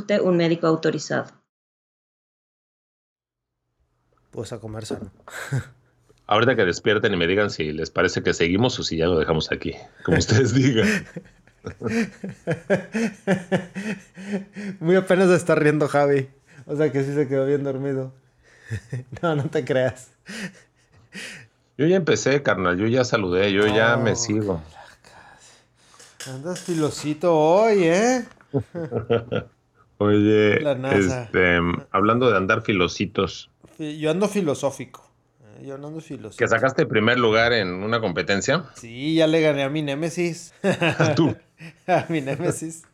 consulte 0.00 0.20
un 0.20 0.36
médico 0.36 0.66
autorizado. 0.66 1.26
Pues 4.30 4.52
a 4.52 4.58
comer 4.58 4.86
sano. 4.86 5.10
Ahorita 6.26 6.54
que 6.54 6.64
despierten 6.64 7.12
y 7.12 7.16
me 7.16 7.26
digan 7.26 7.50
si 7.50 7.72
les 7.72 7.90
parece 7.90 8.22
que 8.22 8.32
seguimos 8.32 8.78
o 8.78 8.84
si 8.84 8.96
ya 8.96 9.06
lo 9.06 9.18
dejamos 9.18 9.50
aquí, 9.50 9.74
como 10.04 10.18
ustedes 10.18 10.54
digan. 10.54 10.86
Muy 14.80 14.94
apenas 14.94 15.28
está 15.30 15.56
riendo 15.56 15.88
Javi. 15.88 16.30
O 16.66 16.76
sea 16.76 16.92
que 16.92 17.02
sí 17.02 17.14
se 17.14 17.26
quedó 17.26 17.46
bien 17.46 17.64
dormido. 17.64 18.14
no, 19.22 19.34
no 19.34 19.50
te 19.50 19.64
creas. 19.64 20.12
Yo 21.76 21.86
ya 21.86 21.96
empecé, 21.96 22.44
carnal. 22.44 22.78
Yo 22.78 22.86
ya 22.86 23.02
saludé. 23.02 23.52
Yo 23.52 23.66
ya 23.66 23.96
me 23.96 24.14
sigo. 24.14 24.62
Andas 26.28 26.60
filosito 26.60 27.36
hoy, 27.36 27.84
¿eh? 27.84 28.24
Oye, 30.02 30.62
este, 30.92 31.58
hablando 31.90 32.30
de 32.30 32.36
andar 32.38 32.62
filositos. 32.62 33.50
Yo 33.78 34.10
ando 34.10 34.28
filosófico. 34.28 35.06
Eh, 35.58 35.66
yo 35.66 35.74
ando 35.74 36.00
filosófico. 36.00 36.38
¿Que 36.38 36.48
sacaste 36.48 36.86
primer 36.86 37.18
lugar 37.18 37.52
en 37.52 37.68
una 37.68 38.00
competencia? 38.00 38.64
Sí, 38.76 39.16
ya 39.16 39.26
le 39.26 39.42
gané 39.42 39.62
a 39.62 39.68
mi 39.68 39.82
némesis. 39.82 40.54
¿Tú? 41.16 41.36
a 41.86 42.06
mi 42.08 42.22
némesis. 42.22 42.84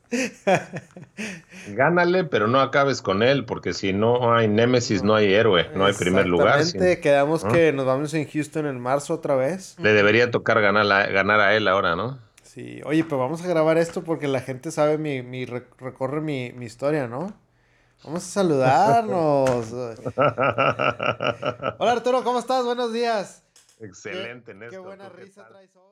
Gánale, 1.69 2.25
pero 2.25 2.49
no 2.49 2.61
acabes 2.61 3.03
con 3.03 3.23
él, 3.23 3.45
porque 3.45 3.73
si 3.73 3.93
no 3.93 4.35
hay 4.35 4.49
némesis, 4.49 5.05
no 5.05 5.15
hay 5.15 5.33
héroe, 5.33 5.71
no 5.77 5.87
hay 5.87 5.93
primer 5.93 6.27
lugar. 6.27 6.59
Exactamente, 6.59 7.01
quedamos 7.01 7.45
que 7.45 7.73
nos 7.73 7.87
vamos 7.87 8.15
en 8.15 8.29
Houston 8.29 8.67
en 8.67 8.81
marzo 8.81 9.15
otra 9.15 9.37
vez. 9.37 9.77
Le 9.79 9.93
debería 9.93 10.33
tocar 10.33 10.61
ganar, 10.61 11.13
ganar 11.13 11.39
a 11.39 11.55
él 11.55 11.69
ahora, 11.69 11.95
¿no? 11.95 12.19
Sí, 12.57 12.81
oye, 12.87 13.05
pero 13.05 13.19
vamos 13.19 13.45
a 13.45 13.49
grabar 13.49 13.77
esto 13.77 14.03
porque 14.03 14.29
la 14.29 14.41
gente 14.41 14.71
sabe 14.71 14.97
mi, 14.97 15.21
mi 15.21 15.45
recorre 15.45 16.23
mi, 16.23 16.55
mi 16.55 16.65
historia, 16.65 17.07
¿no? 17.07 17.39
Vamos 18.03 18.25
a 18.25 18.27
saludarnos. 18.27 19.73
Hola 21.79 21.93
Arturo, 21.93 22.25
¿cómo 22.25 22.39
estás? 22.39 22.65
Buenos 22.65 22.95
días. 22.95 23.45
Excelente, 23.79 24.55
Qué, 24.59 24.69
qué 24.71 24.79
buena 24.79 25.11
risa 25.11 25.47
traes 25.49 25.77
hoy. 25.77 25.86